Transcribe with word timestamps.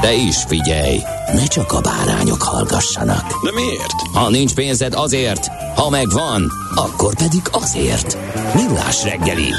De 0.00 0.14
is 0.14 0.36
figyelj, 0.48 1.00
ne 1.34 1.46
csak 1.46 1.72
a 1.72 1.80
bárányok 1.80 2.42
hallgassanak. 2.42 3.44
De 3.44 3.52
miért? 3.52 3.92
Ha 4.12 4.30
nincs 4.30 4.54
pénzed 4.54 4.94
azért, 4.94 5.46
ha 5.74 5.90
megvan, 5.90 6.52
akkor 6.74 7.14
pedig 7.14 7.42
azért. 7.50 8.18
Millás 8.54 9.02
reggeli. 9.02 9.52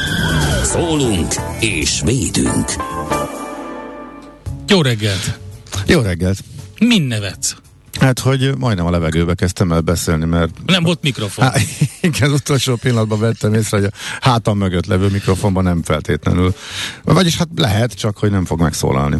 Szólunk 0.63 1.35
és 1.59 2.01
védünk. 2.05 2.73
Jó 4.67 4.81
reggelt! 4.81 5.39
Jó 5.85 6.01
reggelt! 6.01 6.37
Min 6.79 7.01
nevetsz? 7.01 7.55
Hát, 7.99 8.19
hogy 8.19 8.57
majdnem 8.57 8.85
a 8.85 8.89
levegőbe 8.89 9.33
kezdtem 9.33 9.71
el 9.71 9.81
beszélni, 9.81 10.25
mert... 10.25 10.51
Nem 10.65 10.83
volt 10.83 11.01
mikrofon. 11.01 11.45
Há, 11.45 11.53
igen, 12.01 12.31
utolsó 12.31 12.75
pillanatban 12.75 13.19
vettem 13.19 13.53
észre, 13.53 13.77
hogy 13.77 13.85
a 13.85 14.17
hátam 14.19 14.57
mögött 14.57 14.85
levő 14.85 15.07
mikrofonban 15.07 15.63
nem 15.63 15.83
feltétlenül. 15.83 16.55
Vagyis 17.03 17.37
hát 17.37 17.47
lehet, 17.55 17.93
csak 17.93 18.17
hogy 18.17 18.31
nem 18.31 18.45
fog 18.45 18.61
megszólalni. 18.61 19.17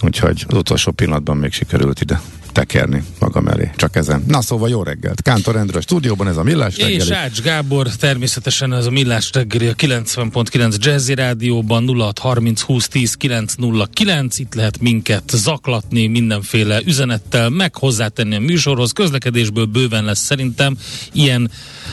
Úgyhogy 0.00 0.44
az 0.48 0.56
utolsó 0.56 0.90
pillanatban 0.90 1.36
még 1.36 1.52
sikerült 1.52 2.00
ide 2.00 2.20
tekerni 2.52 3.02
magam 3.18 3.48
elé. 3.48 3.70
Csak 3.76 3.96
ezen. 3.96 4.24
Na 4.26 4.42
szóval 4.42 4.68
jó 4.68 4.82
reggelt. 4.82 5.22
Kántor 5.22 5.56
Endre 5.56 5.78
a 5.78 5.80
stúdióban, 5.80 6.28
ez 6.28 6.36
a 6.36 6.42
Millás 6.42 6.76
reggeli. 6.76 6.94
És 6.94 7.10
Ács 7.10 7.40
Gábor, 7.40 7.88
természetesen 7.88 8.74
ez 8.74 8.86
a 8.86 8.90
Millás 8.90 9.30
reggeli 9.32 9.66
a 9.66 9.74
90.9 9.74 10.76
Jazzy 10.78 11.14
Rádióban 11.14 11.86
0630 11.86 12.60
20 12.60 12.88
10 12.88 13.14
909. 13.14 14.38
Itt 14.38 14.54
lehet 14.54 14.80
minket 14.80 15.30
zaklatni 15.34 16.06
mindenféle 16.06 16.80
üzenettel, 16.84 17.48
meg 17.48 17.74
hozzátenni 17.76 18.34
a 18.34 18.40
műsorhoz. 18.40 18.92
Közlekedésből 18.92 19.64
bőven 19.64 20.04
lesz 20.04 20.24
szerintem. 20.24 20.76
Ilyen 21.12 21.50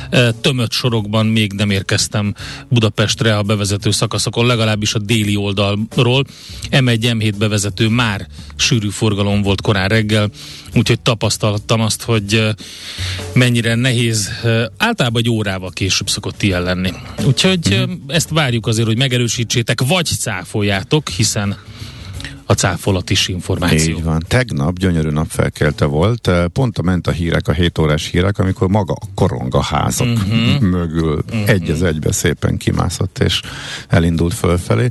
e, 0.09 0.31
tömött 0.31 0.71
sorokban 0.71 1.25
még 1.25 1.53
nem 1.53 1.69
érkeztem 1.69 2.33
Budapestre 2.69 3.37
a 3.37 3.43
bevezető 3.43 3.91
szakaszokon, 3.91 4.45
legalábbis 4.45 4.93
a 4.93 4.99
déli 4.99 5.35
oldalról. 5.35 6.25
M1, 6.69 6.99
M7 7.01 7.33
bevezető 7.37 7.87
már 7.87 8.27
sűrű 8.55 8.89
forgalom 8.89 9.41
volt 9.41 9.61
korán 9.61 9.87
reggel, 9.87 10.29
úgyhogy 10.75 10.99
tapasztaltam 10.99 11.81
azt, 11.81 12.01
hogy 12.01 12.55
mennyire 13.33 13.75
nehéz, 13.75 14.29
általában 14.77 15.21
egy 15.21 15.29
órával 15.29 15.71
később 15.71 16.09
szokott 16.09 16.43
ilyen 16.43 16.61
lenni. 16.61 16.93
Úgyhogy 17.25 17.75
mm-hmm. 17.75 17.93
ezt 18.07 18.29
várjuk 18.29 18.67
azért, 18.67 18.87
hogy 18.87 18.97
megerősítsétek, 18.97 19.81
vagy 19.87 20.05
cáfoljátok, 20.05 21.09
hiszen 21.09 21.57
a 22.49 22.53
cáfolat 22.53 23.09
is 23.09 23.27
információ. 23.27 23.97
Így 23.97 24.03
van. 24.03 24.23
Tegnap 24.27 24.77
gyönyörű 24.77 25.09
napfelkelte 25.09 25.85
volt, 25.85 26.31
pont 26.53 26.77
a 26.77 26.81
ment 26.81 27.07
a 27.07 27.11
hírek, 27.11 27.47
a 27.47 27.51
7 27.51 27.77
órás 27.77 28.09
hírek, 28.09 28.39
amikor 28.39 28.67
maga 28.67 28.93
a 28.93 29.05
koronga 29.15 29.61
házak 29.61 30.07
uh-huh. 30.07 30.59
mögül 30.59 31.23
uh-huh. 31.27 31.49
egy 31.49 31.69
az 31.69 31.83
egybe 31.83 32.11
szépen 32.11 32.57
kimászott 32.57 33.19
és 33.19 33.41
elindult 33.87 34.33
fölfelé. 34.33 34.89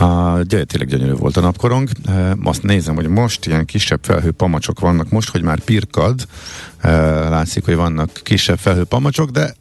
Uh, 0.00 0.40
tényleg 0.42 0.88
gyönyörű 0.88 1.12
volt 1.12 1.36
a 1.36 1.40
napkorong. 1.40 1.88
Uh, 2.08 2.30
azt 2.42 2.62
nézem, 2.62 2.94
hogy 2.94 3.08
most 3.08 3.46
ilyen 3.46 3.64
kisebb 3.64 4.00
felhő 4.02 4.30
pamacsok 4.30 4.80
vannak, 4.80 5.10
most, 5.10 5.28
hogy 5.28 5.42
már 5.42 5.60
pirkad, 5.60 6.26
látszik, 7.28 7.64
hogy 7.64 7.74
vannak 7.74 8.20
kisebb 8.22 8.58
felhő 8.58 8.84
pamacsok, 8.84 9.30
de 9.30 9.54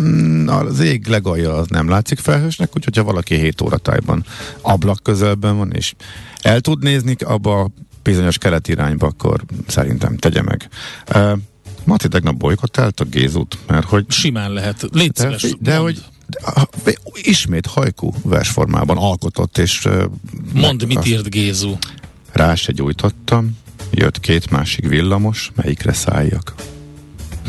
mm, 0.00 0.48
az 0.48 0.80
ég 0.80 1.06
legalja 1.06 1.54
az 1.54 1.66
nem 1.68 1.88
látszik 1.88 2.18
felhősnek, 2.18 2.76
úgyhogy 2.76 2.96
ha 2.96 3.02
valaki 3.02 3.34
7 3.34 3.60
óra 3.60 3.76
tájban 3.76 4.24
ablak 4.60 5.02
közelben 5.02 5.56
van, 5.56 5.72
és 5.72 5.94
el 6.42 6.60
tud 6.60 6.82
nézni 6.82 7.16
abba 7.24 7.60
a 7.60 7.70
bizonyos 8.02 8.38
keleti 8.38 8.72
irányba, 8.72 9.06
akkor 9.06 9.44
szerintem 9.66 10.16
tegye 10.16 10.42
meg. 10.42 10.68
Uh, 11.14 11.38
Mati 11.84 12.08
tegnap 12.08 12.36
bolykottált 12.36 13.00
a 13.00 13.04
Gézút, 13.04 13.58
mert 13.66 13.86
hogy... 13.86 14.04
Simán 14.08 14.52
lehet. 14.52 14.86
Légy 14.92 15.10
de, 15.10 15.22
szíves, 15.22 15.56
de 15.60 15.76
hogy 15.76 16.02
ismét 17.14 17.66
hajkú 17.66 18.14
versformában 18.22 18.96
alkotott, 18.96 19.58
és... 19.58 19.88
Mondd, 20.52 20.86
mit 20.86 21.06
írt 21.06 21.30
Gézu. 21.30 21.76
Rá 22.32 22.54
se 22.54 22.72
gyújtottam, 22.72 23.58
jött 23.90 24.20
két 24.20 24.50
másik 24.50 24.88
villamos, 24.88 25.50
melyikre 25.54 25.92
szálljak. 25.92 26.54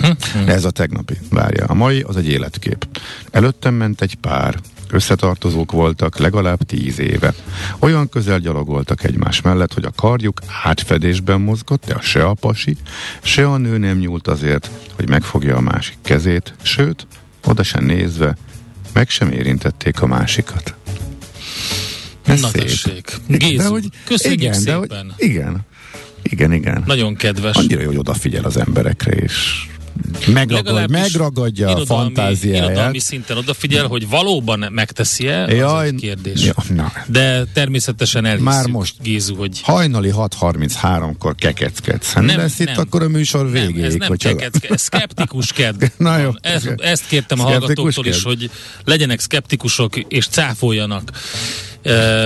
Hm? 0.01 0.47
Ez 0.47 0.65
a 0.65 0.71
tegnapi, 0.71 1.17
várja. 1.29 1.65
A 1.65 1.73
mai 1.73 2.01
az 2.01 2.17
egy 2.17 2.27
életkép. 2.27 2.87
Előttem 3.31 3.73
ment 3.73 4.01
egy 4.01 4.15
pár, 4.15 4.59
összetartozók 4.89 5.71
voltak 5.71 6.17
legalább 6.17 6.63
tíz 6.63 6.99
éve. 6.99 7.33
Olyan 7.79 8.09
közel 8.09 8.39
gyalogoltak 8.39 9.03
egymás 9.03 9.41
mellett, 9.41 9.73
hogy 9.73 9.85
a 9.85 9.91
karjuk 9.95 10.39
átfedésben 10.63 11.41
mozgott, 11.41 11.85
de 11.85 11.97
se 12.01 12.25
a 12.25 12.33
pasi, 12.33 12.77
se 13.21 13.47
a 13.47 13.57
nő 13.57 13.77
nem 13.77 13.97
nyúlt 13.97 14.27
azért, 14.27 14.69
hogy 14.95 15.09
megfogja 15.09 15.55
a 15.55 15.61
másik 15.61 15.97
kezét, 16.01 16.53
sőt, 16.61 17.07
oda 17.43 17.63
sem 17.63 17.85
nézve, 17.85 18.35
meg 18.95 19.09
sem 19.09 19.31
érintették 19.31 20.01
a 20.01 20.05
másikat. 20.07 20.75
Ez 22.25 22.41
Na 22.41 22.47
szép. 22.47 22.61
tessék. 22.61 23.17
Gézu, 23.27 23.69
hogy, 23.71 23.85
köszönjük 24.05 24.41
igen, 24.41 24.63
de 24.63 24.73
hogy, 24.73 24.89
szépen. 24.89 25.13
igen, 25.17 25.59
igen, 26.23 26.53
igen. 26.53 26.83
Nagyon 26.85 27.15
kedves. 27.15 27.55
Annyira 27.55 27.85
hogy 27.85 27.97
odafigyel 27.97 28.43
az 28.43 28.57
emberekre, 28.57 29.11
és 29.11 29.67
megragad, 30.27 30.89
megragadja 30.89 31.75
a 31.75 31.85
fantáziáját. 31.85 32.65
Irodalmi 32.65 32.99
szinten 32.99 33.37
odafigyel, 33.37 33.87
hogy 33.87 34.09
valóban 34.09 34.65
megteszi-e, 34.71 35.43
az 35.43 35.51
Jaj, 35.53 35.87
egy 35.87 35.95
kérdés. 35.95 36.43
ja, 36.43 36.53
na. 36.69 36.91
De 37.07 37.43
természetesen 37.53 38.25
elhiszük, 38.25 38.45
Már 38.47 38.67
most. 38.67 38.95
Gézu, 39.01 39.35
hogy 39.35 39.61
Hajnali 39.61 40.11
6.33-kor 40.15 41.35
kekeckedsz. 41.35 42.13
Nem, 42.13 42.25
Nem, 42.25 42.37
lesz 42.37 42.59
itt, 42.59 42.65
nem. 42.67 42.77
akkor 42.77 43.03
a 43.03 43.07
műsor 43.07 43.51
végéig. 43.51 43.75
nem, 43.75 43.85
ez 43.85 43.93
nem 43.95 44.07
hogyha- 44.07 44.35
kekecke, 44.35 44.67
ez 44.73 44.81
szkeptikus 44.81 45.51
kedv. 45.53 45.83
Na 45.97 46.17
jó. 46.17 46.31
Ezt, 46.41 46.73
ezt 46.77 47.07
kértem 47.07 47.39
a 47.39 47.43
hallgatóktól 47.43 48.05
is, 48.05 48.23
hogy 48.23 48.49
legyenek 48.83 49.19
szkeptikusok, 49.19 49.95
és 49.95 50.27
cáfoljanak, 50.27 51.11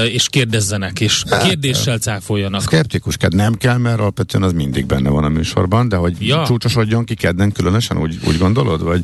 és 0.05 0.27
kérdezzenek, 0.29 0.99
és 0.99 1.23
Hát, 1.29 1.43
kérdéssel 1.47 1.97
cáfoljanak. 1.97 2.61
Szkeptikus 2.61 3.17
ked 3.17 3.35
nem 3.35 3.53
kell, 3.53 3.77
mert 3.77 3.99
alapvetően 3.99 4.43
az 4.43 4.53
mindig 4.53 4.85
benne 4.85 5.09
van 5.09 5.23
a 5.23 5.29
műsorban, 5.29 5.89
de 5.89 5.95
hogy 5.95 6.15
ja. 6.19 6.43
csúcsosodjon 6.47 7.05
ki 7.05 7.15
kedden 7.15 7.51
különösen, 7.51 7.97
úgy, 7.97 8.19
úgy 8.27 8.37
gondolod? 8.37 8.83
Vagy? 8.83 9.03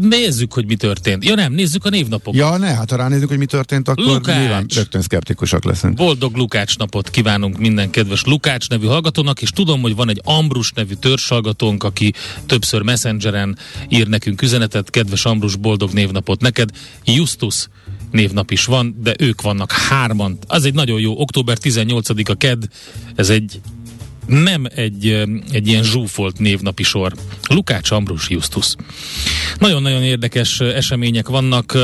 Nézzük, 0.00 0.52
hogy 0.52 0.66
mi 0.66 0.76
történt. 0.76 1.24
Ja 1.24 1.34
nem, 1.34 1.52
nézzük 1.52 1.84
a 1.84 1.88
névnapokat. 1.88 2.40
Ja, 2.40 2.56
ne, 2.56 2.66
hát 2.66 2.90
ha 2.90 2.96
ránézzük, 2.96 3.28
hogy 3.28 3.38
mi 3.38 3.46
történt, 3.46 3.88
akkor 3.88 4.04
Lukács. 4.04 4.38
nyilván 4.38 4.66
rögtön 4.74 5.02
szkeptikusak 5.02 5.64
leszünk. 5.64 5.94
Boldog 5.94 6.36
Lukács 6.36 6.78
napot 6.78 7.10
kívánunk 7.10 7.58
minden 7.58 7.90
kedves 7.90 8.24
Lukács 8.24 8.68
nevű 8.68 8.86
hallgatónak, 8.86 9.42
és 9.42 9.50
tudom, 9.50 9.80
hogy 9.80 9.94
van 9.94 10.08
egy 10.08 10.20
Ambrus 10.24 10.72
nevű 10.72 10.94
törzshallgatónk, 10.94 11.84
aki 11.84 12.12
többször 12.46 12.82
messengeren 12.82 13.58
ír 13.88 14.06
nekünk 14.06 14.42
üzenetet. 14.42 14.90
Kedves 14.90 15.24
Ambrus, 15.24 15.56
boldog 15.56 15.92
névnapot 15.92 16.40
neked. 16.40 16.70
Justus 17.04 17.68
névnap 18.10 18.50
is 18.50 18.64
van, 18.64 18.96
de 19.02 19.14
ők 19.18 19.42
vannak 19.42 19.72
hárman. 19.72 20.38
Az 20.46 20.64
egy 20.64 20.74
nagyon 20.74 21.00
jó, 21.00 21.20
október 21.20 21.56
18-a 21.62 22.34
ked, 22.34 22.64
ez 23.14 23.30
egy 23.30 23.60
nem 24.28 24.66
egy, 24.74 25.24
egy 25.52 25.68
ilyen 25.68 25.82
zsúfolt 25.82 26.38
névnapi 26.38 26.82
sor. 26.82 27.12
Lukács 27.48 27.90
Ambrus 27.90 28.28
Justus. 28.30 28.74
Nagyon-nagyon 29.58 30.02
érdekes 30.02 30.60
események 30.60 31.28
vannak 31.28 31.78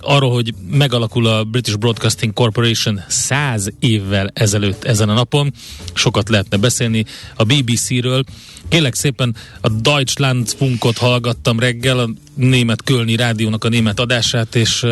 arról, 0.00 0.32
hogy 0.32 0.54
megalakul 0.70 1.26
a 1.26 1.44
British 1.44 1.76
Broadcasting 1.78 2.32
Corporation 2.32 3.00
száz 3.08 3.68
évvel 3.78 4.30
ezelőtt 4.34 4.84
ezen 4.84 5.08
a 5.08 5.14
napon. 5.14 5.52
Sokat 5.92 6.28
lehetne 6.28 6.56
beszélni 6.56 7.04
a 7.34 7.44
BBC-ről. 7.44 8.24
Kélek 8.68 8.94
szépen 8.94 9.36
a 9.60 9.68
Deutschlandfunkot 9.68 10.98
hallgattam 10.98 11.58
reggel, 11.58 11.98
a 11.98 12.08
német 12.34 12.82
Kölni 12.82 13.16
rádiónak 13.16 13.64
a 13.64 13.68
német 13.68 14.00
adását, 14.00 14.54
és 14.54 14.86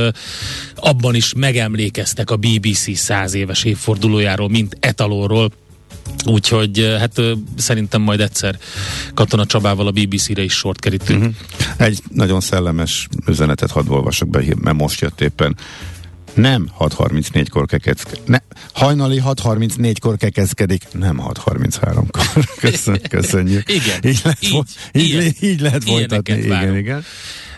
abban 0.74 1.14
is 1.14 1.32
megemlékeztek 1.34 2.30
a 2.30 2.36
BBC 2.36 2.96
száz 2.96 3.34
éves 3.34 3.64
évfordulójáról, 3.64 4.48
mint 4.48 4.76
etalonról 4.80 5.50
Úgyhogy 6.24 6.96
hát 6.98 7.20
szerintem 7.56 8.02
majd 8.02 8.20
egyszer 8.20 8.58
Katona 9.14 9.46
Csabával 9.46 9.86
a 9.86 9.90
BBC-re 9.90 10.42
is 10.42 10.52
sort 10.52 10.80
kerítünk. 10.80 11.20
Mhm. 11.20 11.30
Egy 11.76 12.02
nagyon 12.12 12.40
szellemes 12.40 13.08
üzenetet 13.26 13.70
hadd 13.70 13.88
olvasok 13.88 14.28
be, 14.28 14.42
mert 14.60 14.76
most 14.76 15.00
jött 15.00 15.20
éppen. 15.20 15.56
Nem 16.34 16.68
6.34-kor 16.78 17.66
kekezkedik. 17.66 18.26
Ne, 18.26 18.38
hajnali 18.72 19.22
6.34-kor 19.24 20.16
kekezkedik, 20.16 20.82
nem 20.92 21.20
6.33-kor. 21.20 22.44
Köszön, 22.70 23.00
köszönjük. 23.08 23.70
Igen, 23.72 24.00
Így 24.02 24.20
lehet, 24.24 24.42
így, 24.42 24.64
így, 24.92 25.36
így, 25.40 25.60
lehet 25.60 25.84
folytatni. 25.84 26.34
Igen, 26.34 26.76
igen. 26.76 27.04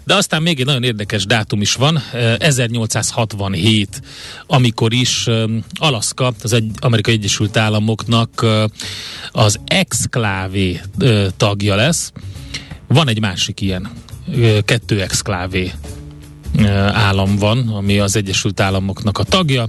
De 0.08 0.14
aztán 0.14 0.42
még 0.42 0.60
egy 0.60 0.66
nagyon 0.66 0.82
érdekes 0.82 1.26
dátum 1.26 1.60
is 1.60 1.74
van, 1.74 2.02
eh, 2.12 2.34
1867, 2.38 4.02
amikor 4.46 4.92
is 4.92 5.28
Alaszka, 5.74 6.32
az 6.42 6.52
egy 6.52 6.70
Amerikai 6.80 7.14
Egyesült 7.14 7.56
Államoknak 7.56 8.46
az 9.30 9.58
exklávé 9.64 10.80
tagja 11.36 11.74
lesz. 11.74 12.12
Van 12.86 13.08
egy 13.08 13.20
másik 13.20 13.60
ilyen, 13.60 13.90
kettő 14.64 15.02
exklávé 15.02 15.72
állam 16.92 17.36
van, 17.36 17.68
ami 17.68 17.98
az 17.98 18.16
Egyesült 18.16 18.60
Államoknak 18.60 19.18
a 19.18 19.22
tagja. 19.22 19.68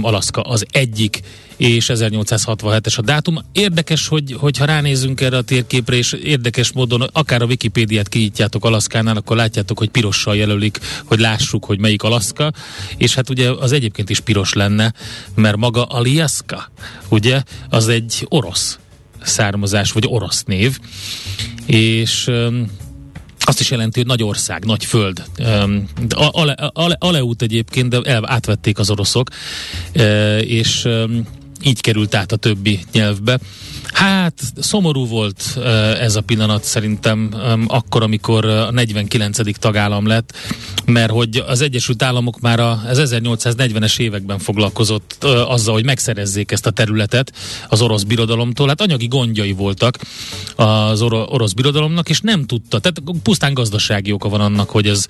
Alaszka 0.00 0.40
az 0.40 0.66
egyik, 0.70 1.20
és 1.58 1.90
1867-es 1.94 2.98
a 2.98 3.02
dátum. 3.02 3.38
Érdekes, 3.52 4.08
hogy, 4.08 4.36
hogyha 4.38 4.64
ránézünk 4.64 5.20
erre 5.20 5.36
a 5.36 5.42
térképre, 5.42 5.96
és 5.96 6.12
érdekes 6.12 6.72
módon 6.72 7.02
akár 7.12 7.42
a 7.42 7.44
Wikipédiát 7.44 8.08
kinyitjátok 8.08 8.64
Alaszkánál, 8.64 9.16
akkor 9.16 9.36
látjátok, 9.36 9.78
hogy 9.78 9.88
pirossal 9.88 10.36
jelölik, 10.36 10.78
hogy 11.04 11.18
lássuk, 11.18 11.64
hogy 11.64 11.78
melyik 11.78 12.02
Alaszka, 12.02 12.52
és 12.96 13.14
hát 13.14 13.30
ugye 13.30 13.50
az 13.50 13.72
egyébként 13.72 14.10
is 14.10 14.20
piros 14.20 14.52
lenne, 14.52 14.92
mert 15.34 15.56
maga 15.56 15.84
Aliaska, 15.84 16.70
ugye, 17.08 17.42
az 17.68 17.88
egy 17.88 18.26
orosz 18.28 18.78
származás, 19.22 19.92
vagy 19.92 20.04
orosz 20.06 20.42
név, 20.42 20.78
és 21.66 22.30
azt 23.38 23.60
is 23.60 23.70
jelenti, 23.70 23.98
hogy 23.98 24.08
nagy 24.08 24.22
ország, 24.22 24.64
nagy 24.64 24.84
föld. 24.84 25.24
Ale, 26.14 26.52
ale, 26.72 26.96
Aleut 26.98 27.42
egyébként, 27.42 27.88
de 27.88 28.00
el, 28.00 28.30
átvették 28.30 28.78
az 28.78 28.90
oroszok, 28.90 29.28
és 30.40 30.88
így 31.62 31.80
került 31.80 32.14
át 32.14 32.32
a 32.32 32.36
többi 32.36 32.80
nyelvbe. 32.92 33.38
Hát 33.92 34.42
szomorú 34.60 35.06
volt 35.06 35.58
ez 36.00 36.16
a 36.16 36.20
pillanat 36.20 36.64
szerintem 36.64 37.30
akkor, 37.66 38.02
amikor 38.02 38.44
a 38.44 38.70
49. 38.70 39.58
tagállam 39.58 40.06
lett, 40.06 40.36
mert 40.84 41.10
hogy 41.10 41.44
az 41.46 41.60
Egyesült 41.60 42.02
Államok 42.02 42.40
már 42.40 42.60
az 42.60 43.00
1840-es 43.02 43.98
években 43.98 44.38
foglalkozott 44.38 45.24
azzal, 45.24 45.74
hogy 45.74 45.84
megszerezzék 45.84 46.50
ezt 46.52 46.66
a 46.66 46.70
területet 46.70 47.32
az 47.68 47.80
orosz 47.82 48.02
birodalomtól. 48.02 48.68
Hát 48.68 48.80
anyagi 48.80 49.06
gondjai 49.06 49.52
voltak 49.52 49.98
az 50.56 51.02
oro- 51.02 51.32
orosz 51.32 51.52
birodalomnak, 51.52 52.08
és 52.08 52.20
nem 52.20 52.46
tudta, 52.46 52.78
tehát 52.78 53.02
pusztán 53.22 53.54
gazdasági 53.54 54.12
oka 54.12 54.28
van 54.28 54.40
annak, 54.40 54.70
hogy 54.70 54.86
ez 54.86 55.06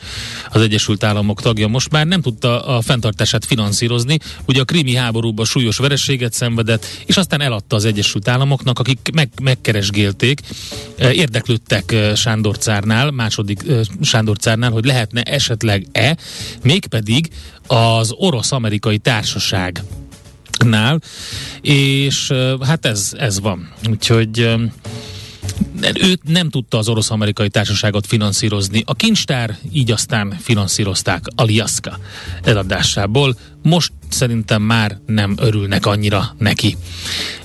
az 0.50 0.60
Egyesült 0.60 1.04
Államok 1.04 1.40
tagja 1.42 1.68
most 1.68 1.90
már 1.90 2.06
nem 2.06 2.20
tudta 2.20 2.66
a 2.66 2.80
fenntartását 2.80 3.44
finanszírozni. 3.44 4.18
Ugye 4.46 4.60
a 4.60 4.64
krimi 4.64 4.94
háborúban 4.94 5.44
súlyos 5.44 5.76
vereséget 5.76 6.32
szenvedett, 6.32 6.86
és 7.06 7.16
aztán 7.16 7.40
eladta 7.40 7.76
az 7.76 7.84
Egyesült 7.84 8.28
Államoknak, 8.28 8.67
akik 8.76 9.10
meg, 9.12 9.28
megkeresgélték, 9.42 10.40
eh, 10.96 11.16
érdeklődtek 11.16 11.92
eh, 11.92 12.16
Sándor 12.16 12.58
cárnál, 12.58 13.10
második 13.10 13.68
eh, 13.68 13.80
Sándor 14.02 14.36
cárnál, 14.36 14.70
hogy 14.70 14.84
lehetne 14.84 15.22
esetleg-e, 15.22 16.16
mégpedig 16.62 17.30
az 17.66 18.12
orosz-amerikai 18.16 18.98
társaság 18.98 19.82
nál, 20.64 21.00
és 21.60 22.32
hát 22.66 22.86
ez, 22.86 23.12
ez 23.18 23.40
van. 23.40 23.72
Úgyhogy 23.90 24.56
őt 26.02 26.20
nem 26.24 26.50
tudta 26.50 26.78
az 26.78 26.88
orosz-amerikai 26.88 27.48
társaságot 27.48 28.06
finanszírozni. 28.06 28.82
A 28.86 28.94
kincstár 28.94 29.58
így 29.72 29.90
aztán 29.90 30.36
finanszírozták 30.40 31.24
Aliaska 31.36 31.98
eladásából. 32.42 33.36
Most 33.62 33.92
szerintem 34.08 34.62
már 34.62 34.98
nem 35.06 35.34
örülnek 35.38 35.86
annyira 35.86 36.34
neki. 36.38 36.76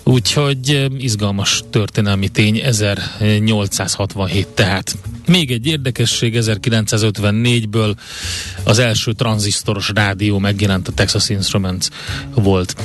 Úgyhogy 0.04 0.72
ö, 0.72 0.86
izgalmas 0.98 1.64
történelmi 1.70 2.28
tény 2.28 2.60
1867 2.60 4.48
tehát. 4.48 4.98
Még 5.28 5.52
egy 5.52 5.66
érdekesség, 5.66 6.38
1954-ből 6.40 7.96
az 8.64 8.80
első 8.80 9.14
tranzisztoros 9.14 9.92
rádió 9.94 10.38
megjelent, 10.38 10.88
a 10.88 10.92
Texas 10.92 11.30
Instruments 11.30 11.88
volt, 12.36 12.76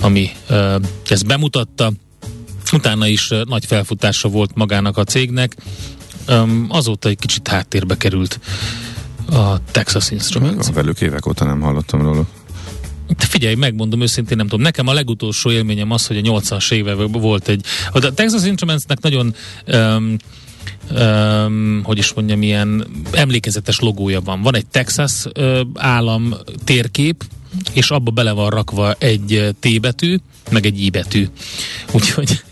ami 0.00 0.30
ö, 0.48 0.76
ezt 1.08 1.26
bemutatta. 1.26 1.92
Utána 2.72 3.06
is 3.06 3.28
nagy 3.44 3.64
felfutása 3.64 4.28
volt 4.28 4.50
magának 4.54 4.96
a 4.96 5.04
cégnek. 5.04 5.56
Azóta 6.68 7.08
egy 7.08 7.18
kicsit 7.18 7.48
háttérbe 7.48 7.96
került 7.96 8.40
a 9.30 9.64
Texas 9.70 10.10
Instruments. 10.10 10.66
Velük 10.66 11.00
évek 11.00 11.26
óta 11.26 11.44
nem 11.44 11.60
hallottam 11.60 12.02
róla. 12.02 12.26
De 13.06 13.24
figyelj, 13.24 13.54
megmondom 13.54 14.00
őszintén, 14.00 14.36
nem 14.36 14.46
tudom. 14.46 14.64
Nekem 14.64 14.86
a 14.86 14.92
legutolsó 14.92 15.50
élményem 15.50 15.90
az, 15.90 16.06
hogy 16.06 16.16
a 16.16 16.20
80-as 16.20 16.72
években 16.72 17.20
volt 17.20 17.48
egy... 17.48 17.64
A 17.92 17.98
Texas 17.98 18.44
Instrumentsnek 18.44 19.00
nagyon 19.00 19.34
um, 19.66 20.16
um, 20.98 21.80
hogy 21.84 21.98
is 21.98 22.12
mondjam, 22.12 22.42
ilyen 22.42 22.86
emlékezetes 23.12 23.78
logója 23.78 24.20
van. 24.20 24.42
Van 24.42 24.56
egy 24.56 24.66
Texas 24.66 25.24
uh, 25.24 25.60
állam 25.74 26.34
térkép, 26.64 27.24
és 27.72 27.90
abba 27.90 28.10
bele 28.10 28.32
van 28.32 28.50
rakva 28.50 28.92
egy 28.92 29.54
T 29.60 29.80
betű, 29.80 30.16
meg 30.50 30.66
egy 30.66 30.80
I 30.80 30.90
betű. 30.90 31.28
Úgyhogy 31.92 32.42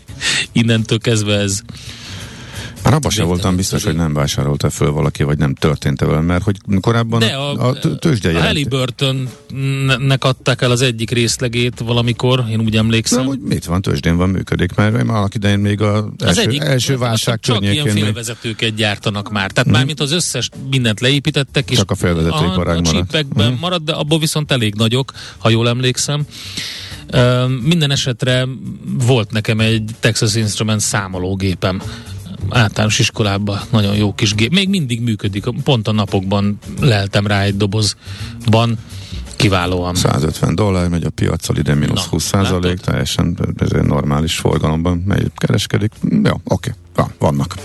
innentől 0.51 0.99
kezdve 0.99 1.37
ez 1.37 1.61
Már 2.83 2.93
abban 2.93 3.11
sem 3.11 3.25
voltam 3.27 3.55
biztos, 3.55 3.83
hogy 3.83 3.95
nem 3.95 4.13
vásárolta 4.13 4.69
föl 4.69 4.91
valaki, 4.91 5.23
vagy 5.23 5.37
nem 5.37 5.53
történt 5.55 5.99
vele, 5.99 6.19
mert 6.21 6.43
hogy 6.43 6.55
korábban 6.81 7.19
De 7.19 7.25
a, 7.25 7.53
a, 7.53 7.67
a 7.67 7.79
tő- 7.79 7.97
tőzsde 7.97 8.37
a 8.37 8.41
Halliburtonnek 8.41 10.23
adták 10.23 10.61
el 10.61 10.71
az 10.71 10.81
egyik 10.81 11.09
részlegét 11.09 11.79
valamikor, 11.79 12.43
én 12.49 12.59
úgy 12.59 12.75
emlékszem. 12.75 13.19
Nem, 13.19 13.27
hogy 13.27 13.39
mit 13.39 13.65
van, 13.65 13.81
tőzsdén 13.81 14.17
van, 14.17 14.29
működik, 14.29 14.75
mert 14.75 14.95
én 14.99 15.09
annak 15.09 15.35
idején 15.35 15.59
még 15.59 15.81
az 15.81 16.03
Az 16.17 16.25
első, 16.27 16.41
egyik, 16.41 16.61
első 16.61 16.97
válság 16.97 17.39
csak 17.39 17.61
ilyen 17.61 17.73
környékén 17.73 17.93
még 17.93 18.03
félvezetőket 18.03 18.75
gyártanak 18.75 19.31
már. 19.31 19.51
Tehát 19.51 19.71
már 19.71 19.85
mint 19.85 19.99
az 19.99 20.11
összes 20.11 20.49
mindent 20.69 20.99
leépítettek, 20.99 21.71
és 21.71 21.77
Csak 21.77 21.91
a 21.91 21.95
félvezetőiparág 21.95 22.75
a, 22.75 22.79
a 22.79 22.81
maradt. 22.81 23.11
csípekben 23.11 23.51
Mhm. 23.51 23.59
maradt, 23.59 23.83
de 23.83 23.91
abból 23.91 24.19
viszont 24.19 24.51
elég 24.51 24.73
nagyok, 24.75 25.11
ha 25.37 25.49
jól 25.49 25.67
emlékszem. 25.67 26.25
Minden 27.61 27.91
esetre 27.91 28.47
volt 29.05 29.31
nekem 29.31 29.59
egy 29.59 29.91
Texas 29.99 30.35
Instruments 30.35 30.81
számológépem 30.81 31.81
általános 32.49 32.99
iskolában 32.99 33.59
nagyon 33.71 33.95
jó 33.95 34.13
kis 34.13 34.35
gép. 34.35 34.53
Még 34.53 34.69
mindig 34.69 35.01
működik. 35.01 35.43
Pont 35.63 35.87
a 35.87 35.91
napokban 35.91 36.59
leltem 36.79 37.27
rá 37.27 37.41
egy 37.41 37.57
dobozban. 37.57 38.77
Kiválóan. 39.35 39.95
150 39.95 40.55
dollár 40.55 40.89
megy 40.89 41.03
a 41.03 41.09
piacsal, 41.09 41.55
ide 41.55 41.73
mínusz 41.73 42.03
Na, 42.03 42.09
20 42.09 42.23
százalék, 42.23 42.77
teljesen 42.77 43.37
ez 43.57 43.71
egy 43.71 43.83
normális 43.83 44.35
forgalomban 44.35 45.03
megy, 45.05 45.31
kereskedik. 45.35 45.91
Jó, 46.23 46.41
oké, 46.43 46.71
van, 46.95 47.11
vannak. 47.19 47.55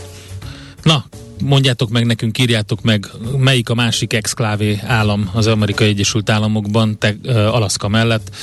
Na, 0.82 1.04
mondjátok 1.42 1.90
meg 1.90 2.06
nekünk, 2.06 2.38
írjátok 2.38 2.82
meg, 2.82 3.10
melyik 3.38 3.68
a 3.68 3.74
másik 3.74 4.12
exklávé 4.12 4.80
állam 4.86 5.30
az 5.32 5.46
Amerikai 5.46 5.88
Egyesült 5.88 6.30
Államokban, 6.30 6.98
te, 6.98 7.16
Alaszka 7.32 7.88
mellett. 7.88 8.36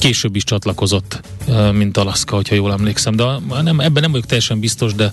Később 0.00 0.36
is 0.36 0.44
csatlakozott, 0.44 1.20
mint 1.72 1.96
Alaszka, 1.96 2.34
hogyha 2.34 2.54
jól 2.54 2.72
emlékszem, 2.72 3.16
de 3.16 3.24
nem, 3.62 3.80
ebben 3.80 4.02
nem 4.02 4.10
vagyok 4.10 4.26
teljesen 4.26 4.60
biztos, 4.60 4.94
de 4.94 5.12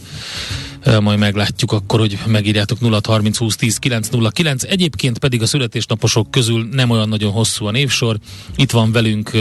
majd 1.00 1.20
meglátjuk 1.20 1.72
akkor, 1.72 2.00
hogy 2.00 2.18
megírjátok 2.26 2.80
0 2.80 3.00
30 3.04 3.38
20 3.38 3.56
10 3.56 3.78
909. 3.78 4.64
Egyébként 4.64 5.18
pedig 5.18 5.42
a 5.42 5.46
születésnaposok 5.46 6.32
közül 6.32 6.68
nem 6.72 6.90
olyan 6.90 7.10
nagyon 7.10 7.32
hosszú 7.32 7.66
a 7.66 7.72
névsor. 7.72 8.18
Itt 8.56 8.72
van 8.72 8.92
velünk 8.92 9.32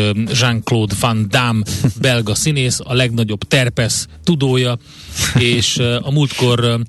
Jean-Claude 0.40 0.94
Van 1.00 1.26
Damme, 1.28 1.64
belga 2.00 2.34
színész, 2.34 2.80
a 2.84 2.94
legnagyobb 2.94 3.44
terpesz 3.44 4.06
tudója, 4.24 4.78
és 5.38 5.78
a 6.00 6.10
múltkor 6.10 6.80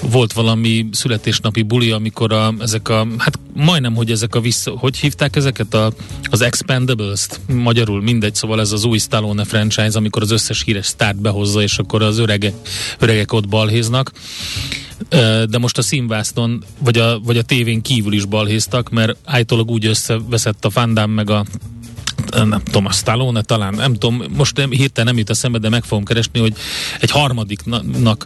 volt 0.00 0.32
valami 0.32 0.88
születésnapi 0.92 1.62
buli, 1.62 1.90
amikor 1.90 2.32
a, 2.32 2.54
ezek 2.58 2.88
a, 2.88 3.06
hát 3.18 3.38
majdnem, 3.54 3.94
hogy 3.94 4.10
ezek 4.10 4.34
a 4.34 4.40
vissza, 4.40 4.70
hogy 4.70 4.96
hívták 4.96 5.36
ezeket 5.36 5.74
a, 5.74 5.92
az 6.22 6.40
Expendables-t, 6.40 7.40
magyarul 7.46 8.02
mindegy, 8.02 8.34
szóval 8.34 8.60
ez 8.60 8.72
az 8.72 8.84
új 8.84 8.98
Stallone 8.98 9.44
franchise, 9.44 9.98
amikor 9.98 10.22
az 10.22 10.30
összes 10.30 10.62
híres 10.62 10.86
sztárt 10.86 11.20
behozza, 11.20 11.62
és 11.62 11.78
akkor 11.78 12.02
az 12.02 12.18
öregek, 12.18 12.54
öregek 12.98 13.32
ott 13.32 13.48
balhéznak. 13.48 14.12
De 15.48 15.58
most 15.58 15.78
a 15.78 15.82
színvásznon, 15.82 16.64
vagy 16.78 16.98
a, 16.98 17.20
vagy 17.20 17.38
a 17.38 17.42
tévén 17.42 17.82
kívül 17.82 18.12
is 18.12 18.24
balhéztak, 18.24 18.90
mert 18.90 19.16
állítólag 19.24 19.70
úgy 19.70 19.86
összeveszett 19.86 20.64
a 20.64 20.70
Van 20.74 20.94
Damme 20.94 21.14
meg 21.14 21.30
a 21.30 21.44
nem 22.30 22.62
tudom, 22.64 22.86
a 22.86 22.92
Stallone 22.92 23.42
talán, 23.42 23.74
nem 23.74 23.92
tudom, 23.92 24.22
most 24.36 24.56
nem, 24.56 24.70
hirtelen 24.70 25.08
nem 25.08 25.18
jut 25.18 25.30
a 25.30 25.34
szembe, 25.34 25.58
de 25.58 25.68
meg 25.68 25.84
fogom 25.84 26.04
keresni, 26.04 26.40
hogy 26.40 26.56
egy 27.00 27.10
harmadiknak 27.10 28.24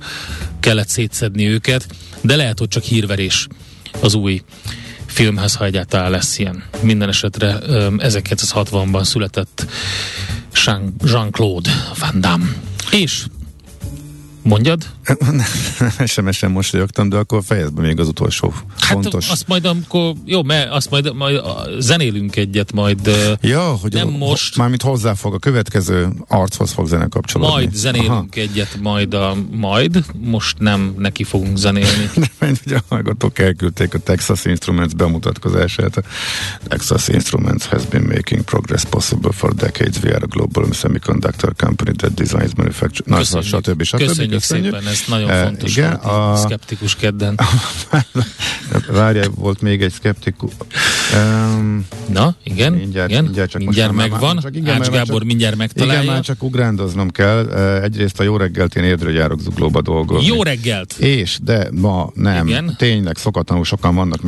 kellett 0.61 0.89
szétszedni 0.89 1.49
őket, 1.49 1.87
de 2.21 2.37
lehet, 2.37 2.59
hogy 2.59 2.69
csak 2.69 2.83
hírverés 2.83 3.47
az 4.01 4.15
új 4.15 4.43
filmhez, 5.07 5.55
ha 5.55 5.65
egyáltalán 5.65 6.11
lesz 6.11 6.39
ilyen. 6.39 6.65
Minden 6.81 7.09
esetre 7.09 7.59
ö, 7.63 7.89
1960-ban 7.99 9.05
született 9.05 9.67
Jean- 10.65 10.93
Jean-Claude 11.05 11.71
Van 11.99 12.21
Damme. 12.21 12.57
És 12.91 13.25
mondjad? 14.43 14.87
SMS-en 16.07 16.51
mosolyogtam, 16.51 17.09
de 17.09 17.17
akkor 17.17 17.43
fejezd 17.45 17.73
be 17.73 17.81
még 17.83 18.01
az 18.01 18.09
utolsó 18.09 18.53
Hát 18.79 18.93
fontos. 18.93 19.29
azt 19.31 19.49
majd 19.49 19.65
amikor, 19.65 20.15
jó, 20.25 20.43
mert 20.43 20.71
azt 20.71 20.91
majd, 20.91 21.15
majd 21.15 21.41
zenélünk 21.79 22.37
egyet, 22.37 22.73
majd 22.73 23.11
Ja, 23.41 23.63
hogy 23.63 23.93
nem 23.93 24.09
a, 24.09 24.11
most. 24.11 24.57
Mármint 24.57 24.83
hozzáfog, 24.83 25.35
a 25.35 25.39
következő 25.39 26.09
archoz 26.29 26.71
fog 26.73 26.87
zene 26.89 27.07
kapcsolódni. 27.07 27.53
majd 27.55 27.75
zenélünk 27.75 28.11
Aha. 28.11 28.27
egyet, 28.35 28.79
majd 28.81 29.15
a 29.15 29.37
majd, 29.51 30.05
most 30.21 30.59
nem 30.59 30.95
neki 30.99 31.25
fogunk 31.25 31.57
zenélni. 31.57 32.11
Mert 32.39 32.61
ugye 32.67 32.77
a 32.77 32.83
hallgatók 32.89 33.39
elküldték 33.39 33.95
a 33.95 33.99
Texas 33.99 34.45
Instruments 34.45 34.95
bemutatkozását. 34.95 35.97
A 35.97 36.03
Texas 36.69 37.09
Instruments 37.09 37.65
has 37.65 37.85
been 37.85 38.03
making 38.03 38.43
progress 38.43 38.83
possible 38.91 39.33
for 39.33 39.55
decades. 39.55 40.03
We 40.03 40.11
are 40.15 40.25
a 40.25 40.27
global 40.27 40.73
semiconductor 40.73 41.55
company 41.57 41.97
that 41.97 42.15
designs 42.15 42.55
manufacture. 42.55 43.17
Köszönjük, 43.17 43.49
stb. 43.49 43.83
stb. 43.83 44.32
Köszönjük, 44.41 44.75
szépen, 44.75 44.89
ez 44.89 45.03
nagyon 45.09 45.31
Eh, 45.31 45.43
fontos 45.45 45.77
igen, 45.77 46.01
volt 46.03 46.15
a... 46.33 46.37
szkeptikus 46.37 46.97
kedden. 46.97 47.39
Várjál, 48.91 49.29
volt 49.35 49.61
még 49.61 49.83
egy 49.83 49.93
szkeptikus. 49.93 50.51
Um, 51.15 51.87
Na, 52.09 52.35
igen, 52.45 52.73
Mindjárt- 52.73 53.11
igen, 53.11 53.23
mindjárt 53.25 53.51
csak 53.51 53.61
mindjárt 53.61 53.93
most 53.93 54.09
megvan. 54.11 54.35
már- 54.35 54.43
csak 54.43 54.57
igen, 54.57 54.75
Ács 54.75 54.89
Gábor 54.89 55.07
csak- 55.19 55.25
mindjárt 55.25 55.57
megtalálja. 55.57 56.01
igen, 56.03 56.13
már 56.15 56.23
csak 56.23 56.43
ugrándoznom 56.43 57.11
kell. 57.11 57.49
Eh, 57.51 57.83
Egyrészt 57.83 58.21
a 58.21 58.23
jó 58.23 58.37
reggelt 58.37 58.77
én 58.77 58.85
érdről 58.85 59.13
járok 59.15 59.41
zuglóba 59.41 59.81
dolgozni. 59.83 60.27
Jó 60.27 60.43
reggelt! 60.43 60.93
És, 60.99 61.39
de 61.43 61.69
ma 61.73 62.11
nem. 62.15 62.47
Igen. 62.47 62.75
Tényleg 62.79 63.17
szokatlanul 63.17 63.65
sokan 63.65 63.95
vannak 63.95 64.21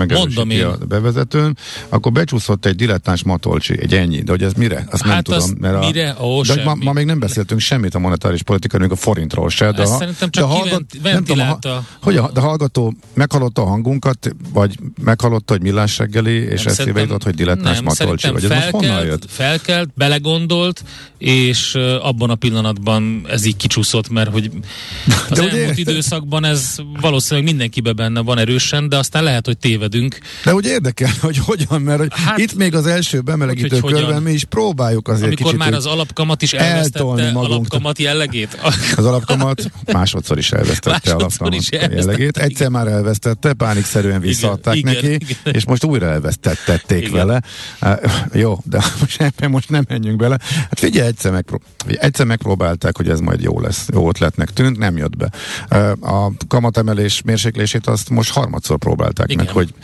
én. 0.50 0.64
a 0.64 0.76
bevezetőn. 0.88 1.56
Akkor 1.88 2.12
becsúszott 2.12 2.66
egy 2.66 2.76
dilettáns 2.76 3.22
matolcsi, 3.22 3.78
egy 3.80 3.94
ennyi. 3.94 4.22
De 4.22 4.30
hogy 4.30 4.42
ez 4.42 4.52
mire? 4.52 4.84
Azt 4.90 5.04
nem 5.04 5.12
Hát 5.12 5.24
tudom. 5.24 5.50
mert 5.60 5.74
a, 5.74 5.78
mire? 5.78 6.16
Ó, 6.20 6.42
de 6.42 6.64
ma, 6.64 6.74
ma, 6.74 6.92
még 6.92 7.06
nem 7.06 7.18
beszéltünk 7.18 7.60
semmit 7.60 7.94
a 7.94 7.98
monetáris 7.98 8.42
politikáról, 8.42 8.86
még 8.88 8.96
a 8.96 9.00
forintról 9.00 9.50
se. 9.50 9.72
De 9.72 9.82
ha- 9.94 10.00
szerintem 10.00 10.30
csak 10.30 10.48
de 10.52 10.62
kivent- 10.62 11.02
nem 11.02 11.24
tudom, 11.24 11.46
ha, 11.46 11.84
hogy 12.02 12.16
a, 12.16 12.30
de 12.32 12.40
hallgató 12.40 12.94
meghallotta 13.14 13.62
a 13.62 13.66
hangunkat, 13.66 14.30
vagy 14.52 14.78
meghallotta, 15.04 15.52
hogy 15.52 15.62
millás 15.62 15.98
reggeli, 15.98 16.32
és 16.34 16.62
Nem, 16.62 16.72
eszébe 16.78 17.00
jutott, 17.00 17.22
hogy 17.22 17.34
dilettáns 17.34 17.76
nem, 17.76 17.84
matolcsi. 17.84 18.30
Vagy 18.30 18.44
ez 18.44 18.50
most 18.50 18.62
honnan 18.70 18.88
felkelt, 18.90 19.08
jött? 19.08 19.30
felkelt, 19.30 19.88
belegondolt, 19.94 20.82
és 21.18 21.74
abban 22.02 22.30
a 22.30 22.34
pillanatban 22.34 23.26
ez 23.30 23.44
így 23.44 23.56
kicsúszott, 23.56 24.08
mert 24.08 24.30
hogy 24.32 24.50
az 25.30 25.38
De 25.38 25.50
elmúlt 25.50 25.78
időszakban 25.78 26.44
ez 26.44 26.74
valószínűleg 27.00 27.48
mindenkibe 27.48 27.92
benne 27.92 28.20
van 28.20 28.38
erősen, 28.38 28.88
de 28.88 28.96
aztán 28.96 29.22
lehet, 29.22 29.46
hogy 29.46 29.58
tévedünk. 29.58 30.18
De 30.44 30.54
úgy 30.54 30.66
érdekel, 30.66 31.10
hogy 31.20 31.38
hogyan, 31.38 31.82
mert 31.82 31.98
hogy 31.98 32.08
Hát, 32.14 32.38
itt 32.38 32.54
még 32.54 32.74
az 32.74 32.86
első 32.86 33.20
bemelegítő 33.20 33.68
hogy 33.68 33.80
hogyan. 33.80 34.00
körben 34.04 34.22
mi 34.22 34.32
is 34.32 34.44
próbáljuk 34.44 35.08
azért 35.08 35.22
Amikor 35.26 35.44
kicsit 35.44 35.58
már 35.58 35.72
az 35.74 35.86
alapkamat 35.86 36.42
is 36.42 36.52
elvesztette 36.52 37.04
magunktól. 37.04 37.44
alapkamat 37.44 37.98
jellegét. 37.98 38.58
Az 38.96 39.04
alapkamat 39.06 39.70
másodszor 39.92 40.38
is 40.38 40.52
elvesztette 40.52 41.16
is 41.50 41.68
elvesztette, 41.68 41.94
jellegét. 41.94 42.36
Egyszer 42.36 42.68
már 42.68 42.86
elvesztette, 42.86 43.52
pánikszerűen 43.52 44.20
visszaadták 44.20 44.74
igen, 44.74 44.94
neki, 44.94 45.12
igen. 45.12 45.54
és 45.54 45.64
most 45.64 45.84
újra 45.84 46.06
elvesztették 46.06 47.10
vele. 47.10 47.42
Uh, 47.82 47.90
jó, 48.32 48.58
de 48.64 48.78
most 49.00 49.20
ebben 49.20 49.50
most 49.50 49.70
nem 49.70 49.84
menjünk 49.88 50.16
bele. 50.16 50.38
Hát 50.40 50.78
figyelj, 50.78 51.06
egyszer, 51.06 51.32
megpró- 51.32 51.62
egyszer 51.86 52.26
megpróbálták, 52.26 52.96
hogy 52.96 53.08
ez 53.08 53.20
majd 53.20 53.42
jó 53.42 53.60
lesz, 53.60 53.86
jó 53.92 54.08
ötletnek 54.08 54.50
tűnt, 54.50 54.78
nem 54.78 54.96
jött 54.96 55.16
be. 55.16 55.30
Uh, 55.70 56.24
a 56.26 56.32
kamatemelés 56.48 57.22
mérséklését 57.22 57.86
azt 57.86 58.10
most 58.10 58.30
harmadszor 58.30 58.78
próbálták 58.78 59.30
Igen. 59.30 59.44
meg, 59.44 59.54
hogy 59.54 59.74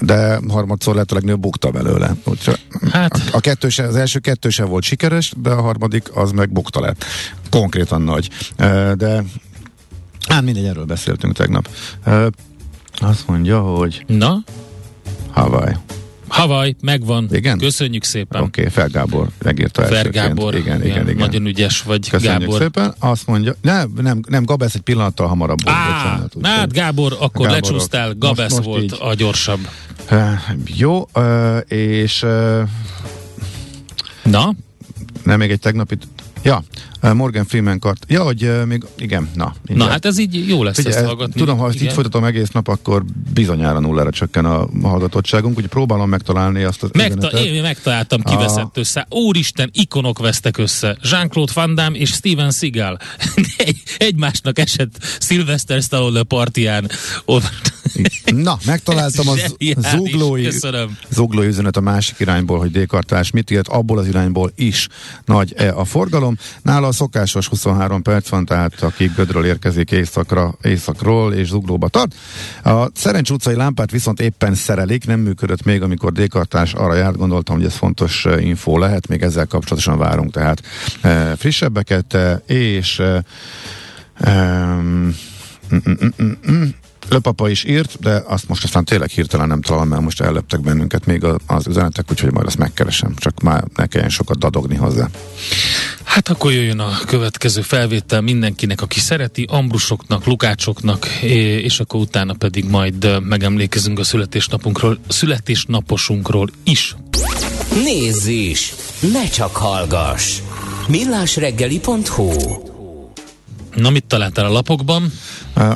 de 0.00 0.40
harmadszor 0.48 0.94
lett 0.94 1.10
a 1.10 1.14
legnagyobb 1.14 1.40
bukta 1.40 1.70
belőle. 1.70 2.14
Úgyhogy 2.24 2.60
Hát. 2.92 3.14
a, 3.16 3.36
a 3.36 3.40
kettőse, 3.40 3.82
az 3.82 3.96
első 3.96 4.18
kettő 4.18 4.48
sem 4.48 4.68
volt 4.68 4.84
sikeres, 4.84 5.32
de 5.36 5.50
a 5.50 5.60
harmadik 5.60 6.16
az 6.16 6.30
meg 6.30 6.52
bukta 6.52 6.80
lett. 6.80 7.04
Konkrétan 7.60 8.02
nagy. 8.02 8.30
De 8.96 9.24
hát 10.28 10.42
mindegy, 10.42 10.64
erről 10.64 10.84
beszéltünk 10.84 11.32
tegnap. 11.32 11.68
Azt 12.94 13.26
mondja, 13.26 13.60
hogy 13.60 14.04
Na, 14.06 14.42
Hawaii. 15.30 15.74
Havaj, 16.28 16.76
megvan. 16.80 17.28
Igen? 17.32 17.58
Köszönjük 17.58 18.04
szépen. 18.04 18.42
Oké, 18.42 18.60
okay, 18.60 18.72
Fel 18.72 18.88
Gábor 18.88 19.28
megírta 19.42 19.82
elsőként. 19.82 20.14
Gábor. 20.14 20.54
Igen, 20.54 20.84
igen, 20.84 21.02
igen. 21.08 21.16
Nagyon 21.16 21.46
ügyes 21.46 21.82
vagy, 21.82 22.10
Köszönjük 22.10 22.40
Gábor. 22.40 22.60
szépen. 22.60 22.94
Azt 22.98 23.26
mondja, 23.26 23.54
nem, 23.60 23.92
nem, 24.00 24.20
nem 24.28 24.44
Gabesz 24.44 24.74
egy 24.74 24.80
pillanattal 24.80 25.26
hamarabb 25.26 25.62
volt. 25.64 25.76
Á, 25.76 25.92
bocsánat, 25.92 26.34
hát 26.42 26.72
Gábor, 26.72 27.12
akkor 27.12 27.46
Gáborok. 27.46 27.50
lecsúsztál, 27.50 28.06
Most- 28.06 28.18
Gabesz 28.18 28.52
most 28.52 28.64
volt 28.64 28.82
így. 28.82 28.96
a 29.00 29.14
gyorsabb. 29.14 29.68
Jó, 30.66 31.08
és 31.68 32.26
Na, 34.22 34.54
nem 35.22 35.38
még 35.38 35.50
egy 35.50 35.60
tegnapi 35.60 35.98
Ja, 36.42 36.62
Morgan 37.12 37.44
Freeman 37.44 37.78
kart. 37.78 38.04
Ja, 38.08 38.22
hogy 38.22 38.44
uh, 38.44 38.64
még, 38.64 38.84
igen, 38.98 39.28
na. 39.34 39.44
na 39.44 39.54
mindjárt. 39.66 39.90
hát 39.92 40.04
ez 40.04 40.18
így 40.18 40.48
jó 40.48 40.62
lesz 40.62 40.76
Figyelj, 40.76 40.94
ezt 40.94 41.04
ez- 41.04 41.10
hallgatni. 41.10 41.40
tudom, 41.40 41.58
ha 41.58 41.66
ezt 41.66 41.74
így 41.74 41.82
Igen. 41.82 41.94
folytatom 41.94 42.24
egész 42.24 42.48
nap, 42.50 42.68
akkor 42.68 43.04
bizonyára 43.34 43.78
nullára 43.78 44.10
csökken 44.10 44.44
a 44.44 44.68
hallgatottságunk, 44.82 45.54
úgyhogy 45.56 45.70
próbálom 45.70 46.08
megtalálni 46.08 46.62
azt 46.62 46.82
az 46.82 46.90
Megta- 46.92 47.28
én 47.38 47.62
megtaláltam, 47.62 48.22
ki 48.22 48.34
A- 48.34 48.70
össze. 48.74 49.06
Úristen, 49.10 49.70
ikonok 49.72 50.18
vesztek 50.18 50.58
össze. 50.58 50.96
Jean-Claude 51.10 51.52
Van 51.54 51.74
Damme 51.74 51.96
és 51.98 52.10
Steven 52.10 52.50
Seagal. 52.50 52.98
Egy, 53.56 53.82
egymásnak 53.98 54.58
esett 54.58 55.04
Sylvester 55.20 55.82
Stallone 55.82 56.22
partiján. 56.22 56.90
Na, 58.24 58.58
megtaláltam 58.66 59.28
az 59.28 59.54
zuglói, 59.90 60.48
zuglói 61.10 61.46
üzenet 61.46 61.76
a 61.76 61.80
másik 61.80 62.18
irányból, 62.18 62.58
hogy 62.58 62.70
Dékartás 62.70 63.30
mit 63.30 63.50
írt, 63.50 63.68
abból 63.68 63.98
az 63.98 64.06
irányból 64.06 64.52
is 64.56 64.88
nagy 65.24 65.52
e 65.56 65.74
a 65.76 65.84
forgalom. 65.84 66.36
Nála 66.62 66.92
szokásos 66.94 67.48
23 67.48 68.02
perc 68.02 68.28
van, 68.28 68.44
tehát 68.44 68.82
aki 68.82 69.10
Gödről 69.16 69.44
érkezik 69.44 69.90
északra, 69.90 70.54
északról 70.62 71.32
és 71.32 71.48
zuglóba 71.48 71.88
tart. 71.88 72.14
A 72.64 72.86
Szerencs 72.94 73.30
utcai 73.30 73.54
lámpát 73.54 73.90
viszont 73.90 74.20
éppen 74.20 74.54
szerelik, 74.54 75.06
nem 75.06 75.20
működött 75.20 75.64
még, 75.64 75.82
amikor 75.82 76.12
Dékartás 76.12 76.74
arra 76.74 76.94
járt, 76.94 77.16
gondoltam, 77.16 77.56
hogy 77.56 77.64
ez 77.64 77.74
fontos 77.74 78.26
eh, 78.26 78.46
info 78.46 78.78
lehet, 78.78 79.08
még 79.08 79.22
ezzel 79.22 79.46
kapcsolatosan 79.46 79.98
várunk 79.98 80.32
tehát 80.32 80.62
e, 81.00 81.36
frissebbeket, 81.36 82.14
e, 82.14 82.42
és 82.46 83.02
mm. 84.26 85.08
Löpapa 87.14 87.48
is 87.48 87.64
írt, 87.64 87.96
de 88.00 88.22
azt 88.26 88.48
most 88.48 88.64
aztán 88.64 88.84
tényleg 88.84 89.08
hirtelen 89.08 89.48
nem 89.48 89.60
találom, 89.60 89.88
mert 89.88 90.02
most 90.02 90.20
elleptek 90.20 90.60
bennünket 90.60 91.06
még 91.06 91.24
az 91.46 91.66
üzenetek, 91.66 92.10
úgyhogy 92.10 92.32
majd 92.32 92.46
azt 92.46 92.58
megkeresem, 92.58 93.14
csak 93.16 93.40
már 93.42 93.64
ne 93.76 93.86
kelljen 93.86 94.10
sokat 94.10 94.38
dadogni 94.38 94.76
hozzá. 94.76 95.08
Hát 96.04 96.28
akkor 96.28 96.52
jöjjön 96.52 96.78
a 96.78 96.98
következő 97.06 97.60
felvétel 97.60 98.20
mindenkinek, 98.20 98.80
aki 98.80 99.00
szereti, 99.00 99.46
Ambrusoknak, 99.48 100.24
Lukácsoknak, 100.24 101.06
és 101.62 101.80
akkor 101.80 102.00
utána 102.00 102.32
pedig 102.32 102.64
majd 102.64 103.22
megemlékezünk 103.22 103.98
a 103.98 104.04
születésnapunkról, 104.04 104.98
születésnaposunkról 105.08 106.50
is. 106.64 106.96
Nézz 107.84 108.26
is! 108.26 108.74
Ne 109.12 109.28
csak 109.28 109.56
hallgass! 109.56 110.38
millásreggeli.hu 110.88 112.73
Na, 113.74 113.90
mit 113.90 114.04
találtál 114.04 114.44
a 114.44 114.50
lapokban? 114.52 115.12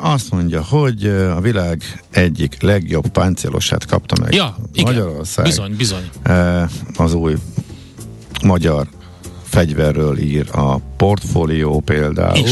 Azt 0.00 0.30
mondja, 0.30 0.62
hogy 0.62 1.06
a 1.06 1.40
világ 1.40 2.00
egyik 2.10 2.62
legjobb 2.62 3.08
páncélosát 3.08 3.86
kapta 3.86 4.14
meg 4.20 4.34
Ja, 4.34 4.56
igen. 4.72 4.92
Magyarország. 4.92 5.44
Bizony, 5.44 5.76
bizony. 5.76 6.10
Az 6.96 7.14
új 7.14 7.34
magyar 8.42 8.86
fegyverről 9.44 10.18
ír 10.18 10.46
a 10.52 10.78
portfólió 10.96 11.80
például. 11.80 12.36
Is. 12.38 12.50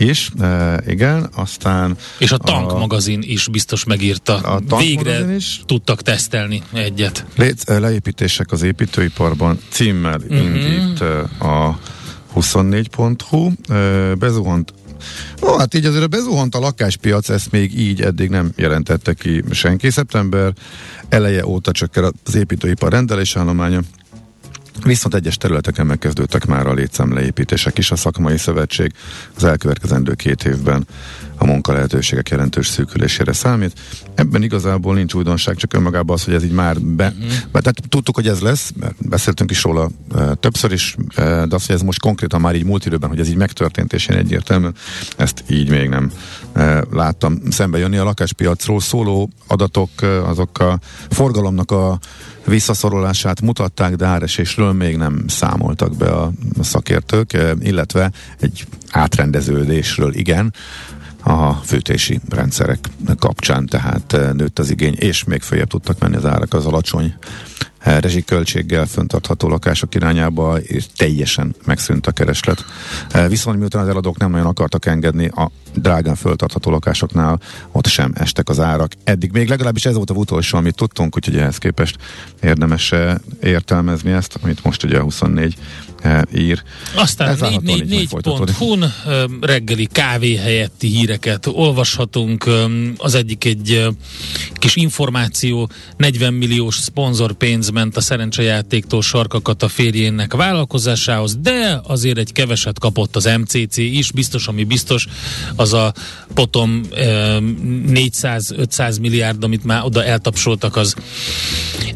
Is, 0.00 0.30
uh, 0.38 0.74
igen, 0.86 1.28
aztán 1.34 1.96
És 2.18 2.32
a 2.32 2.36
Tank 2.36 2.78
magazin 2.78 3.22
is 3.22 3.48
biztos 3.48 3.84
megírta. 3.84 4.34
A 4.36 4.60
Tank 4.68 4.82
Végre 4.82 5.12
magazin 5.12 5.34
is? 5.36 5.60
tudtak 5.66 6.02
tesztelni 6.02 6.62
egyet. 6.72 7.24
Léc, 7.36 7.66
leépítések 7.68 8.52
az 8.52 8.62
építőiparban 8.62 9.58
címmel 9.68 10.18
Mhm. 10.18 10.32
uh-huh. 10.34 10.54
indít 10.54 11.00
a 11.40 11.78
24.hu. 12.40 13.50
Uh, 13.68 14.14
Bezuhant 14.14 14.72
Ó, 15.42 15.58
hát 15.58 15.74
így 15.74 15.84
azért 15.84 16.10
bezuhant 16.10 16.54
a 16.54 16.58
lakáspiac, 16.58 17.28
ezt 17.28 17.50
még 17.50 17.78
így 17.78 18.02
eddig 18.02 18.30
nem 18.30 18.52
jelentette 18.56 19.14
ki 19.14 19.42
senki. 19.50 19.90
Szeptember 19.90 20.52
eleje 21.08 21.46
óta 21.46 21.72
csökken 21.72 22.14
az 22.24 22.34
építőipar 22.34 22.92
rendelésállománya, 22.92 23.80
Viszont 24.84 25.14
egyes 25.14 25.36
területeken 25.36 25.86
megkezdődtek 25.86 26.46
már 26.46 26.66
a 26.66 26.72
létszám 26.72 27.14
leépítések 27.14 27.78
is. 27.78 27.90
A 27.90 27.96
szakmai 27.96 28.36
szövetség 28.36 28.92
az 29.36 29.44
elkövetkezendő 29.44 30.14
két 30.14 30.44
évben 30.44 30.86
a 31.38 31.46
munkalehetőségek 31.46 32.28
jelentős 32.28 32.66
szűkülésére 32.66 33.32
számít. 33.32 33.80
Ebben 34.14 34.42
igazából 34.42 34.94
nincs 34.94 35.14
újdonság, 35.14 35.56
csak 35.56 35.74
önmagában 35.74 36.16
az, 36.16 36.24
hogy 36.24 36.34
ez 36.34 36.44
így 36.44 36.52
már 36.52 36.80
be, 36.80 37.06
uh-huh. 37.06 37.30
tehát 37.50 37.82
tudtuk, 37.88 38.14
hogy 38.14 38.28
ez 38.28 38.40
lesz, 38.40 38.72
mert 38.80 39.08
beszéltünk 39.08 39.50
is 39.50 39.62
róla 39.62 39.90
e, 40.14 40.34
többször 40.34 40.72
is, 40.72 40.96
e, 41.14 41.46
de 41.46 41.54
az, 41.54 41.66
hogy 41.66 41.74
ez 41.74 41.82
most 41.82 42.00
konkrétan 42.00 42.40
már 42.40 42.54
így 42.54 42.64
múlt 42.64 42.86
időben, 42.86 43.08
hogy 43.08 43.20
ez 43.20 43.28
így 43.28 43.36
megtörtént 43.36 43.92
és 43.92 44.08
ilyen 44.08 44.20
egyértelmű, 44.20 44.68
ezt 45.16 45.44
így 45.48 45.70
még 45.70 45.88
nem 45.88 46.10
e, 46.52 46.84
láttam 46.90 47.40
szembe 47.50 47.78
jönni. 47.78 47.96
A 47.96 48.04
lakáspiacról 48.04 48.80
szóló 48.80 49.30
adatok, 49.46 49.90
azok 50.24 50.58
a 50.58 50.78
forgalomnak 51.10 51.70
a 51.70 51.98
visszaszorulását 52.48 53.40
mutatták, 53.40 53.94
de 53.94 54.06
áresésről 54.06 54.72
még 54.72 54.96
nem 54.96 55.24
számoltak 55.28 55.96
be 55.96 56.06
a, 56.06 56.32
szakértők, 56.60 57.36
illetve 57.60 58.10
egy 58.40 58.66
átrendeződésről 58.90 60.14
igen, 60.14 60.52
a 61.28 61.60
fűtési 61.64 62.20
rendszerek 62.28 62.78
kapcsán, 63.18 63.66
tehát 63.66 64.12
eh, 64.12 64.32
nőtt 64.32 64.58
az 64.58 64.70
igény, 64.70 64.94
és 64.94 65.24
még 65.24 65.42
följebb 65.42 65.68
tudtak 65.68 65.98
menni 65.98 66.16
az 66.16 66.24
árak 66.24 66.54
az 66.54 66.66
alacsony 66.66 67.14
rezsiköltséggel 67.78 68.86
föntartható 68.86 69.48
lakások 69.48 69.94
irányába, 69.94 70.58
és 70.58 70.84
teljesen 70.96 71.54
megszűnt 71.64 72.06
a 72.06 72.12
kereslet. 72.12 72.64
Eh, 73.10 73.28
viszont 73.28 73.58
miután 73.58 73.82
az 73.82 73.88
eladók 73.88 74.18
nem 74.18 74.30
nagyon 74.30 74.46
akartak 74.46 74.86
engedni 74.86 75.26
a 75.26 75.50
drágán 75.74 76.14
föltartható 76.14 76.70
lakásoknál, 76.70 77.40
ott 77.72 77.86
sem 77.86 78.12
estek 78.14 78.48
az 78.48 78.60
árak. 78.60 78.92
Eddig 79.04 79.30
még 79.32 79.48
legalábbis 79.48 79.84
ez 79.84 79.94
volt 79.94 80.10
a 80.10 80.14
utolsó, 80.14 80.58
amit 80.58 80.74
tudtunk, 80.74 81.16
úgyhogy 81.16 81.36
ehhez 81.36 81.58
képest 81.58 81.96
érdemes 82.42 82.92
értelmezni 83.42 84.10
ezt, 84.10 84.38
amit 84.42 84.64
most 84.64 84.84
ugye 84.84 84.98
a 84.98 85.02
24 85.02 85.56
e, 86.02 86.24
ír. 86.34 86.62
Aztán 86.94 87.36
444.hu-n 87.40 88.92
reggeli 89.40 89.88
kávé 89.92 90.36
helyetti 90.36 90.88
híreket 90.88 91.46
olvashatunk. 91.46 92.50
Az 92.96 93.14
egyik 93.14 93.44
egy 93.44 93.88
kis 94.52 94.76
információ, 94.76 95.68
40 95.96 96.34
milliós 96.34 96.74
szponzorpénz 96.74 97.67
ment 97.72 97.96
a 97.96 98.00
szerencsejátéktól 98.00 99.02
sarkakat 99.02 99.62
a 99.62 99.68
férjének 99.68 100.34
vállalkozásához, 100.34 101.36
de 101.36 101.80
azért 101.82 102.18
egy 102.18 102.32
keveset 102.32 102.78
kapott 102.78 103.16
az 103.16 103.30
MCC 103.40 103.76
is, 103.76 104.12
biztos, 104.12 104.46
ami 104.46 104.64
biztos, 104.64 105.06
az 105.56 105.72
a 105.72 105.94
potom 106.34 106.82
400-500 106.92 109.00
milliárd, 109.00 109.44
amit 109.44 109.64
már 109.64 109.84
oda 109.84 110.04
eltapsoltak, 110.04 110.76
az 110.76 110.94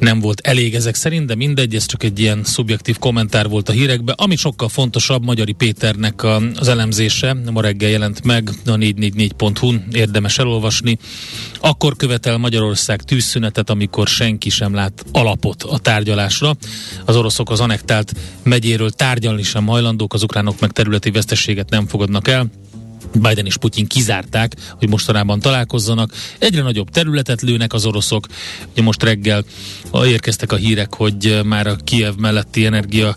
nem 0.02 0.20
volt 0.20 0.40
elég 0.40 0.74
ezek 0.74 0.94
szerint, 0.94 1.26
de 1.26 1.34
mindegy, 1.34 1.74
ez 1.74 1.86
csak 1.86 2.02
egy 2.02 2.20
ilyen 2.20 2.44
szubjektív 2.44 2.98
kommentár 2.98 3.48
volt 3.48 3.68
a 3.68 3.72
hírekben. 3.72 4.14
Ami 4.18 4.36
sokkal 4.36 4.68
fontosabb, 4.68 5.24
Magyari 5.24 5.52
Péternek 5.52 6.24
az 6.54 6.68
elemzése, 6.68 7.36
ma 7.52 7.60
reggel 7.60 7.90
jelent 7.90 8.24
meg 8.24 8.50
a 8.66 8.70
444.hu-n, 8.70 9.84
érdemes 9.92 10.38
elolvasni. 10.38 10.98
Akkor 11.60 11.96
követel 11.96 12.36
Magyarország 12.36 13.02
tűzszünetet, 13.02 13.70
amikor 13.70 14.06
senki 14.06 14.50
sem 14.50 14.74
lát 14.74 15.04
alapot 15.12 15.62
a 15.62 15.78
tárgyalásra. 15.78 16.56
Az 17.04 17.16
oroszok 17.16 17.50
az 17.50 17.60
anektált 17.60 18.12
megyéről 18.42 18.90
tárgyalni 18.90 19.42
sem 19.42 19.66
hajlandók, 19.66 20.14
az 20.14 20.22
ukránok 20.22 20.60
meg 20.60 20.70
területi 20.70 21.10
veszteséget 21.10 21.70
nem 21.70 21.86
fogadnak 21.86 22.28
el. 22.28 22.50
Biden 23.14 23.46
és 23.46 23.56
Putyin 23.56 23.86
kizárták, 23.86 24.54
hogy 24.78 24.88
mostanában 24.88 25.40
találkozzanak. 25.40 26.12
Egyre 26.38 26.62
nagyobb 26.62 26.90
területet 26.90 27.42
lőnek 27.42 27.72
az 27.72 27.86
oroszok. 27.86 28.26
Ugye 28.72 28.82
most 28.82 29.02
reggel 29.02 29.44
érkeztek 30.04 30.52
a 30.52 30.56
hírek, 30.56 30.94
hogy 30.94 31.40
már 31.44 31.66
a 31.66 31.76
Kiev 31.76 32.14
melletti 32.14 32.66
energia 32.66 33.16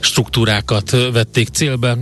struktúrákat 0.00 0.90
vették 1.12 1.48
célba, 1.48 1.98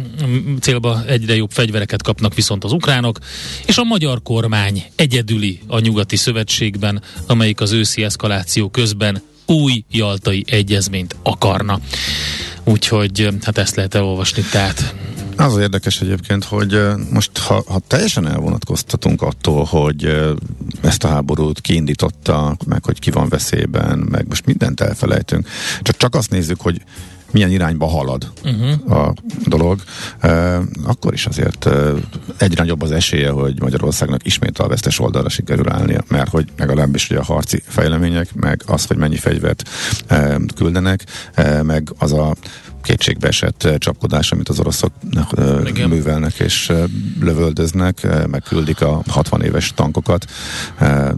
célba 0.61 1.05
egyre 1.07 1.35
jobb 1.35 1.51
fegyvereket 1.51 2.03
kapnak 2.03 2.35
viszont 2.35 2.65
az 2.65 2.73
ukránok, 2.73 3.19
és 3.67 3.79
a 3.79 3.85
magyar 3.85 4.23
kormány 4.23 4.85
egyedüli 4.97 5.61
a 5.67 5.79
nyugati 5.79 6.17
szövetségben, 6.17 7.03
amelyik 7.27 7.61
az 7.61 7.73
őszi 7.73 8.03
eszkaláció 8.03 8.69
közben 8.69 9.23
új 9.47 9.85
jaltai 9.91 10.45
egyezményt 10.47 11.17
akarna. 11.23 11.81
Úgyhogy 12.65 13.29
hát 13.43 13.59
ezt 13.59 13.77
lehet 13.77 13.95
elolvasni, 13.95 14.43
tehát 14.51 14.95
az 15.37 15.57
érdekes 15.57 16.01
egyébként, 16.01 16.45
hogy 16.45 16.81
most 17.11 17.39
ha, 17.39 17.65
ha 17.67 17.79
teljesen 17.87 18.29
elvonatkoztatunk 18.29 19.23
attól, 19.23 19.65
hogy 19.65 20.35
ezt 20.81 21.05
a 21.05 21.09
háborút 21.09 21.61
kiindította, 21.61 22.57
meg 22.67 22.85
hogy 22.85 22.99
ki 22.99 23.11
van 23.11 23.29
veszélyben, 23.29 23.99
meg 23.99 24.27
most 24.29 24.47
mindent 24.47 24.81
elfelejtünk, 24.81 25.49
csak, 25.83 25.97
csak 25.97 26.15
azt 26.15 26.31
nézzük, 26.31 26.61
hogy 26.61 26.83
milyen 27.35 27.51
irányba 27.51 27.87
halad 27.87 28.33
uh-huh. 28.45 28.99
a 28.99 29.15
dolog, 29.47 29.81
akkor 30.85 31.13
is 31.13 31.27
azért 31.27 31.65
uh, 31.65 31.99
egyre 32.37 32.63
nagyobb 32.63 32.83
az 32.83 32.91
esélye, 32.91 33.31
hogy 33.31 33.61
Magyarországnak 33.61 34.27
ismét 34.27 34.59
a 34.59 34.69
vesztes 34.69 35.01
oldalra 35.01 35.29
sikerül 35.29 35.71
állnia, 35.71 36.05
mert 36.09 36.31
hogy 36.31 36.49
legalábbis 36.57 37.11
ugye 37.11 37.19
a 37.19 37.25
harci 37.25 37.63
fejlemények, 37.67 38.35
meg 38.35 38.63
az, 38.67 38.87
hogy 38.87 38.97
mennyi 38.97 39.17
fegyvert 39.17 39.69
küldenek, 40.55 41.05
meg 41.63 41.93
az 41.99 42.13
a 42.13 42.35
kétségbe 42.85 43.29
esett 43.29 43.69
csapkodás, 43.79 44.33
amit 44.33 44.49
az 44.49 44.59
oroszok 44.61 44.93
Igen. 45.65 45.89
művelnek 45.89 46.39
és 46.39 46.73
lövöldöznek, 47.21 48.27
megküldik 48.31 48.81
a 48.81 49.03
60 49.09 49.43
éves 49.43 49.73
tankokat, 49.75 50.25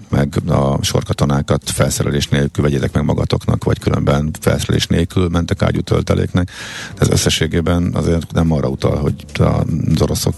meg 0.09 0.35
a 0.47 0.79
sorkatonákat 0.83 1.71
felszerelés 1.71 2.29
nélkül 2.29 2.65
vegyétek 2.65 2.93
meg 2.93 3.05
magatoknak, 3.05 3.65
vagy 3.65 3.79
különben 3.79 4.31
felszerelés 4.41 4.87
nélkül 4.87 5.29
mentek 5.29 5.63
ágyú 5.63 5.81
tölteléknek. 5.81 6.51
Ez 6.99 7.09
összességében 7.09 7.91
azért 7.95 8.33
nem 8.33 8.53
arra 8.53 8.69
utal, 8.69 8.97
hogy 8.97 9.25
az 9.39 10.01
oroszok 10.01 10.35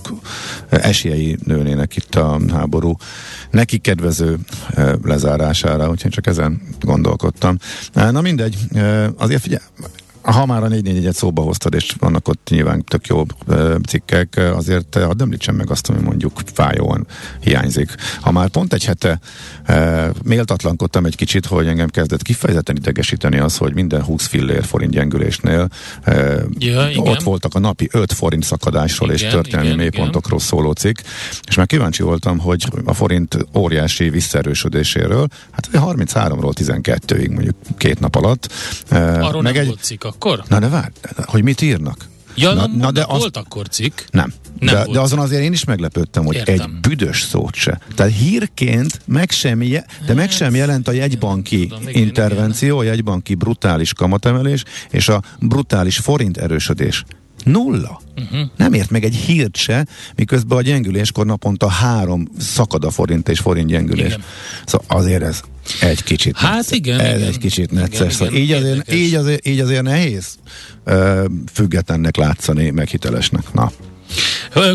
esélyei 0.68 1.38
nőnének 1.44 1.96
itt 1.96 2.14
a 2.14 2.40
háború 2.52 2.96
neki 3.50 3.78
kedvező 3.78 4.38
lezárására, 5.02 5.90
úgyhogy 5.90 6.10
csak 6.10 6.26
ezen 6.26 6.60
gondolkodtam. 6.80 7.56
Na 7.92 8.20
mindegy, 8.20 8.56
azért 9.16 9.42
figyelj, 9.42 9.62
ha 10.32 10.46
már 10.46 10.62
a 10.62 10.68
441-et 10.68 11.12
szóba 11.12 11.42
hoztad, 11.42 11.74
és 11.74 11.94
vannak 11.98 12.28
ott 12.28 12.48
nyilván 12.50 12.84
tök 12.84 13.06
jó 13.06 13.22
cikkek, 13.86 14.40
azért 14.54 14.94
hadd 14.94 15.22
említsem 15.22 15.54
meg 15.54 15.70
azt, 15.70 15.88
ami 15.88 16.00
mondjuk 16.00 16.40
fájóan 16.52 17.06
hiányzik. 17.40 17.94
Ha 18.20 18.30
már 18.30 18.48
pont 18.48 18.72
egy 18.72 18.84
hete 18.84 19.20
e, 19.64 20.10
méltatlankodtam 20.24 21.04
egy 21.04 21.16
kicsit, 21.16 21.46
hogy 21.46 21.66
engem 21.66 21.88
kezdett 21.88 22.22
kifejezetten 22.22 22.76
idegesíteni 22.76 23.38
az, 23.38 23.56
hogy 23.56 23.74
minden 23.74 24.02
20 24.02 24.26
fillér 24.26 24.64
forint 24.64 24.92
gyengülésnél 24.92 25.68
e, 26.02 26.36
ja, 26.58 26.90
ott 26.96 27.22
voltak 27.22 27.54
a 27.54 27.58
napi 27.58 27.88
5 27.92 28.12
forint 28.12 28.44
szakadásról 28.44 29.12
igen, 29.12 29.26
és 29.26 29.32
történelmi 29.32 29.66
igen, 29.66 29.78
mélypontokról 29.78 30.38
igen. 30.38 30.48
szóló 30.48 30.72
cikk, 30.72 30.98
és 31.48 31.54
már 31.54 31.66
kíváncsi 31.66 32.02
voltam, 32.02 32.38
hogy 32.38 32.64
a 32.84 32.94
forint 32.94 33.46
óriási 33.56 34.10
visszaerősödéséről, 34.10 35.26
hát 35.50 35.68
33-ról 35.72 36.52
12-ig 36.54 37.30
mondjuk 37.30 37.56
két 37.76 38.00
nap 38.00 38.14
alatt. 38.14 38.52
E, 38.88 39.24
Arról 39.24 39.42
meg 39.42 39.54
nem 39.54 39.62
egy, 39.62 39.78
cikk 39.80 40.04
akkor? 40.18 40.42
Na 40.48 40.58
de 40.58 40.68
várj, 40.68 40.92
hogy 41.26 41.42
mit 41.42 41.60
írnak? 41.60 42.06
Ja, 42.34 42.52
na, 42.52 42.66
na, 42.66 42.90
de 42.90 43.04
volt 43.04 43.36
az... 43.36 43.42
akkor 43.42 43.68
cikk. 43.68 44.00
Nem. 44.10 44.32
nem 44.58 44.74
de, 44.74 44.92
de 44.92 45.00
azon 45.00 45.18
azért 45.18 45.42
én 45.42 45.52
is 45.52 45.64
meglepődtem, 45.64 46.24
hogy 46.24 46.34
Értem. 46.34 46.54
egy 46.54 46.80
büdös 46.80 47.22
szót 47.22 47.54
se. 47.54 47.80
Tehát 47.94 48.12
hírként 48.12 49.00
meg 49.04 49.30
sem, 49.30 49.62
je, 49.62 49.84
de 50.06 50.14
meg 50.14 50.30
sem 50.30 50.54
jelent 50.54 50.88
a 50.88 50.92
jegybanki 50.92 51.66
tudom, 51.66 51.88
igen, 51.88 52.02
intervenció, 52.02 52.76
igen. 52.76 52.92
a 52.92 52.94
jegybanki 52.94 53.34
brutális 53.34 53.92
kamatemelés 53.92 54.64
és 54.90 55.08
a 55.08 55.22
brutális 55.40 55.98
forint 55.98 56.36
erősödés. 56.36 57.04
Nulla. 57.48 58.00
Uh-huh. 58.16 58.48
Nem 58.56 58.72
ért 58.72 58.90
meg 58.90 59.04
egy 59.04 59.14
hírt 59.14 59.56
se, 59.56 59.86
miközben 60.16 60.58
a 60.58 60.62
gyengüléskor 60.62 61.26
naponta 61.26 61.68
három 61.68 62.28
szakad 62.38 62.84
a 62.84 62.90
forint 62.90 63.28
és 63.28 63.38
forint 63.38 63.68
gyengülés. 63.68 64.06
Igen. 64.06 64.22
Szóval 64.66 64.98
azért 64.98 65.22
ez 65.22 65.40
egy 65.80 66.02
kicsit. 66.02 66.36
Hát 66.36 66.54
necces. 66.54 66.76
igen. 66.78 67.00
Ez 67.00 67.16
igen. 67.16 67.28
egy 67.28 67.38
kicsit 67.38 67.70
necces. 67.70 68.00
Igen, 68.00 68.10
szóval 68.10 68.34
igen, 68.34 68.44
így, 68.58 68.64
azért, 68.64 68.92
így, 68.92 69.14
azért, 69.14 69.46
így 69.46 69.60
azért 69.60 69.82
nehéz 69.82 70.38
uh, 70.86 71.24
függetlennek 71.52 72.16
látszani, 72.16 72.70
meg 72.70 72.88
hitelesnek. 72.88 73.52
Na. 73.52 73.72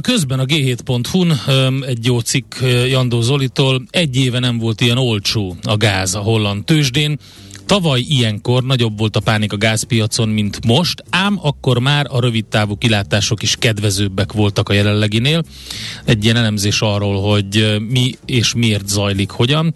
Közben 0.01 0.39
a 0.39 0.45
g7.hu-n 0.45 1.83
egy 1.87 2.05
jó 2.05 2.19
cikk 2.19 2.55
Jandó 2.89 3.21
Zolitól, 3.21 3.83
egy 3.89 4.17
éve 4.17 4.39
nem 4.39 4.57
volt 4.57 4.81
ilyen 4.81 4.97
olcsó 4.97 5.55
a 5.61 5.77
gáz 5.77 6.15
a 6.15 6.19
holland 6.19 6.65
tőzsdén, 6.65 7.19
Tavaly 7.73 8.05
ilyenkor 8.07 8.63
nagyobb 8.63 8.97
volt 8.97 9.15
a 9.15 9.19
pánik 9.19 9.53
a 9.53 9.57
gázpiacon, 9.57 10.29
mint 10.29 10.65
most, 10.65 11.03
ám 11.09 11.39
akkor 11.41 11.79
már 11.79 12.05
a 12.09 12.19
rövid 12.19 12.45
távú 12.45 12.77
kilátások 12.77 13.43
is 13.43 13.55
kedvezőbbek 13.59 14.31
voltak 14.31 14.69
a 14.69 14.73
jelenleginél. 14.73 15.43
Egy 16.05 16.23
ilyen 16.23 16.35
elemzés 16.35 16.81
arról, 16.81 17.21
hogy 17.21 17.77
mi 17.89 18.15
és 18.25 18.53
miért 18.53 18.87
zajlik, 18.87 19.29
hogyan. 19.29 19.73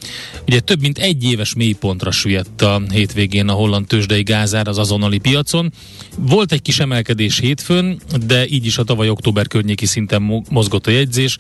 Ugye 0.48 0.60
több 0.60 0.82
mint 0.82 0.98
egy 0.98 1.24
éves 1.24 1.56
mélypontra 1.56 2.12
süllyedt 2.12 2.62
a 2.62 2.82
hétvégén 2.92 3.48
a 3.48 3.54
holland 3.54 3.88
tőzsdei 3.88 4.24
gázár 4.24 4.68
az 4.68 4.78
azonnali 4.78 5.18
piacon. 5.18 5.72
Volt 6.18 6.52
egy 6.52 6.62
kis 6.62 6.80
emelkedés 6.80 7.40
hétfőn, 7.40 8.00
de 8.26 8.48
így 8.48 8.66
is 8.66 8.78
a 8.78 8.84
tavaly 8.84 9.10
október 9.10 9.48
környéki 9.48 9.86
szinten 9.86 10.44
mozgott 10.50 10.88
a 10.88 10.92
jegyzés. 10.92 11.38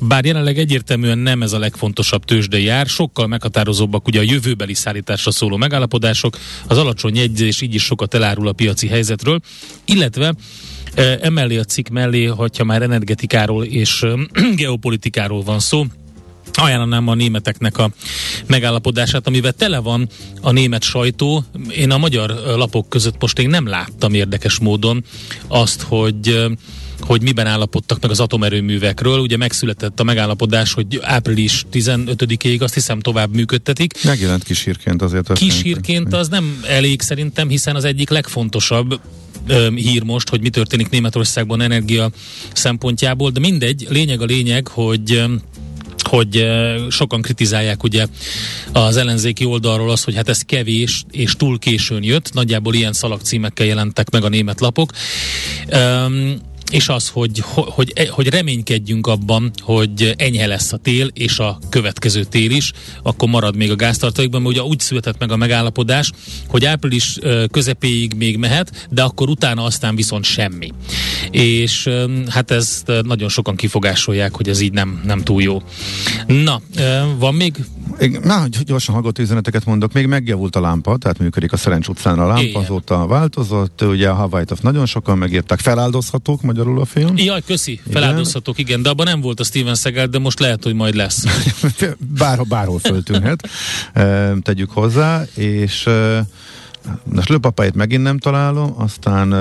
Bár 0.00 0.24
jelenleg 0.24 0.58
egyértelműen 0.58 1.18
nem 1.18 1.42
ez 1.42 1.52
a 1.52 1.58
legfontosabb 1.58 2.24
tőzsdei 2.24 2.68
ár, 2.68 2.86
sokkal 2.86 3.26
meghatározóbbak 3.26 4.06
ugye 4.06 4.18
a 4.18 4.22
jövőbeli 4.22 4.74
szállításra 4.74 5.30
szóló 5.30 5.56
megállapodások, 5.56 5.98
az 6.66 6.78
alacsony 6.78 7.16
jegyzés 7.16 7.60
így 7.60 7.74
is 7.74 7.84
sokat 7.84 8.14
elárul 8.14 8.48
a 8.48 8.52
piaci 8.52 8.86
helyzetről, 8.86 9.40
illetve 9.84 10.34
Emellé 11.20 11.56
a 11.56 11.64
cikk 11.64 11.88
mellé, 11.88 12.24
hogyha 12.24 12.64
már 12.64 12.82
energetikáról 12.82 13.64
és 13.64 14.06
geopolitikáról 14.56 15.42
van 15.42 15.58
szó, 15.58 15.84
ajánlanám 16.52 17.08
a 17.08 17.14
németeknek 17.14 17.78
a 17.78 17.90
megállapodását, 18.46 19.26
amivel 19.26 19.52
tele 19.52 19.78
van 19.78 20.08
a 20.40 20.50
német 20.50 20.82
sajtó. 20.82 21.44
Én 21.76 21.90
a 21.90 21.98
magyar 21.98 22.30
lapok 22.56 22.88
között 22.88 23.20
most 23.20 23.38
én 23.38 23.48
nem 23.48 23.66
láttam 23.66 24.14
érdekes 24.14 24.58
módon 24.58 25.04
azt, 25.48 25.82
hogy 25.82 26.46
hogy 27.00 27.22
miben 27.22 27.46
állapodtak 27.46 28.00
meg 28.00 28.10
az 28.10 28.20
atomerőművekről. 28.20 29.18
Ugye 29.18 29.36
megszületett 29.36 30.00
a 30.00 30.02
megállapodás, 30.02 30.72
hogy 30.72 31.00
április 31.02 31.64
15-ig 31.72 32.60
azt 32.62 32.74
hiszem 32.74 33.00
tovább 33.00 33.34
működtetik. 33.34 34.04
Megjelent 34.04 34.44
kisírként 34.44 35.02
azért. 35.02 35.32
Kisírként 35.32 36.14
az 36.14 36.28
nem 36.28 36.60
elég 36.68 37.00
szerintem, 37.00 37.48
hiszen 37.48 37.76
az 37.76 37.84
egyik 37.84 38.10
legfontosabb 38.10 39.00
hír 39.74 40.02
most, 40.02 40.28
hogy 40.28 40.40
mi 40.40 40.48
történik 40.48 40.88
Németországban 40.88 41.60
energia 41.60 42.10
szempontjából, 42.52 43.30
de 43.30 43.40
mindegy, 43.40 43.86
lényeg 43.88 44.20
a 44.20 44.24
lényeg, 44.24 44.68
hogy 44.68 45.24
hogy 46.02 46.46
sokan 46.88 47.22
kritizálják 47.22 47.82
ugye 47.82 48.06
az 48.72 48.96
ellenzéki 48.96 49.44
oldalról 49.44 49.90
az, 49.90 50.04
hogy 50.04 50.14
hát 50.14 50.28
ez 50.28 50.42
kevés 50.42 51.04
és 51.10 51.34
túl 51.36 51.58
későn 51.58 52.02
jött, 52.02 52.32
nagyjából 52.32 52.74
ilyen 52.74 52.92
szalagcímekkel 52.92 53.66
jelentek 53.66 54.10
meg 54.10 54.24
a 54.24 54.28
német 54.28 54.60
lapok. 54.60 54.92
Um, 55.72 56.34
és 56.70 56.88
az, 56.88 57.08
hogy, 57.08 57.42
hogy, 57.54 57.92
hogy 58.10 58.28
reménykedjünk 58.28 59.06
abban, 59.06 59.50
hogy 59.60 60.14
enyhe 60.16 60.46
lesz 60.46 60.72
a 60.72 60.76
tél, 60.76 61.10
és 61.12 61.38
a 61.38 61.58
következő 61.68 62.24
tél 62.24 62.50
is, 62.50 62.72
akkor 63.02 63.28
marad 63.28 63.56
még 63.56 63.70
a 63.70 63.76
gáztartalékban, 63.76 64.42
mert 64.42 64.54
ugye 64.54 64.64
úgy 64.64 64.80
született 64.80 65.18
meg 65.18 65.30
a 65.30 65.36
megállapodás, 65.36 66.10
hogy 66.48 66.64
április 66.64 67.18
közepéig 67.50 68.14
még 68.14 68.36
mehet, 68.36 68.88
de 68.90 69.02
akkor 69.02 69.28
utána 69.28 69.64
aztán 69.64 69.96
viszont 69.96 70.24
semmi. 70.24 70.72
És 71.30 71.88
hát 72.28 72.50
ezt 72.50 72.92
nagyon 73.02 73.28
sokan 73.28 73.56
kifogásolják, 73.56 74.34
hogy 74.34 74.48
ez 74.48 74.60
így 74.60 74.72
nem, 74.72 75.00
nem 75.04 75.22
túl 75.22 75.42
jó. 75.42 75.62
Na, 76.26 76.60
van 77.18 77.34
még 77.34 77.54
Na, 78.22 78.46
gyorsan 78.64 78.94
hallgató 78.94 79.22
üzeneteket 79.22 79.64
mondok. 79.64 79.92
Még 79.92 80.06
megjavult 80.06 80.56
a 80.56 80.60
lámpa, 80.60 80.96
tehát 80.96 81.18
működik 81.18 81.52
a 81.52 81.56
Szerencs 81.56 81.88
utcán 81.88 82.18
a 82.18 82.26
lámpa, 82.26 82.42
Igen. 82.42 82.62
azóta 82.62 83.06
változott. 83.06 83.82
Ugye 83.82 84.08
a 84.08 84.14
Hawaii-t 84.14 84.62
nagyon 84.62 84.86
sokan 84.86 85.18
megírták. 85.18 85.58
Feláldozhatók 85.58 86.42
magyarul 86.42 86.80
a 86.80 86.84
film? 86.84 87.16
Jaj, 87.16 87.40
köszi. 87.46 87.80
Feláldozhatók, 87.90 88.58
igen. 88.58 88.70
igen. 88.70 88.82
De 88.82 88.88
abban 88.88 89.06
nem 89.06 89.20
volt 89.20 89.40
a 89.40 89.44
Steven 89.44 89.74
Seagal, 89.74 90.06
de 90.06 90.18
most 90.18 90.40
lehet, 90.40 90.64
hogy 90.64 90.74
majd 90.74 90.94
lesz. 90.94 91.24
Bár, 92.18 92.46
bárhol 92.46 92.78
föltűnhet. 92.78 93.48
Tegyük 94.42 94.70
hozzá. 94.70 95.24
És 95.34 95.86
a 97.16 97.20
slőpapáit 97.20 97.74
megint 97.74 98.02
nem 98.02 98.18
találom, 98.18 98.74
aztán 98.76 99.32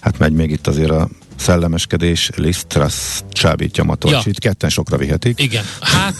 hát 0.00 0.18
megy 0.18 0.32
még 0.32 0.50
itt 0.50 0.66
azért 0.66 0.90
a 0.90 1.08
szellemeskedés, 1.36 2.30
Lisztrasz 2.36 3.24
csábítja 3.30 3.84
Matolcsit, 3.84 4.44
ja. 4.44 4.50
ketten 4.50 4.70
sokra 4.70 4.96
vihetik. 4.96 5.40
Igen, 5.40 5.64
hát 5.80 6.14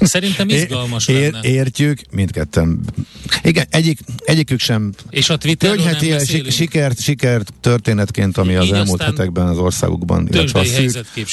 Szerintem 0.00 0.48
izgalmas 0.48 1.08
ér, 1.08 1.32
lenne. 1.32 1.48
Értjük, 1.48 2.00
mindketten. 2.10 2.80
Igen, 3.42 3.66
egyik, 3.70 3.98
egyikük 4.24 4.60
sem. 4.60 4.92
És 5.10 5.30
a 5.30 5.36
Twitterről 5.36 5.84
nem 5.84 5.96
ilyen 6.00 6.24
sikert, 6.50 7.00
sikert 7.00 7.52
történetként, 7.60 8.38
ami 8.38 8.54
az 8.54 8.72
elmúlt 8.72 9.02
hetekben 9.02 9.46
az 9.46 9.58
országukban, 9.58 10.28
illetve 10.30 10.60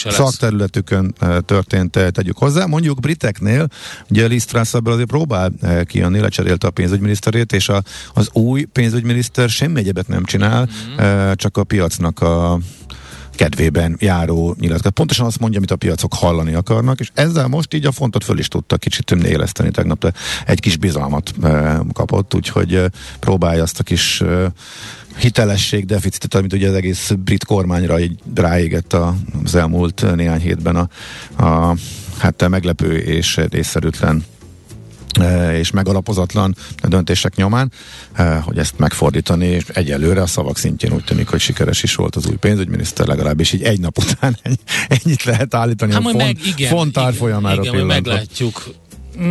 a 0.03 0.11
szakterületükön 0.11 1.13
eh, 1.19 1.37
történt, 1.45 1.95
eh, 1.95 2.09
tegyük 2.09 2.37
hozzá. 2.37 2.65
Mondjuk 2.65 2.99
briteknél, 2.99 3.67
ugye 4.09 4.27
Liz 4.27 4.45
Truss 4.45 4.73
azért 4.73 5.07
próbál 5.07 5.51
eh, 5.61 5.83
kijönni, 5.83 6.19
lecserélte 6.19 6.67
a 6.67 6.71
pénzügyminiszterét, 6.71 7.53
és 7.53 7.69
a, 7.69 7.83
az 8.13 8.29
új 8.33 8.63
pénzügyminiszter 8.63 9.49
semmi 9.49 9.79
egyebet 9.79 10.07
nem 10.07 10.23
csinál, 10.23 10.69
mm-hmm. 10.69 11.31
csak 11.35 11.57
a 11.57 11.63
piacnak 11.63 12.19
a 12.19 12.59
kedvében 13.37 13.95
járó 13.99 14.55
nyilatkozat. 14.59 14.93
Pontosan 14.93 15.25
azt 15.25 15.39
mondja, 15.39 15.57
amit 15.57 15.71
a 15.71 15.75
piacok 15.75 16.13
hallani 16.13 16.53
akarnak, 16.53 16.99
és 16.99 17.11
ezzel 17.13 17.47
most 17.47 17.73
így 17.73 17.85
a 17.85 17.91
fontot 17.91 18.23
föl 18.23 18.39
is 18.39 18.47
tudta 18.47 18.77
kicsit 18.77 19.11
éleszteni 19.11 19.71
tegnap, 19.71 20.13
egy 20.45 20.59
kis 20.59 20.77
bizalmat 20.77 21.33
e, 21.43 21.79
kapott, 21.93 22.35
úgyhogy 22.35 22.73
e, 22.73 22.89
próbálja 23.19 23.63
azt 23.63 23.79
a 23.79 23.83
kis 23.83 24.21
e, 24.21 24.51
hitelesség 25.17 25.85
deficitet, 25.85 26.35
amit 26.35 26.53
ugye 26.53 26.67
az 26.67 26.73
egész 26.73 27.11
brit 27.17 27.45
kormányra 27.45 27.99
így 27.99 28.19
ráégett 28.35 28.97
az 29.43 29.55
elmúlt 29.55 30.15
néhány 30.15 30.41
hétben 30.41 30.75
a, 30.75 30.89
a 31.43 31.75
hát 32.17 32.49
meglepő 32.49 32.97
és 32.97 33.39
észszerűtlen 33.49 34.23
és 35.53 35.71
megalapozatlan 35.71 36.55
döntések 36.83 37.35
nyomán, 37.35 37.71
e, 38.13 38.35
hogy 38.35 38.57
ezt 38.57 38.77
megfordítani, 38.77 39.45
és 39.45 39.63
egyelőre 39.67 40.21
a 40.21 40.27
szavak 40.27 40.57
szintjén 40.57 40.93
úgy 40.93 41.03
tűnik, 41.03 41.27
hogy 41.27 41.39
sikeres 41.39 41.83
is 41.83 41.95
volt 41.95 42.15
az 42.15 42.27
új 42.27 42.35
pénzügyminiszter, 42.35 43.07
legalábbis 43.07 43.53
így 43.53 43.63
egy 43.63 43.79
nap 43.79 43.97
után 43.97 44.37
ennyit 45.03 45.23
lehet 45.23 45.53
állítani 45.53 45.91
hát 45.91 46.01
a 46.01 46.03
font, 46.03 46.17
meg, 46.17 46.37
igen, 46.45 46.69
font 46.69 46.97
árfolyamára 46.97 47.61
igen, 47.61 47.73
igen, 47.73 47.85
meglátjuk. 47.85 48.63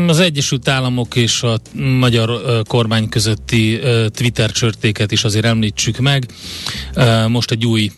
Az 0.06 0.20
Egyesült 0.20 0.68
Államok 0.68 1.16
és 1.16 1.42
a 1.42 1.58
magyar 1.98 2.40
kormány 2.68 3.08
közötti 3.08 3.78
Twitter 4.08 4.50
csörtéket 4.50 5.12
is 5.12 5.24
azért 5.24 5.44
említsük 5.44 5.98
meg. 5.98 6.26
Most 7.28 7.50
egy 7.50 7.66
új, 7.66 7.90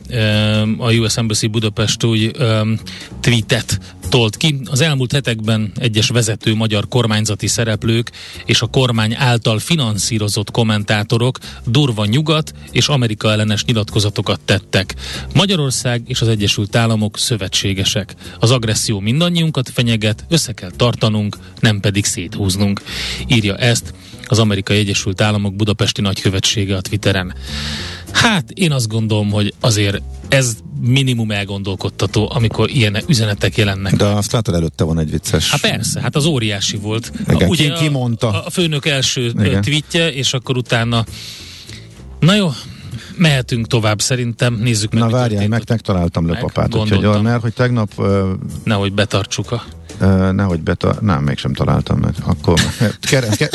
a 0.79 0.93
US 0.93 1.17
Embassy 1.17 1.47
Budapest 1.47 2.05
új 2.05 2.31
tweetet 3.21 3.97
tolt 4.09 4.37
ki. 4.37 4.61
Az 4.65 4.81
elmúlt 4.81 5.13
hetekben 5.13 5.73
egyes 5.77 6.09
vezető 6.09 6.55
magyar 6.55 6.89
kormányzati 6.89 7.47
szereplők 7.47 8.11
és 8.45 8.63
a 8.63 8.67
kormány 8.67 9.15
által 9.15 9.59
finanszírozott 9.59 10.51
kommentátorok 10.51 11.39
durva 11.67 12.05
nyugat 12.05 12.53
és 12.71 12.89
Amerika 12.89 13.31
ellenes 13.31 13.65
nyilatkozatokat 13.65 14.41
tettek. 14.45 14.95
Magyarország 15.35 16.03
és 16.07 16.21
az 16.21 16.29
Egyesült 16.29 16.77
Államok 16.77 17.19
szövetségesek. 17.19 18.15
Az 18.39 18.51
agresszió 18.51 19.01
mindannyiunkat 19.01 19.71
fenyeget, 19.71 20.25
össze 20.29 20.53
kell 20.53 20.71
tartanunk, 20.77 21.37
nem 21.61 21.81
pedig 21.81 22.05
széthúznunk. 22.05 22.83
Írja 23.27 23.57
ezt 23.57 23.95
az 24.29 24.39
Amerikai 24.39 24.79
Egyesült 24.79 25.21
Államok 25.21 25.55
budapesti 25.55 26.01
nagykövetsége 26.01 26.77
a 26.77 26.81
Twitteren. 26.81 27.35
Hát 28.13 28.51
én 28.51 28.73
azt 28.73 28.89
gondolom, 28.89 29.31
hogy 29.31 29.55
azért 29.61 30.03
ez 30.29 30.57
minimum 30.81 31.31
elgondolkodtató, 31.31 32.31
amikor 32.35 32.71
ilyen 32.71 33.03
üzenetek 33.09 33.57
jelennek. 33.57 33.95
De 33.95 34.05
azt 34.05 34.33
látod, 34.33 34.55
előtte 34.55 34.85
van 34.85 34.99
egy 34.99 35.11
vicces. 35.11 35.51
Hát 35.51 35.61
persze, 35.61 36.01
hát 36.01 36.17
az 36.17 36.25
óriási 36.25 36.77
volt. 36.77 37.13
Igen, 37.29 37.49
Ugye 37.49 37.73
ki, 37.73 37.83
ki 37.83 37.89
mondta? 37.89 38.29
A, 38.29 38.47
a 38.47 38.51
főnök 38.51 38.87
első 38.87 39.33
Igen. 39.39 39.63
tweetje, 39.63 40.13
és 40.13 40.33
akkor 40.33 40.57
utána 40.57 41.05
Na 42.21 42.35
jó, 42.35 42.53
mehetünk 43.17 43.67
tovább 43.67 44.01
szerintem, 44.01 44.55
nézzük 44.55 44.93
meg. 44.93 45.03
Na 45.03 45.09
várjál, 45.09 45.49
meg 45.49 45.63
megtaláltam 45.69 46.27
Löpapát, 46.27 46.75
úgyhogy 46.75 47.23
mert 47.23 47.43
hogy 47.43 47.53
tegnap... 47.53 47.91
Uh, 47.97 48.29
Nehogy 48.65 48.93
betartsuk 48.93 49.53
a... 49.53 49.63
Uh, 50.01 50.33
nehogy 50.33 50.61
betar... 50.61 51.01
Nem, 51.01 51.23
mégsem 51.23 51.53
találtam 51.53 51.99
meg. 51.99 52.15
Akkor 52.27 52.61
kere, 53.01 53.29
ke, 53.29 53.51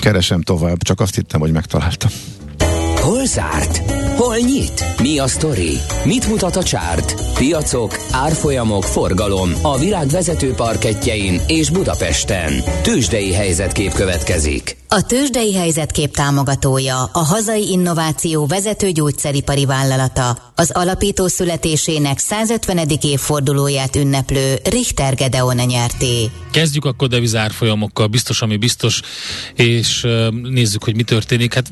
keresem 0.00 0.42
tovább, 0.42 0.82
csak 0.82 1.00
azt 1.00 1.14
hittem, 1.14 1.40
hogy 1.40 1.52
megtaláltam. 1.52 2.10
Hol 3.00 3.26
zárt? 3.26 3.90
Hol 4.16 4.36
nyit? 4.36 4.84
Mi 5.02 5.18
a 5.18 5.26
sztori? 5.26 5.70
Mit 6.04 6.28
mutat 6.28 6.56
a 6.56 6.62
csárt? 6.62 7.34
Piacok, 7.38 7.96
árfolyamok, 8.10 8.84
forgalom 8.84 9.50
a 9.62 9.78
világ 9.78 10.06
vezető 10.08 10.52
parketjein 10.52 11.40
és 11.46 11.70
Budapesten. 11.70 12.52
Tősdei 12.82 13.32
helyzetkép 13.32 13.92
következik. 13.92 14.76
A 14.88 15.02
Tősdei 15.02 15.54
helyzetkép 15.54 16.14
támogatója 16.14 17.02
a 17.12 17.18
hazai 17.18 17.70
innováció 17.70 18.46
vezető 18.46 18.90
gyógyszeripari 18.90 19.64
vállalata, 19.64 20.52
az 20.54 20.70
alapító 20.70 21.26
születésének 21.26 22.18
150. 22.18 22.88
évfordulóját 23.02 23.96
ünneplő 23.96 24.58
Richter 24.64 25.14
Gedeon 25.14 25.56
nyerté. 25.56 26.30
Kezdjük 26.50 26.84
akkor 26.84 27.08
devizárfolyamokkal, 27.08 28.06
biztos, 28.06 28.42
ami 28.42 28.56
biztos, 28.56 29.00
és 29.54 30.06
nézzük, 30.42 30.84
hogy 30.84 30.96
mi 30.96 31.02
történik. 31.02 31.54
Hát 31.54 31.70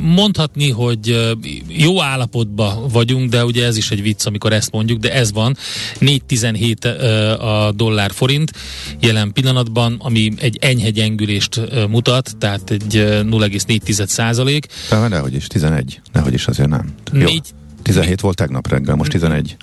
mondhatni, 0.00 0.70
hogy 0.70 1.34
jó 1.68 2.02
állapotban 2.02 2.88
vagyunk, 2.88 3.30
de 3.30 3.44
ugye 3.44 3.64
ez 3.64 3.76
is 3.76 3.90
egy 3.90 4.02
vicc, 4.02 4.26
amikor 4.26 4.52
ezt 4.52 4.70
mondjuk, 4.72 4.98
de 4.98 5.12
ez 5.12 5.32
van. 5.32 5.56
4,17 6.00 7.38
a 7.40 7.72
dollár 7.72 8.10
forint 8.12 8.52
jelen 9.00 9.32
pillanatban, 9.32 9.96
ami 9.98 10.32
egy 10.36 10.58
enyhe 10.60 10.90
gyengülést 10.90 11.60
mutat, 11.88 12.29
tehát 12.38 12.70
egy 12.70 12.94
0,4 12.94 14.06
százalék. 14.06 14.66
Tehát 14.88 15.10
nehogy 15.10 15.34
is, 15.34 15.46
11. 15.46 16.00
Nehogy 16.12 16.32
is 16.32 16.46
azért 16.46 16.68
nem. 16.68 16.94
Jó. 17.12 17.24
4, 17.24 17.42
17 17.82 18.20
volt 18.20 18.36
tegnap 18.36 18.68
reggel, 18.68 18.94
most 18.94 19.10
11. 19.10 19.56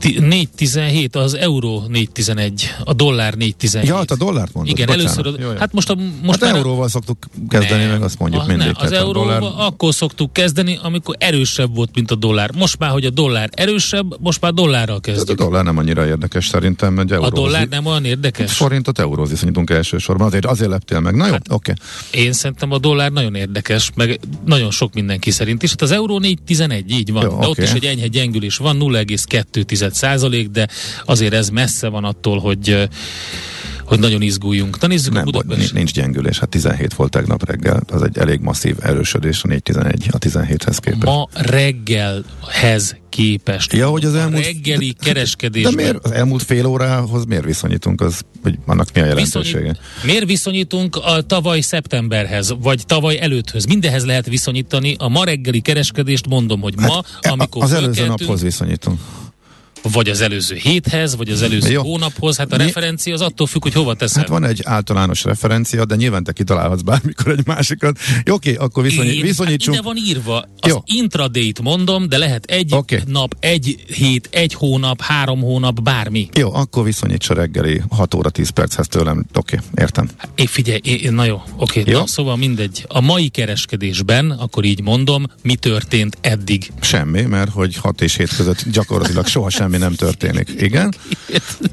4,17, 0.00 1.16
az 1.16 1.34
euró 1.34 1.82
4,11, 1.92 2.50
a 2.84 2.92
dollár 2.92 3.34
4,17. 3.38 3.84
Ja, 3.86 3.96
hát 3.96 4.10
a 4.10 4.16
dollárt 4.16 4.54
mondod, 4.54 4.78
Igen, 4.78 4.86
bocsánat. 4.86 5.16
először, 5.16 5.40
jó. 5.40 5.58
hát 5.58 5.72
most, 5.72 5.90
a, 5.90 5.94
most 6.22 6.40
hát 6.40 6.50
már 6.50 6.54
euróval 6.60 6.88
szoktuk 6.88 7.18
kezdeni, 7.48 7.82
Nem. 7.82 7.90
meg 7.90 8.02
azt 8.02 8.18
mondjuk 8.18 8.42
a, 8.42 8.46
mindig. 8.46 8.66
Nem, 8.66 8.74
az 8.78 8.90
a 8.90 8.94
euróval 8.96 9.38
dollár- 9.40 9.54
akkor 9.66 9.94
szoktuk 9.94 10.32
kezdeni, 10.32 10.78
amikor 10.82 11.16
erősebb 11.18 11.74
volt, 11.74 11.90
mint 11.94 12.10
a 12.10 12.14
dollár. 12.14 12.50
Most 12.54 12.78
már, 12.78 12.90
hogy 12.90 13.04
a 13.04 13.10
dollár 13.10 13.50
erősebb, 13.52 14.20
most 14.20 14.40
már 14.40 14.52
dollárral 14.52 15.00
Tehát 15.00 15.18
a 15.20 15.24
kezdjük. 15.24 15.38
dollár 15.38 15.64
nem 15.64 15.78
annyira 15.78 16.06
érdekes 16.06 16.46
szerintem, 16.46 16.98
egy 16.98 17.12
A 17.12 17.14
euróhoz. 17.14 17.38
dollár 17.38 17.68
nem 17.68 17.86
olyan 17.86 18.04
érdekes? 18.04 18.52
Forintot 18.52 18.98
euróhoz 18.98 19.30
viszonyítunk 19.30 19.70
elsősorban, 19.70 20.26
azért, 20.26 20.44
azért 20.46 20.70
leptél 20.70 21.00
meg. 21.00 21.14
Na 21.14 21.26
jó, 21.26 21.32
Hát- 21.32 21.52
oké. 21.52 21.72
Én 22.10 22.32
szerintem 22.32 22.72
a 22.72 22.78
dollár 22.78 23.10
nagyon 23.12 23.34
érdekes, 23.34 23.90
meg 23.94 24.20
nagyon 24.44 24.70
sok 24.70 24.94
mindenki 24.94 25.30
szerint 25.30 25.62
is. 25.62 25.70
Hát 25.70 25.82
az 25.82 25.90
euró 25.90 26.18
4,11, 26.22 26.84
így 26.86 27.12
van. 27.12 27.22
Jó, 27.22 27.28
de 27.28 27.34
ott 27.46 27.50
oké. 27.50 27.62
is 27.62 27.72
egy 27.72 27.84
enyhe 27.84 28.06
gyengülés 28.06 28.56
van, 28.56 28.76
0,2 28.80 29.64
százalék, 29.94 30.48
de 30.48 30.68
azért 31.04 31.32
ez 31.34 31.48
messze 31.48 31.88
van 31.88 32.04
attól, 32.04 32.38
hogy 32.38 32.88
hogy 33.84 33.98
nagyon 33.98 34.22
izguljunk. 34.22 34.80
Na 34.80 34.86
nézzük 34.86 35.12
a 35.12 35.14
Nem, 35.14 35.24
bo- 35.24 35.32
Budapest. 35.32 35.58
nincs, 35.58 35.72
nincs 35.72 35.92
gyengülés, 35.92 36.38
hát 36.38 36.48
17 36.48 36.94
volt 36.94 37.10
tegnap 37.10 37.44
reggel, 37.50 37.80
az 37.92 38.02
egy 38.02 38.18
elég 38.18 38.40
masszív 38.40 38.76
erősödés 38.82 39.42
a 39.42 39.48
4-11 39.48 40.08
a 40.10 40.18
17-hez 40.18 40.76
képest. 40.80 41.02
Ma 41.04 41.28
reggelhez 41.32 42.96
képest. 43.08 43.72
Ja, 43.72 43.88
hogy 43.88 44.04
az 44.04 44.12
a 44.14 44.18
elmúlt- 44.18 44.44
reggeli 44.44 44.94
De 44.98 45.04
kereskedésben. 45.04 45.74
miért 45.74 46.04
az 46.04 46.10
elmúlt 46.10 46.42
fél 46.42 46.66
órához 46.66 47.24
miért 47.24 47.44
viszonyítunk, 47.44 48.00
az, 48.00 48.20
hogy 48.42 48.58
annak 48.66 48.88
mi 48.94 49.00
a 49.00 49.04
jelentősége? 49.04 49.58
Viszonyít, 49.58 49.78
miért 50.04 50.26
viszonyítunk 50.26 50.96
a 50.96 51.20
tavaly 51.22 51.60
szeptemberhez, 51.60 52.54
vagy 52.60 52.82
tavaly 52.86 53.20
előtthöz? 53.20 53.64
Mindenhez 53.64 54.04
lehet 54.04 54.26
viszonyítani. 54.26 54.94
A 54.98 55.08
ma 55.08 55.24
reggeli 55.24 55.60
kereskedést 55.60 56.26
mondom, 56.28 56.60
hogy 56.60 56.74
ma, 56.76 57.02
e- 57.20 57.30
amikor 57.30 57.62
az 57.62 57.72
előző 57.72 58.06
naphoz 58.06 58.42
viszonyítunk. 58.42 59.00
Vagy 59.92 60.08
az 60.08 60.20
előző 60.20 60.54
héthez, 60.56 61.16
vagy 61.16 61.28
az 61.28 61.42
előző 61.42 61.70
Jó. 61.70 61.82
hónaphoz, 61.82 62.36
hát 62.36 62.52
a 62.52 62.56
Mi- 62.56 62.62
referencia 62.62 63.14
az 63.14 63.20
attól 63.20 63.46
függ, 63.46 63.62
hogy 63.62 63.72
hova 63.72 63.94
teszem. 63.94 64.20
Hát 64.20 64.30
van 64.30 64.44
egy 64.44 64.60
általános 64.64 65.24
referencia, 65.24 65.84
de 65.84 65.94
nyilván 65.96 66.24
te 66.24 66.32
kitalálhatsz 66.32 66.80
bármikor 66.80 67.28
egy 67.32 67.46
másikat. 67.46 67.98
Jó, 68.24 68.34
oké, 68.34 68.54
akkor 68.54 68.82
viszony, 68.82 69.06
Én, 69.06 69.20
viszonyítsunk. 69.22 69.76
Hát 69.76 69.84
ide 69.84 69.94
van 69.94 70.06
írva. 70.08 70.48
Az 70.60 70.70
Jó. 70.70 70.82
intradate 70.84 71.62
mondom, 71.62 72.08
de 72.08 72.18
lehet 72.18 72.44
egy 72.44 72.74
Oké. 72.74 73.02
nap, 73.06 73.36
egy 73.40 73.76
hét, 73.86 74.28
egy 74.32 74.54
hónap, 74.54 75.00
három 75.00 75.40
hónap, 75.40 75.82
bármi. 75.82 76.28
Jó, 76.34 76.54
akkor 76.54 76.84
viszonyíts 76.84 77.28
a 77.30 77.34
reggeli 77.34 77.82
6 77.90 78.14
óra 78.14 78.30
10 78.30 78.48
perchez 78.48 78.86
tőlem. 78.88 79.24
Oké, 79.34 79.58
értem. 79.74 80.08
É, 80.34 80.46
figyelj, 80.46 80.80
é, 80.82 81.08
na 81.08 81.24
jó, 81.24 81.42
oké, 81.56 81.82
Jó. 81.86 81.98
na, 81.98 82.06
szóval 82.06 82.36
mindegy. 82.36 82.84
A 82.88 83.00
mai 83.00 83.28
kereskedésben, 83.28 84.30
akkor 84.30 84.64
így 84.64 84.82
mondom, 84.82 85.26
mi 85.42 85.54
történt 85.54 86.18
eddig? 86.20 86.72
Semmi, 86.80 87.22
mert 87.22 87.50
hogy 87.50 87.76
6 87.76 88.00
és 88.00 88.16
7 88.16 88.36
között 88.36 88.64
gyakorlatilag 88.72 89.26
soha 89.26 89.50
semmi 89.50 89.75
nem 89.78 89.94
történik. 89.94 90.48
Igen? 90.58 90.94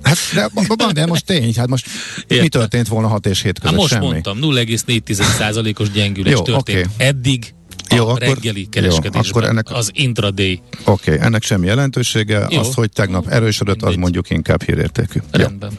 Hát, 0.02 0.18
de, 0.34 0.50
de, 0.94 1.06
most 1.06 1.26
tény, 1.26 1.54
hát 1.58 1.68
most 1.68 1.86
mi 2.28 2.36
Értem. 2.36 2.50
történt 2.50 2.88
volna 2.88 3.08
6 3.08 3.26
és 3.26 3.42
7 3.42 3.46
Hát 3.46 3.62
között? 3.62 3.78
most 3.78 3.94
semmi. 3.94 4.06
mondtam, 4.06 4.38
0,4%-os 4.42 5.92
gyengülés 5.92 6.34
Jó, 6.34 6.42
történt 6.42 6.86
oké. 6.86 7.06
eddig 7.06 7.54
a 7.90 7.96
Jó, 7.96 8.08
akkor- 8.08 8.20
reggeli 8.20 8.62
jó, 8.62 8.70
kereskedésben, 8.70 9.26
akkor 9.30 9.44
ennek- 9.44 9.72
az 9.72 9.92
intraday. 9.94 10.62
Oké, 10.84 11.12
okay, 11.14 11.26
ennek 11.26 11.44
semmi 11.44 11.66
jelentősége. 11.66 12.48
Jó. 12.50 12.60
Az, 12.60 12.74
hogy 12.74 12.90
tegnap 12.92 13.28
erősödött, 13.28 13.76
az 13.76 13.82
Mindegy. 13.82 14.00
mondjuk 14.00 14.30
inkább 14.30 14.64
hírértékű. 14.64 15.20
Jó. 15.20 15.40
Rendben. 15.44 15.72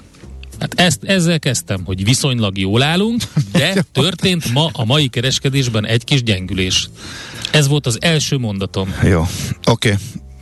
Hát 0.61 0.81
ezt, 0.81 1.05
ezzel 1.05 1.39
kezdtem, 1.39 1.83
hogy 1.85 2.05
viszonylag 2.05 2.59
jól 2.59 2.83
állunk, 2.83 3.23
de 3.53 3.85
történt 3.93 4.53
ma 4.53 4.71
a 4.73 4.85
mai 4.85 5.09
kereskedésben 5.09 5.87
egy 5.87 6.05
kis 6.05 6.23
gyengülés. 6.23 6.89
Ez 7.51 7.69
volt 7.69 7.87
az 7.87 7.99
első 8.01 8.39
mondatom. 8.39 8.95
Jó, 9.03 9.21
oké. 9.21 9.89
Okay. 9.89 9.95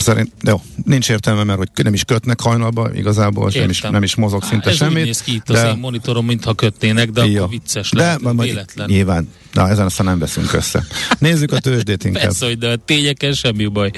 Szerint, 0.03 0.33
jó, 0.43 0.61
nincs 0.85 1.11
értelme, 1.11 1.45
mert 1.45 1.59
hogy 1.59 1.85
nem 1.85 1.95
is 1.95 2.05
kötnek 2.05 2.41
hajnalba, 2.41 2.91
igazából 2.95 3.51
nem 3.55 3.71
is, 3.71 3.77
Értem. 3.77 3.93
nem 3.93 4.03
is 4.03 4.15
mozog 4.15 4.43
szinte 4.43 4.71
Ez 4.71 4.77
semmit. 4.77 4.97
úgy 4.99 5.05
néz 5.05 5.23
ki 5.23 5.35
itt 5.35 5.51
az 5.51 5.63
én 5.63 5.77
monitorom, 5.77 6.27
mintha 6.27 6.55
kötnének, 6.55 7.11
de 7.11 7.25
Jó. 7.27 7.37
akkor 7.37 7.49
vicces 7.49 7.91
de 7.91 8.03
lehet, 8.03 8.21
majd 8.21 8.41
véletlen. 8.41 8.89
Nyilván, 8.91 9.29
na 9.53 9.69
ezen 9.69 9.85
aztán 9.85 10.07
nem 10.07 10.19
veszünk 10.19 10.53
össze. 10.53 10.85
Nézzük 11.19 11.53
a 11.53 11.59
tőzsdét 11.59 12.05
inkább. 12.05 12.23
Persze, 12.23 12.47
hogy 12.47 12.59
de 12.59 12.69
a 12.69 12.77
tényeken 12.77 13.33
semmi 13.33 13.67
baj. 13.67 13.91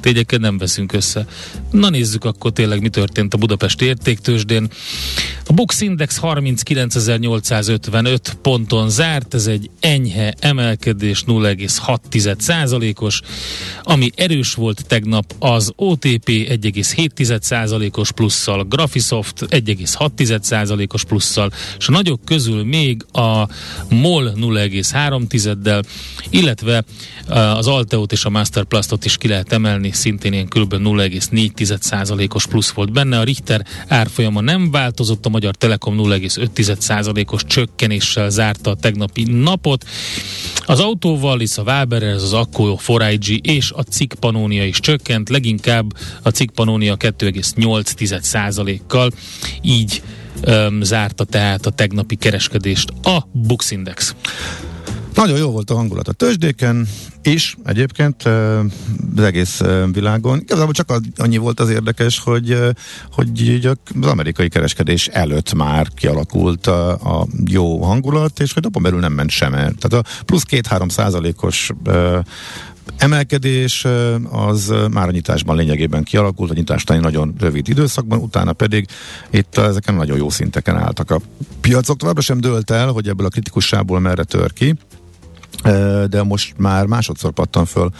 Tényeken 0.00 0.40
nem 0.40 0.58
veszünk 0.58 0.92
össze. 0.92 1.26
Na 1.70 1.90
nézzük 1.90 2.24
akkor 2.24 2.52
tényleg, 2.52 2.80
mi 2.80 2.88
történt 2.88 3.34
a 3.34 3.36
Budapesti 3.36 3.84
értéktősdén. 3.84 4.70
A 5.46 5.52
Bux 5.52 5.80
Index 5.80 6.18
39.855 6.22 8.18
ponton 8.42 8.90
zárt, 8.90 9.34
ez 9.34 9.46
egy 9.46 9.70
enyhe 9.80 10.34
emelkedés 10.38 11.24
0,6%-os, 11.26 13.20
ami 13.82 14.10
erős 14.14 14.54
volt 14.54 14.84
tegnap 14.86 15.34
az 15.38 15.72
OTP 15.76 16.28
1,7%-os 16.28 18.12
plusszal, 18.12 18.64
Graphisoft 18.64 19.46
1,6%-os 19.48 21.04
plusszal, 21.04 21.52
és 21.78 21.88
a 21.88 21.92
nagyok 21.92 22.24
közül 22.24 22.64
még 22.64 23.04
a 23.12 23.48
MOL 23.88 24.32
0,3-del, 24.92 25.82
illetve 26.30 26.84
uh, 27.28 27.56
az 27.56 27.66
Alteot 27.66 28.12
és 28.12 28.24
a 28.24 28.30
Masterplastot 28.30 29.04
is 29.04 29.16
ki 29.16 29.28
lehet 29.28 29.52
emelni, 29.52 29.92
szintén 29.92 30.32
ilyen 30.32 30.48
kb. 30.48 30.74
0,4%-os 30.74 32.46
plusz 32.46 32.70
volt 32.70 32.92
benne. 32.92 33.18
A 33.18 33.22
Richter 33.22 33.66
árfolyama 33.88 34.40
nem 34.40 34.70
változott, 34.70 35.26
a 35.26 35.28
Magyar 35.28 35.54
Telekom 35.54 35.96
0,5%-os 35.98 37.44
csökkenéssel 37.44 38.30
zárta 38.30 38.70
a 38.70 38.74
tegnapi 38.74 39.22
napot. 39.22 39.84
Az 40.66 40.80
autóval 40.80 41.40
is 41.40 41.58
a 41.58 41.62
Waber, 41.62 42.02
ez 42.02 42.22
az 42.22 42.32
Akko, 42.32 42.76
Foraigi 42.76 43.40
és 43.42 43.70
a 43.70 43.82
Cik 43.82 44.14
Panónia 44.20 44.64
is 44.64 44.80
csökkent, 44.80 45.28
leginkább 45.28 45.92
a 46.22 46.28
Cik 46.28 46.50
Panónia 46.50 46.96
2,8%-kal, 46.96 49.10
így 49.62 50.02
öm, 50.40 50.82
zárta 50.82 51.24
tehát 51.24 51.66
a 51.66 51.70
tegnapi 51.70 52.16
kereskedést 52.16 52.90
a 53.02 53.28
Bux 53.32 53.70
Index. 53.70 54.14
Nagyon 55.20 55.38
jó 55.38 55.50
volt 55.50 55.70
a 55.70 55.74
hangulat 55.74 56.08
a 56.08 56.12
tőzsdéken 56.12 56.88
is, 57.22 57.56
egyébként 57.64 58.22
az 59.16 59.22
egész 59.22 59.60
világon. 59.92 60.40
Igazából 60.40 60.72
csak 60.72 60.92
annyi 61.16 61.36
volt 61.36 61.60
az 61.60 61.70
érdekes, 61.70 62.18
hogy, 62.18 62.58
hogy 63.12 63.66
az 64.00 64.06
amerikai 64.06 64.48
kereskedés 64.48 65.06
előtt 65.06 65.54
már 65.54 65.88
kialakult 65.94 66.66
a, 66.66 66.90
a 66.90 67.26
jó 67.46 67.82
hangulat, 67.82 68.40
és 68.40 68.52
hogy 68.52 68.62
napon 68.62 68.82
belül 68.82 69.00
nem 69.00 69.12
ment 69.12 69.30
sem 69.30 69.54
el. 69.54 69.72
Tehát 69.78 70.06
a 70.06 70.22
plusz 70.24 70.42
két-három 70.42 70.88
százalékos 70.88 71.70
ö, 71.84 72.18
emelkedés 72.96 73.86
az 74.30 74.74
már 74.90 75.08
a 75.08 75.10
nyitásban 75.10 75.56
lényegében 75.56 76.02
kialakult, 76.02 76.50
a 76.50 76.54
nyitás 76.54 76.82
utáni 76.82 77.00
nagyon 77.00 77.34
rövid 77.38 77.68
időszakban, 77.68 78.18
utána 78.18 78.52
pedig 78.52 78.86
itt 79.30 79.56
ezeken 79.56 79.94
nagyon 79.94 80.16
jó 80.16 80.30
szinteken 80.30 80.76
álltak 80.76 81.10
a 81.10 81.20
piacok. 81.60 81.96
Továbbra 81.96 82.20
sem 82.22 82.40
dőlt 82.40 82.70
el, 82.70 82.88
hogy 82.88 83.08
ebből 83.08 83.26
a 83.26 83.30
kritikussából 83.30 84.00
merre 84.00 84.24
tör 84.24 84.52
ki. 84.52 84.74
De 86.08 86.22
most 86.22 86.54
már 86.56 86.86
másodszor 86.86 87.32
pattan 87.32 87.64
föl 87.64 87.90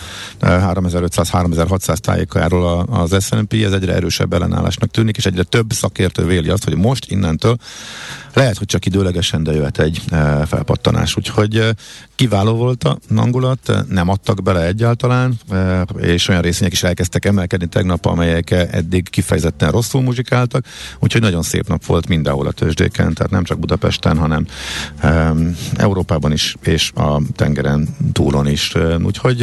3500-3600 0.41 1.97
tájékáról 1.97 2.87
az 2.91 3.25
S&P, 3.25 3.53
ez 3.53 3.73
egyre 3.73 3.95
erősebb 3.95 4.33
ellenállásnak 4.33 4.91
tűnik, 4.91 5.17
és 5.17 5.27
egyre 5.27 5.43
több 5.43 5.73
szakértő 5.73 6.25
véli 6.27 6.49
azt, 6.49 6.65
hogy 6.65 6.77
most 6.77 7.11
innentől 7.11 7.57
lehet, 8.33 8.59
hogy 8.59 8.67
csak 8.67 8.87
időlegesen, 8.87 9.43
de 9.43 9.53
jöhet 9.53 9.79
egy 9.79 10.03
felpattanás. 10.47 11.17
Úgyhogy 11.17 11.75
kiváló 12.21 12.55
volt 12.55 12.85
a 12.85 12.99
hangulat, 13.17 13.85
nem 13.89 14.09
adtak 14.09 14.43
bele 14.43 14.67
egyáltalán, 14.67 15.39
e, 15.51 15.83
és 15.99 16.29
olyan 16.29 16.43
részvények 16.43 16.73
is 16.73 16.83
elkezdtek 16.83 17.25
emelkedni 17.25 17.67
tegnap, 17.67 18.07
amelyek 18.07 18.51
eddig 18.51 19.11
kifejezetten 19.11 19.71
rosszul 19.71 20.03
muzsikáltak, 20.03 20.65
úgyhogy 20.99 21.21
nagyon 21.21 21.43
szép 21.43 21.69
nap 21.69 21.85
volt 21.85 22.09
mindenhol 22.09 22.47
a 22.47 22.53
tőzsdéken, 22.53 23.15
tehát 23.15 23.31
nem 23.31 23.45
csak 23.45 23.59
Budapesten, 23.59 24.19
hanem 24.19 24.47
e, 24.99 25.33
Európában 25.77 26.33
is, 26.33 26.57
és 26.63 26.91
a 26.95 27.21
tengeren 27.37 27.89
túlon 28.13 28.47
is. 28.49 28.75
Úgyhogy 29.05 29.43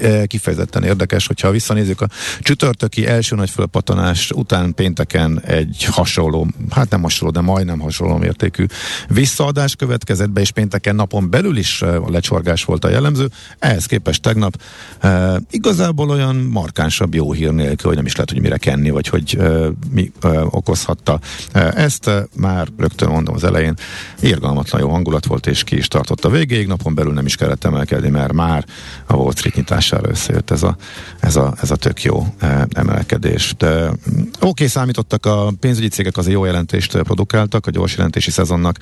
e, 0.00 0.26
kifejezetten 0.26 0.84
érdekes, 0.84 1.26
hogyha 1.26 1.50
visszanézzük 1.50 2.00
a 2.00 2.08
csütörtöki 2.40 3.06
első 3.06 3.36
nagy 3.36 3.50
fölpattanás 3.50 4.30
után 4.30 4.74
pénteken 4.74 5.40
egy 5.40 5.84
hasonló, 5.90 6.46
hát 6.70 6.90
nem 6.90 7.02
hasonló, 7.02 7.32
de 7.32 7.40
majdnem 7.40 7.78
hasonló 7.78 8.16
mértékű 8.16 8.66
visszaadás 9.08 9.76
következett 9.76 10.30
be, 10.30 10.40
és 10.40 10.50
pénteken 10.50 10.94
napon 10.94 11.30
belül 11.30 11.56
is 11.56 11.82
a 11.96 12.10
lecsorgás 12.10 12.64
volt 12.64 12.84
a 12.84 12.88
jellemző. 12.88 13.30
Ehhez 13.58 13.86
képest 13.86 14.22
tegnap 14.22 14.62
e, 15.00 15.40
igazából 15.50 16.10
olyan 16.10 16.36
markánsabb 16.36 17.14
jó 17.14 17.32
hír 17.32 17.52
nélkül, 17.52 17.86
hogy 17.86 17.96
nem 17.96 18.06
is 18.06 18.12
lehet, 18.12 18.30
hogy 18.30 18.40
mire 18.40 18.56
kenni, 18.56 18.90
vagy 18.90 19.08
hogy 19.08 19.36
e, 19.40 19.48
mi 19.90 20.12
e, 20.20 20.28
okozhatta 20.44 21.20
e, 21.52 21.72
ezt. 21.76 22.06
E, 22.06 22.26
már 22.36 22.68
rögtön 22.76 23.08
mondom 23.08 23.34
az 23.34 23.44
elején, 23.44 23.74
irgalmatlan 24.20 24.80
jó 24.80 24.88
hangulat 24.88 25.26
volt, 25.26 25.46
és 25.46 25.64
ki 25.64 25.76
is 25.76 25.88
tartott 25.88 26.24
a 26.24 26.30
végéig. 26.30 26.66
Napon 26.66 26.94
belül 26.94 27.12
nem 27.12 27.26
is 27.26 27.36
kellett 27.36 27.64
emelkedni, 27.64 28.08
mert 28.08 28.32
már 28.32 28.64
a 29.06 29.14
Wall 29.14 29.32
Street 29.34 29.56
nyitására 29.56 30.08
összejött 30.08 30.50
ez 30.50 30.62
a, 30.62 30.76
ez 31.20 31.36
a, 31.36 31.54
ez 31.62 31.70
a 31.70 31.76
tök 31.76 32.02
jó 32.02 32.26
e, 32.38 32.66
emelkedés. 32.72 33.54
De, 33.58 33.88
mm, 33.88 34.22
Oké, 34.40 34.66
számítottak 34.66 35.26
a 35.26 35.52
pénzügyi 35.60 35.88
cégek, 35.88 36.16
az 36.16 36.28
jó 36.28 36.44
jelentést 36.44 36.98
produkáltak 37.02 37.66
a 37.66 37.70
gyors 37.70 37.96
jelentési 37.96 38.30
szezonnak 38.30 38.76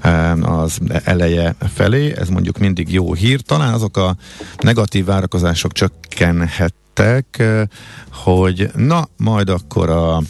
e, 0.00 0.32
az 0.32 0.78
eleje 1.04 1.54
felé. 1.74 2.14
Ez 2.16 2.28
mondjuk 2.28 2.49
mondjuk 2.50 2.76
mindig 2.76 2.94
jó 2.94 3.14
hír. 3.14 3.40
Talán 3.40 3.72
azok 3.74 3.96
a 3.96 4.16
negatív 4.58 5.04
várakozások 5.04 5.72
csökkenhettek, 5.72 7.42
hogy 8.12 8.70
na, 8.74 9.08
majd 9.16 9.48
akkor 9.48 9.90
a 9.90 10.22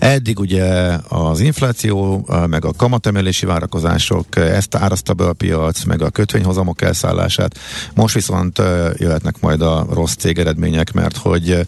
Eddig 0.00 0.38
ugye 0.38 0.96
az 1.08 1.40
infláció, 1.40 2.26
meg 2.46 2.64
a 2.64 2.72
kamatemelési 2.72 3.46
várakozások 3.46 4.36
ezt 4.36 4.74
árazta 4.74 5.14
be 5.14 5.24
a 5.24 5.32
piac, 5.32 5.84
meg 5.84 6.02
a 6.02 6.10
kötvényhozamok 6.10 6.82
elszállását. 6.82 7.58
Most 7.94 8.14
viszont 8.14 8.58
jöhetnek 8.96 9.40
majd 9.40 9.62
a 9.62 9.86
rossz 9.90 10.14
cégeredmények, 10.14 10.92
mert 10.92 11.16
hogy 11.16 11.66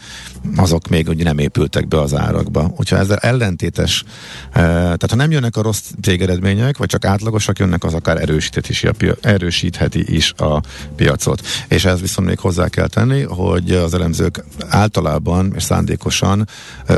azok 0.57 0.89
még 0.89 1.09
ugye 1.09 1.25
nem 1.25 1.39
épültek 1.39 1.89
be 1.89 2.01
az 2.01 2.15
árakba. 2.15 2.73
Úgyhogy 2.77 2.99
ezzel 2.99 3.17
ellentétes, 3.17 4.05
tehát 4.53 5.11
ha 5.11 5.17
nem 5.17 5.31
jönnek 5.31 5.57
a 5.57 5.63
rossz 5.63 5.91
cégeredmények, 6.03 6.77
vagy 6.77 6.89
csak 6.89 7.05
átlagosak 7.05 7.59
jönnek, 7.59 7.85
az 7.85 7.95
akár 7.95 8.21
erősítheti 8.21 8.71
is 8.71 8.85
a, 8.85 8.95
erősítheti 9.21 10.15
is 10.15 10.33
a 10.37 10.63
piacot. 10.97 11.47
És 11.69 11.85
ez 11.85 12.01
viszont 12.01 12.29
még 12.29 12.39
hozzá 12.39 12.69
kell 12.69 12.87
tenni, 12.89 13.23
hogy 13.23 13.71
az 13.71 13.95
elemzők 13.95 14.45
általában 14.69 15.53
és 15.57 15.63
szándékosan 15.63 16.49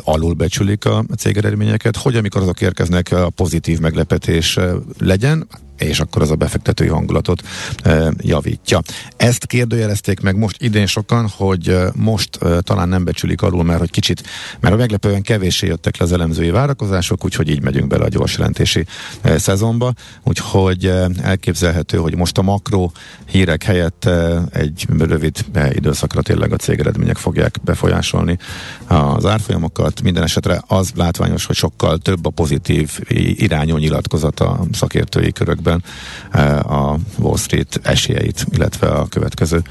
alulbecsülik 0.01 0.85
a 0.85 1.05
cégeredményeket, 1.25 1.97
hogy 1.97 2.17
amikor 2.17 2.43
azok 2.43 2.61
érkeznek, 2.61 3.13
a 3.13 3.31
pozitív 3.31 3.79
meglepetés 3.79 4.59
legyen, 4.99 5.47
és 5.79 6.01
akkor 6.01 6.23
az 6.23 6.31
a 6.31 6.35
befektetői 6.35 6.89
hangulatot 6.89 7.43
e, 7.83 8.13
javítja. 8.21 8.81
Ezt 9.17 9.47
kérdőjelezték 9.47 10.21
meg 10.21 10.37
most 10.37 10.63
idén 10.63 10.87
sokan, 10.87 11.29
hogy 11.37 11.79
most 11.95 12.37
e, 12.43 12.61
talán 12.61 12.89
nem 12.89 13.05
becsülik 13.05 13.43
alul, 13.43 13.65
mert 13.65 13.79
hogy 13.79 13.91
kicsit, 13.91 14.23
mert 14.61 14.75
a 14.75 14.79
meglepően 14.79 15.23
kevéssé 15.23 15.67
jöttek 15.67 15.97
le 15.97 16.05
az 16.05 16.13
elemzői 16.13 16.51
várakozások, 16.51 17.25
úgyhogy 17.25 17.49
így 17.49 17.63
megyünk 17.63 17.87
bele 17.87 18.05
a 18.05 18.09
gyors 18.09 18.37
jelentési 18.37 18.87
e, 19.21 19.39
szezonba, 19.39 19.93
úgyhogy 20.23 20.87
e, 20.87 21.09
elképzelhető, 21.23 21.99
hogy 21.99 22.17
most 22.17 22.39
a 22.39 22.43
makro 22.43 22.91
hírek 23.27 23.63
helyett 23.63 24.05
e, 24.05 24.43
egy 24.53 24.87
rövid 24.99 25.45
e, 25.53 25.75
időszakra 25.75 26.23
tényleg 26.23 26.53
a 26.53 26.57
cégeredmények 26.57 27.17
fogják 27.17 27.59
befolyásolni 27.65 28.39
az 28.87 29.27
árfolyamokat. 29.27 30.03
Minden 30.03 30.23
esetre 30.23 30.63
az 30.67 30.91
látványos, 30.95 31.45
hogy 31.45 31.57
sokkal 31.57 31.99
több 31.99 32.27
a 32.27 32.31
pozitív 32.31 32.99
irányú 33.35 33.77
nyilatkozat 33.77 34.41
a 34.41 34.61
szakértői 34.73 35.33
körökben, 35.33 35.64
években 35.65 35.83
eh, 36.31 36.71
a 36.71 36.99
Wall 37.19 37.37
Street 37.37 37.81
esélyeit, 37.83 38.45
illetve 38.51 38.89
a 38.89 39.07
következő 39.07 39.63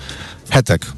hetek 0.54 0.92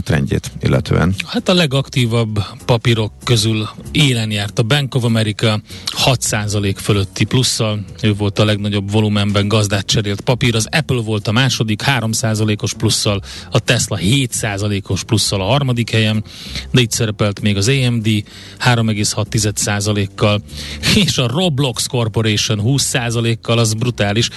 trendjét 0.00 0.50
illetően. 0.60 1.14
Hát 1.26 1.48
a 1.48 1.54
legaktívabb 1.54 2.44
papírok 2.64 3.12
közül 3.24 3.68
élen 3.92 4.30
járt 4.30 4.58
a 4.58 4.62
Bank 4.62 4.94
of 4.94 5.04
America 5.04 5.60
6% 6.04 6.74
fölötti 6.76 7.24
plusszal, 7.24 7.84
ő 8.02 8.14
volt 8.14 8.38
a 8.38 8.44
legnagyobb 8.44 8.90
volumenben 8.90 9.48
gazdát 9.48 9.86
cserélt 9.86 10.20
papír, 10.20 10.54
az 10.54 10.68
Apple 10.70 11.00
volt 11.00 11.28
a 11.28 11.32
második 11.32 11.82
3%-os 11.86 12.74
plusszal, 12.74 13.22
a 13.50 13.58
Tesla 13.58 13.98
7%-os 14.00 15.04
plusszal 15.04 15.40
a 15.40 15.44
harmadik 15.44 15.90
helyen, 15.90 16.24
de 16.70 16.80
itt 16.80 16.90
szerepelt 16.90 17.40
még 17.40 17.56
az 17.56 17.68
AMD 17.68 18.06
3,6%-kal, 18.06 20.42
és 21.04 21.18
a 21.18 21.26
Roblox 21.26 21.86
Corporation 21.86 22.60
20%-kal, 22.64 23.58
az 23.58 23.74
brutális, 23.74 24.28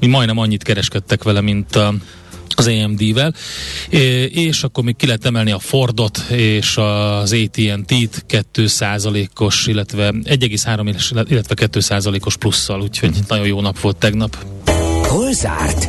mi 0.00 0.06
majdnem 0.06 0.38
annyit 0.38 0.62
kereskedtek 0.62 1.22
vele, 1.22 1.40
mint 1.40 1.76
a 1.76 1.94
az 2.58 2.66
AMD-vel, 2.66 3.34
és 4.28 4.62
akkor 4.62 4.84
még 4.84 4.96
ki 4.96 5.06
lehet 5.06 5.24
emelni 5.24 5.50
a 5.50 5.58
Fordot 5.58 6.18
és 6.30 6.76
az 6.76 7.32
AT&T-t 7.32 8.24
2%-os, 8.54 9.66
illetve 9.66 10.10
1,3, 10.10 11.24
illetve 11.28 11.68
2%-os 11.72 12.36
plusszal, 12.36 12.80
úgyhogy 12.80 13.10
mm. 13.10 13.20
nagyon 13.28 13.46
jó 13.46 13.60
nap 13.60 13.80
volt 13.80 13.96
tegnap. 13.96 14.36
Hol 15.02 15.32
zárt? 15.32 15.88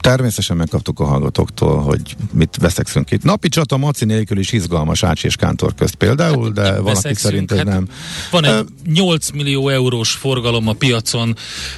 Természetesen 0.00 0.56
megkaptuk 0.56 1.00
a 1.00 1.04
hallgatóktól, 1.04 1.82
hogy 1.82 2.16
mit 2.32 2.56
veszekszünk 2.60 3.10
itt. 3.10 3.22
Napi 3.22 3.48
csata 3.48 3.76
Maci 3.76 4.04
nélkül 4.04 4.38
is 4.38 4.52
izgalmas 4.52 5.02
Ács 5.02 5.24
és 5.24 5.36
Kántor 5.36 5.74
közt 5.74 5.94
például, 5.94 6.44
hát, 6.44 6.52
de 6.52 6.80
van, 6.80 6.96
aki 6.96 7.14
szerint 7.14 7.52
ez 7.52 7.56
hát 7.56 7.66
nem. 7.66 7.88
Van 8.30 8.44
egy 8.44 8.64
uh, 8.86 8.92
8 8.92 9.30
millió 9.30 9.68
eurós 9.68 10.10
forgalom 10.10 10.68
a 10.68 10.72
piacon 10.72 11.36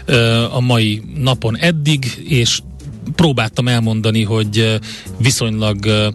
uh, 0.09 0.57
a 0.57 0.61
mai 0.61 1.03
napon 1.15 1.57
eddig, 1.57 2.23
és 2.25 2.61
próbáltam 3.15 3.69
elmondani, 3.69 4.23
hogy 4.23 4.81
viszonylag 5.19 6.13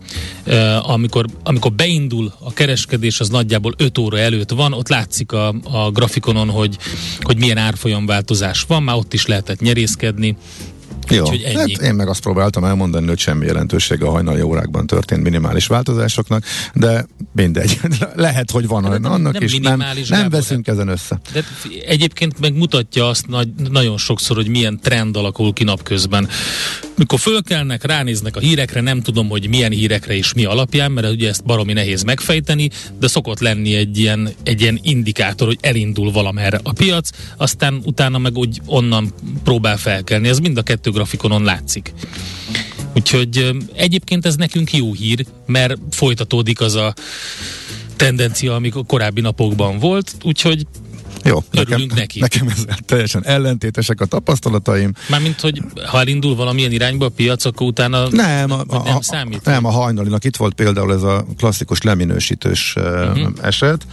amikor, 0.81 1.25
amikor 1.43 1.73
beindul 1.73 2.33
a 2.39 2.53
kereskedés, 2.53 3.19
az 3.19 3.29
nagyjából 3.29 3.73
5 3.77 3.97
óra 3.97 4.17
előtt 4.17 4.51
van, 4.51 4.73
ott 4.73 4.89
látszik 4.89 5.31
a, 5.31 5.47
a 5.63 5.91
grafikonon, 5.91 6.49
hogy, 6.49 6.77
hogy 7.21 7.37
milyen 7.37 7.57
árfolyamváltozás 7.57 8.65
van, 8.67 8.83
már 8.83 8.95
ott 8.95 9.13
is 9.13 9.25
lehetett 9.25 9.59
nyerészkedni, 9.59 10.37
jó, 11.09 11.21
Úgyhogy 11.21 11.41
ennyi. 11.41 11.73
Hát 11.73 11.81
én 11.81 11.93
meg 11.93 12.07
azt 12.07 12.21
próbáltam 12.21 12.63
elmondani, 12.63 13.07
hogy 13.07 13.19
semmi 13.19 13.45
jelentőség 13.45 14.03
a 14.03 14.09
hajnali 14.09 14.41
órákban 14.41 14.87
történt 14.87 15.23
minimális 15.23 15.67
változásoknak, 15.67 16.43
de 16.73 17.05
mindegy. 17.31 17.79
Lehet, 18.15 18.51
hogy 18.51 18.67
van 18.67 18.85
olyan 18.85 19.05
annak 19.05 19.33
nem 19.33 19.43
is, 19.43 19.57
nem, 19.57 19.83
nem 20.07 20.29
veszünk 20.29 20.67
ezen 20.67 20.87
össze. 20.87 21.19
De 21.33 21.43
egyébként 21.87 22.39
meg 22.39 22.57
mutatja 22.57 23.07
azt 23.07 23.27
nagy, 23.27 23.47
nagyon 23.69 23.97
sokszor, 23.97 24.35
hogy 24.35 24.47
milyen 24.47 24.79
trend 24.79 25.17
alakul 25.17 25.53
ki 25.53 25.63
napközben. 25.63 26.27
Mikor 26.97 27.19
fölkelnek, 27.19 27.83
ránéznek 27.83 28.35
a 28.35 28.39
hírekre, 28.39 28.81
nem 28.81 29.01
tudom, 29.01 29.29
hogy 29.29 29.49
milyen 29.49 29.71
hírekre 29.71 30.15
és 30.15 30.33
mi 30.33 30.45
alapján, 30.45 30.91
mert 30.91 31.09
ugye 31.09 31.29
ezt 31.29 31.45
baromi 31.45 31.73
nehéz 31.73 32.03
megfejteni, 32.03 32.69
de 32.99 33.07
szokott 33.07 33.39
lenni 33.39 33.75
egy 33.75 33.97
ilyen, 33.97 34.29
egy 34.43 34.61
ilyen 34.61 34.79
indikátor, 34.81 35.47
hogy 35.47 35.57
elindul 35.61 36.11
valamerre 36.11 36.59
a 36.63 36.73
piac, 36.73 37.09
aztán 37.37 37.81
utána 37.83 38.17
meg 38.17 38.37
úgy 38.37 38.61
onnan 38.65 39.13
próbál 39.43 39.77
felkelni. 39.77 40.27
Ez 40.27 40.39
mind 40.39 40.57
a 40.57 40.61
kettő 40.61 40.91
grafikonon 40.95 41.43
látszik. 41.43 41.93
Úgyhogy 42.95 43.51
egyébként 43.73 44.25
ez 44.25 44.36
nekünk 44.36 44.73
jó 44.73 44.93
hír, 44.93 45.25
mert 45.45 45.77
folytatódik 45.89 46.62
az 46.62 46.75
a 46.75 46.93
tendencia, 47.95 48.55
amik 48.55 48.75
a 48.75 48.84
korábbi 48.84 49.21
napokban 49.21 49.79
volt, 49.79 50.15
úgyhogy 50.23 50.67
jó, 51.25 51.43
nekem, 51.51 51.81
neki. 51.95 52.19
nekem 52.19 52.47
ez 52.47 52.65
teljesen 52.85 53.25
ellentétesek 53.25 54.01
a 54.01 54.05
tapasztalataim. 54.05 54.91
Mármint, 55.09 55.41
hogy 55.41 55.61
ha 55.85 55.99
elindul 55.99 56.35
valamilyen 56.35 56.71
irányba 56.71 57.05
a 57.05 57.09
piac, 57.09 57.45
akkor 57.45 57.67
utána 57.67 58.07
nem, 58.09 58.51
a, 58.51 58.63
a, 58.67 58.83
nem 58.83 59.01
számít? 59.01 59.45
Nem, 59.45 59.65
a 59.65 59.71
hajnalinak 59.71 60.23
itt 60.23 60.35
volt 60.35 60.53
például 60.53 60.93
ez 60.93 61.03
a 61.03 61.25
klasszikus 61.38 61.81
leminősítős 61.81 62.75
uh-huh. 62.77 63.27
eset, 63.41 63.85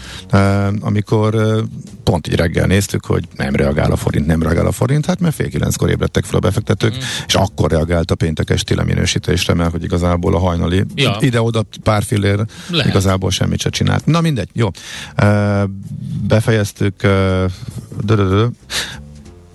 amikor 0.80 1.64
pont 2.04 2.28
így 2.28 2.34
reggel 2.34 2.66
néztük, 2.66 3.04
hogy 3.04 3.24
nem 3.36 3.54
reagál 3.54 3.92
a 3.92 3.96
forint, 3.96 4.26
nem 4.26 4.42
reagál 4.42 4.66
a 4.66 4.72
forint, 4.72 5.06
hát 5.06 5.20
mert 5.20 5.34
fél 5.34 5.48
kilenckor 5.48 5.90
ébredtek 5.90 6.24
fel 6.24 6.36
a 6.36 6.40
befektetők, 6.40 6.90
uh-huh. 6.90 7.06
és 7.26 7.34
akkor 7.34 7.70
reagált 7.70 8.10
a 8.10 8.14
péntek 8.14 8.50
esti 8.50 8.74
leminősítésre, 8.74 9.54
mert 9.54 9.70
hogy 9.70 9.84
igazából 9.84 10.34
a 10.34 10.38
hajnali 10.38 10.84
ja. 10.94 11.16
ide-oda 11.20 11.64
pár 11.82 12.02
fillér 12.02 12.44
Lehet. 12.70 12.90
igazából 12.90 13.30
semmit 13.30 13.60
se 13.60 13.70
csinált. 13.70 14.06
Na 14.06 14.20
mindegy, 14.20 14.48
jó. 14.52 14.68
Befejeztük 16.26 16.94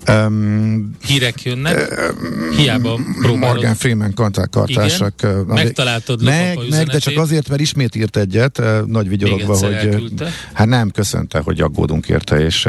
Um, 0.08 0.96
Hírek 1.06 1.42
jönnek, 1.42 2.12
um, 2.22 2.50
hiába 2.56 3.00
próbálod. 3.20 3.54
Morgan 3.54 3.74
Freeman 3.74 4.14
kartársak. 4.50 5.14
Igen? 5.22 5.44
Megtaláltad 5.46 6.22
meg, 6.22 6.58
meg, 6.70 6.86
de 6.86 6.98
csak 6.98 7.16
azért, 7.16 7.48
mert 7.48 7.60
ismét 7.60 7.94
írt 7.94 8.16
egyet, 8.16 8.62
nagy 8.86 9.08
vigyorogva, 9.08 9.56
hogy 9.56 9.72
elküldte. 9.72 10.30
hát 10.52 10.66
nem 10.66 10.90
köszönte, 10.90 11.38
hogy 11.38 11.60
aggódunk 11.60 12.08
érte, 12.08 12.40
és 12.40 12.68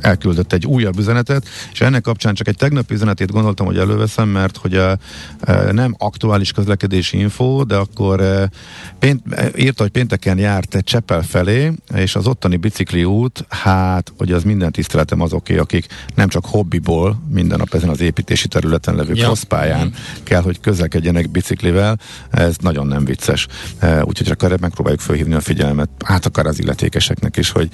elküldött 0.00 0.52
egy 0.52 0.66
újabb 0.66 0.98
üzenetet, 0.98 1.48
és 1.72 1.80
ennek 1.80 2.02
kapcsán 2.02 2.34
csak 2.34 2.48
egy 2.48 2.56
tegnapi 2.56 2.94
üzenetét 2.94 3.30
gondoltam, 3.30 3.66
hogy 3.66 3.78
előveszem, 3.78 4.28
mert 4.28 4.56
hogy 4.56 4.74
a, 4.74 4.90
a 4.90 5.52
nem 5.72 5.94
aktuális 5.98 6.52
közlekedési 6.52 7.18
info, 7.18 7.64
de 7.64 7.76
akkor 7.76 8.20
e, 8.20 8.50
pént, 8.98 9.22
írta, 9.56 9.82
hogy 9.82 9.92
pénteken 9.92 10.38
járt 10.38 10.74
egy 10.74 10.84
Csepel 10.84 11.22
felé, 11.22 11.72
és 11.94 12.16
az 12.16 12.26
ottani 12.26 12.56
bicikli 12.56 13.04
út, 13.04 13.44
hát, 13.48 14.12
hogy 14.18 14.32
az 14.32 14.42
minden 14.42 14.72
tiszteletem 14.72 15.20
azoké, 15.20 15.58
akik 15.58 15.86
nem 16.14 16.28
csak 16.28 16.44
hobbiból 16.46 17.22
minden 17.30 17.58
nap 17.58 17.74
ezen 17.74 17.88
az 17.88 18.00
építési 18.00 18.48
területen 18.48 18.94
levő 18.94 19.14
ja. 19.14 19.24
crosszpályán 19.24 19.86
mm. 19.86 20.22
kell, 20.22 20.42
hogy 20.42 20.60
közlekedjenek 20.60 21.30
biciklivel, 21.30 21.98
ez 22.30 22.56
nagyon 22.60 22.86
nem 22.86 23.04
vicces. 23.04 23.46
E, 23.78 24.04
úgyhogy 24.04 24.26
csak 24.26 24.42
erre 24.42 24.56
megpróbáljuk 24.60 25.00
felhívni 25.00 25.34
a 25.34 25.40
figyelmet, 25.40 25.88
hát 26.04 26.26
akár 26.26 26.46
az 26.46 26.60
illetékeseknek 26.60 27.36
is, 27.36 27.50
hogy 27.50 27.68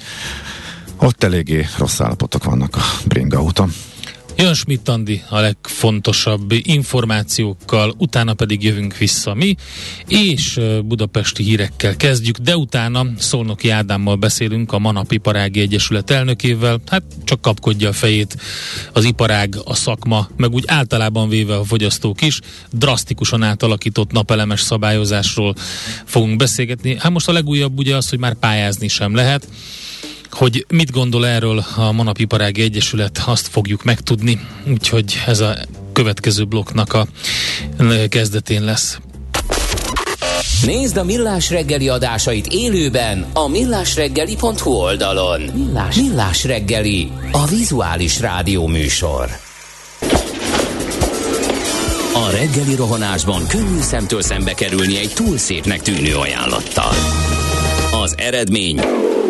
ott 0.97 1.23
eléggé 1.23 1.67
rossz 1.77 1.99
állapotok 1.99 2.43
vannak 2.43 2.75
a 2.75 2.81
Bringa 3.05 3.43
úton. 3.43 3.71
Jön 4.37 4.53
Schmidt 4.53 4.89
Andi 4.89 5.21
a 5.29 5.39
legfontosabb 5.39 6.51
információkkal, 6.51 7.93
utána 7.97 8.33
pedig 8.33 8.63
jövünk 8.63 8.97
vissza 8.97 9.33
mi, 9.33 9.55
és 10.07 10.59
budapesti 10.83 11.43
hírekkel 11.43 11.95
kezdjük, 11.95 12.37
de 12.37 12.57
utána 12.57 13.05
Szolnoki 13.17 13.69
Ádámmal 13.69 14.15
beszélünk 14.15 14.71
a 14.71 14.79
Manap 14.79 15.11
Iparági 15.11 15.59
Egyesület 15.59 16.09
elnökével, 16.09 16.81
hát 16.87 17.03
csak 17.23 17.41
kapkodja 17.41 17.89
a 17.89 17.93
fejét 17.93 18.37
az 18.93 19.03
iparág, 19.03 19.55
a 19.65 19.75
szakma, 19.75 20.29
meg 20.37 20.53
úgy 20.53 20.63
általában 20.67 21.29
véve 21.29 21.55
a 21.55 21.63
fogyasztók 21.63 22.21
is, 22.21 22.39
drasztikusan 22.71 23.43
átalakított 23.43 24.11
napelemes 24.11 24.61
szabályozásról 24.61 25.55
fogunk 26.05 26.37
beszélgetni. 26.37 26.97
Hát 26.99 27.11
most 27.11 27.27
a 27.27 27.33
legújabb 27.33 27.77
ugye 27.77 27.95
az, 27.95 28.09
hogy 28.09 28.19
már 28.19 28.33
pályázni 28.33 28.87
sem 28.87 29.15
lehet, 29.15 29.47
hogy 30.31 30.65
mit 30.69 30.91
gondol 30.91 31.27
erről 31.27 31.63
a 31.75 31.91
Manapiparági 31.91 32.61
Egyesület, 32.61 33.23
azt 33.25 33.47
fogjuk 33.47 33.83
megtudni, 33.83 34.39
úgyhogy 34.67 35.23
ez 35.25 35.39
a 35.39 35.55
következő 35.93 36.43
blokknak 36.43 36.93
a 36.93 37.07
kezdetén 38.09 38.63
lesz. 38.63 38.99
Nézd 40.65 40.97
a 40.97 41.03
Millás 41.03 41.49
reggeli 41.49 41.89
adásait 41.89 42.47
élőben 42.47 43.25
a 43.33 43.47
millásreggeli.hu 43.47 44.71
oldalon. 44.71 45.41
Millás, 45.41 45.95
Millás 45.95 46.43
reggeli, 46.43 47.11
a 47.31 47.45
vizuális 47.45 48.19
rádió 48.19 48.67
műsor. 48.67 49.29
A 52.13 52.29
reggeli 52.31 52.75
rohanásban 52.75 53.47
könnyű 53.47 53.81
szemtől 53.81 54.21
szembe 54.21 54.53
kerülni 54.53 54.97
egy 54.97 55.11
túl 55.13 55.37
szépnek 55.37 55.81
tűnő 55.81 56.15
ajánlattal. 56.15 56.93
Az 58.03 58.15
eredmény 58.17 58.81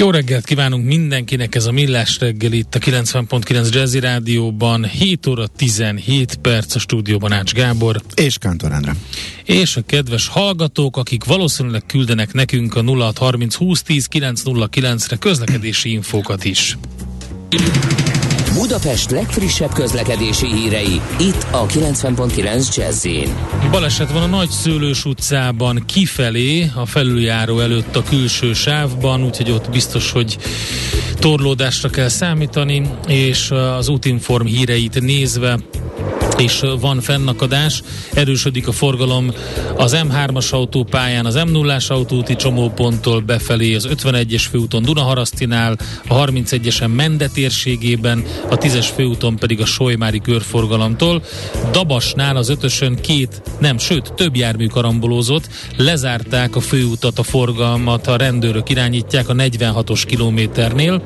Jó 0.00 0.10
reggelt 0.10 0.44
kívánunk 0.44 0.84
mindenkinek, 0.84 1.54
ez 1.54 1.66
a 1.66 1.72
Millás 1.72 2.18
reggel 2.18 2.52
itt 2.52 2.74
a 2.74 2.78
90.9 2.78 3.72
Jazzy 3.72 4.00
Rádióban, 4.00 4.84
7 4.84 5.26
óra 5.26 5.46
17 5.46 6.36
perc 6.36 6.74
a 6.74 6.78
stúdióban 6.78 7.32
Ács 7.32 7.52
Gábor. 7.52 8.02
És 8.14 8.38
Kántor 8.38 8.72
Endre. 8.72 8.96
És 9.44 9.76
a 9.76 9.82
kedves 9.86 10.28
hallgatók, 10.28 10.96
akik 10.96 11.24
valószínűleg 11.24 11.82
küldenek 11.86 12.32
nekünk 12.32 12.74
a 12.74 12.82
0630 12.82 13.56
2010 13.56 14.08
909-re 14.10 15.16
közlekedési 15.16 15.90
infókat 15.90 16.44
is. 16.44 16.76
Budapest 18.58 19.10
legfrissebb 19.10 19.72
közlekedési 19.72 20.46
hírei, 20.46 21.00
itt 21.18 21.46
a 21.50 21.66
90.9 21.66 22.76
jazz 22.76 23.06
Baleset 23.70 24.12
van 24.12 24.22
a 24.22 24.26
Nagy 24.26 24.50
Szőlős 24.50 25.04
utcában 25.04 25.82
kifelé, 25.86 26.70
a 26.74 26.86
felüljáró 26.86 27.58
előtt 27.58 27.96
a 27.96 28.02
külső 28.02 28.52
sávban, 28.52 29.24
úgyhogy 29.24 29.50
ott 29.50 29.70
biztos, 29.70 30.10
hogy 30.10 30.38
torlódásra 31.18 31.88
kell 31.88 32.08
számítani, 32.08 32.90
és 33.06 33.50
az 33.50 33.88
útinform 33.88 34.46
híreit 34.46 35.00
nézve 35.00 35.58
és 36.38 36.64
van 36.80 37.00
fennakadás, 37.00 37.82
erősödik 38.14 38.68
a 38.68 38.72
forgalom 38.72 39.32
az 39.76 39.96
M3-as 39.96 40.50
autópályán, 40.50 41.26
az 41.26 41.34
M0-as 41.38 41.88
autóti 41.88 42.36
csomóponttól 42.36 43.20
befelé, 43.20 43.74
az 43.74 43.88
51-es 43.90 44.44
főúton 44.50 44.82
Dunaharasztinál, 44.82 45.76
a 46.08 46.14
31-esen 46.14 46.94
Mende 46.94 47.28
térségében, 47.28 48.24
a 48.50 48.58
10-es 48.58 48.88
főúton 48.94 49.36
pedig 49.36 49.60
a 49.60 49.64
Solymári 49.64 50.20
körforgalomtól. 50.20 51.22
Dabasnál 51.72 52.36
az 52.36 52.48
ötösön 52.48 52.94
két, 52.94 53.42
nem, 53.58 53.78
sőt, 53.78 54.12
több 54.12 54.36
jármű 54.36 54.66
karambolózott, 54.66 55.48
lezárták 55.76 56.56
a 56.56 56.60
főutat, 56.60 57.18
a 57.18 57.22
forgalmat, 57.22 58.06
a 58.06 58.16
rendőrök 58.16 58.68
irányítják 58.68 59.28
a 59.28 59.34
46-os 59.34 60.02
kilométernél. 60.06 61.02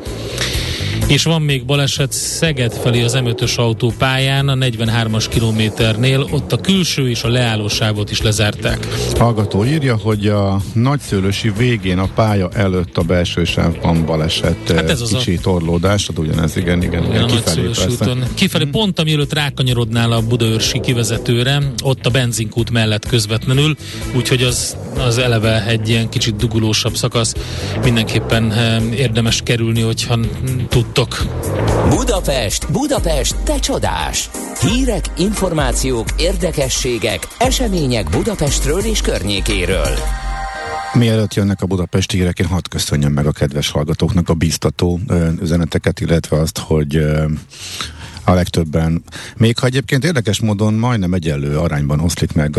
És 1.07 1.22
van 1.22 1.42
még 1.42 1.64
baleset 1.64 2.12
Szeged 2.12 2.72
felé 2.72 3.03
az 3.03 3.16
M5-ös 3.16 3.55
autópályán, 3.55 4.48
a 4.48 4.55
43-as 4.55 5.26
kilométernél, 5.28 6.26
ott 6.30 6.53
a 6.53 6.57
külső 6.57 7.11
és 7.11 7.22
a 7.22 7.28
leállósávot 7.28 8.11
is 8.11 8.22
lezárták. 8.22 8.86
Hallgató 9.18 9.64
írja, 9.64 9.96
hogy 9.96 10.26
a 10.26 10.61
nagyszőlősi 10.72 11.53
végén 11.57 11.98
a 11.98 12.09
pálya 12.14 12.48
előtt 12.53 12.96
a 12.96 13.03
belső 13.03 13.44
sávban 13.44 14.05
baleset, 14.07 14.70
hát 14.70 14.90
ez 14.90 15.00
az 15.00 15.09
kicsi 15.09 15.36
a... 15.36 15.40
torlódás, 15.40 16.07
hát 16.07 16.18
ugyanez, 16.18 16.57
igen, 16.57 16.82
igen, 16.82 17.05
igen, 17.05 17.14
igen 17.14 17.26
kifelé 17.26 17.68
úton. 17.90 18.24
Kifelé, 18.34 18.62
hmm. 18.62 18.72
pont 18.72 18.98
amielőtt 18.98 19.32
rákanyarodnál 19.32 20.12
a 20.12 20.20
Budaörsi 20.20 20.80
kivezetőre, 20.80 21.72
ott 21.82 22.07
a 22.07 22.11
benzinkút 22.11 22.70
mellett 22.70 23.07
közvetlenül, 23.07 23.76
úgyhogy 24.16 24.42
az, 24.42 24.76
az 24.98 25.18
eleve 25.18 25.66
egy 25.66 25.88
ilyen 25.88 26.09
kicsit 26.09 26.36
dugulósabb 26.36 26.96
szakasz, 26.96 27.34
mindenképpen 27.84 28.53
eh, 28.53 28.82
érdemes 28.98 29.40
kerülni, 29.44 29.80
hogyha 29.80 30.18
tudtok! 30.93 31.26
Budapest, 31.88 32.72
Budapest, 32.72 33.36
te 33.36 33.59
csodás! 33.59 34.30
Hírek, 34.61 35.05
információk, 35.16 36.09
érdekességek, 36.16 37.28
események 37.38 38.11
Budapestről 38.11 38.80
és 38.80 39.01
környékéről. 39.01 39.97
Mielőtt 40.93 41.34
jönnek 41.34 41.62
a 41.62 41.66
budapesti 41.66 42.16
hírek, 42.16 42.38
én 42.38 42.47
hadd 42.47 42.68
köszönjem 42.70 43.12
meg 43.12 43.26
a 43.26 43.32
kedves 43.32 43.70
hallgatóknak 43.70 44.28
a 44.28 44.34
bíztató 44.34 45.01
üzeneteket, 45.40 46.01
illetve 46.01 46.38
azt, 46.38 46.59
hogy 46.59 47.05
a 48.24 48.32
legtöbben. 48.32 49.02
Még 49.36 49.58
ha 49.58 49.66
egyébként 49.66 50.04
érdekes 50.04 50.40
módon 50.40 50.74
majdnem 50.74 51.14
egyenlő 51.14 51.58
arányban 51.58 52.00
oszlik 52.00 52.32
meg 52.32 52.58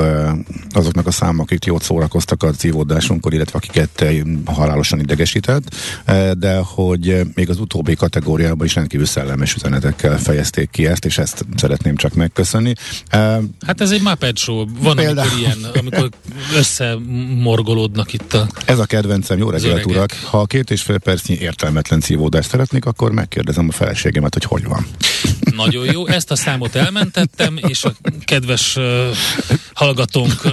azoknak 0.69 1.07
a 1.07 1.11
számok, 1.11 1.41
akik 1.45 1.65
jót 1.65 1.83
szórakoztak 1.83 2.43
a 2.43 2.53
szívódásunkkor, 2.53 3.33
illetve 3.33 3.57
akiket 3.57 4.05
halálosan 4.45 4.99
idegesített, 4.99 5.75
de 6.37 6.57
hogy 6.57 7.21
még 7.33 7.49
az 7.49 7.59
utóbbi 7.59 7.95
kategóriában 7.95 8.65
is 8.65 8.75
rendkívül 8.75 9.05
szellemes 9.05 9.55
üzenetekkel 9.55 10.19
fejezték 10.19 10.69
ki 10.69 10.87
ezt, 10.87 11.05
és 11.05 11.17
ezt 11.17 11.45
szeretném 11.55 11.95
csak 11.95 12.13
megköszönni. 12.13 12.73
Hát 13.65 13.81
ez 13.81 13.91
egy 13.91 14.01
Muppet 14.01 14.37
show. 14.37 14.65
Van, 14.79 14.95
Például... 14.95 15.29
amikor 15.29 15.39
ilyen, 15.39 15.71
amikor 15.73 16.09
összemorgolódnak 16.55 18.13
itt 18.13 18.33
a 18.33 18.47
Ez 18.65 18.79
a 18.79 18.85
kedvencem, 18.85 19.37
jó 19.37 19.49
reggelt 19.49 19.85
urak! 19.85 20.11
Ha 20.23 20.45
két 20.45 20.71
és 20.71 20.81
fél 20.81 20.97
percnyi 20.97 21.37
értelmetlen 21.39 21.99
szívódást 21.99 22.49
szeretnék, 22.49 22.85
akkor 22.85 23.11
megkérdezem 23.11 23.67
a 23.69 23.71
feleségemet, 23.71 24.33
hogy 24.33 24.43
hogy 24.43 24.63
van. 24.63 24.85
Nagyon 25.55 25.85
jó, 25.85 26.07
ezt 26.07 26.31
a 26.31 26.35
számot 26.35 26.75
elmentettem, 26.75 27.59
és 27.67 27.83
a 27.83 27.93
kedves 28.25 28.75
uh, 28.75 28.83
hallgatónk 29.73 30.45
uh, 30.45 30.51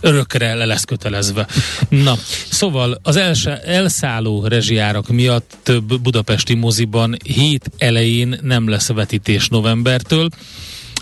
örökre 0.00 0.54
le 0.54 0.64
lesz 0.64 0.84
kötelezve. 0.84 1.46
Na, 1.88 2.14
szóval 2.50 3.00
az 3.02 3.16
else, 3.16 3.60
elszálló 3.62 4.46
rezsijárak 4.46 5.08
miatt 5.08 5.56
több 5.62 6.00
budapesti 6.00 6.54
moziban 6.54 7.16
hét 7.24 7.70
elején 7.78 8.38
nem 8.42 8.68
lesz 8.68 8.88
vetítés 8.88 9.48
novembertől. 9.48 10.28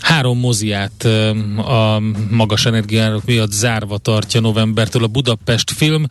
Három 0.05 0.39
moziát 0.39 1.03
a 1.57 2.01
magas 2.29 2.65
energiának 2.65 3.25
miatt 3.25 3.51
zárva 3.51 3.97
tartja 3.97 4.39
novembertől 4.39 5.03
a 5.03 5.07
Budapest 5.07 5.71
film, 5.71 6.05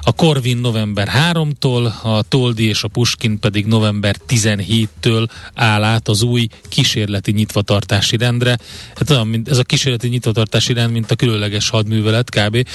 a 0.00 0.12
Corvin 0.12 0.56
november 0.58 1.10
3-tól, 1.32 2.02
a 2.02 2.22
Toldi 2.22 2.64
és 2.64 2.82
a 2.82 2.88
Puskin 2.88 3.38
pedig 3.38 3.66
november 3.66 4.16
17-től 4.28 5.28
áll 5.54 5.84
át 5.84 6.08
az 6.08 6.22
új 6.22 6.46
kísérleti 6.68 7.32
nyitvatartási 7.32 8.16
rendre. 8.16 8.58
Hát 8.94 9.10
ez 9.44 9.58
a 9.58 9.62
kísérleti 9.62 10.08
nyitvatartási 10.08 10.72
rend, 10.72 10.92
mint 10.92 11.10
a 11.10 11.16
különleges 11.16 11.68
hadművelet 11.68 12.30
kb. 12.30 12.66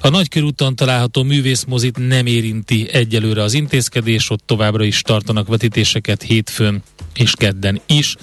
A 0.00 0.08
Nagykörúton 0.08 0.76
található 0.76 1.22
művészmozit 1.22 2.08
nem 2.08 2.26
érinti 2.26 2.88
egyelőre 2.92 3.42
az 3.42 3.54
intézkedés, 3.54 4.30
ott 4.30 4.42
továbbra 4.46 4.84
is 4.84 5.02
tartanak 5.02 5.48
vetítéseket 5.48 6.22
hétfőn 6.22 6.82
és 7.14 7.32
kedden 7.36 7.80
is. 7.86 8.16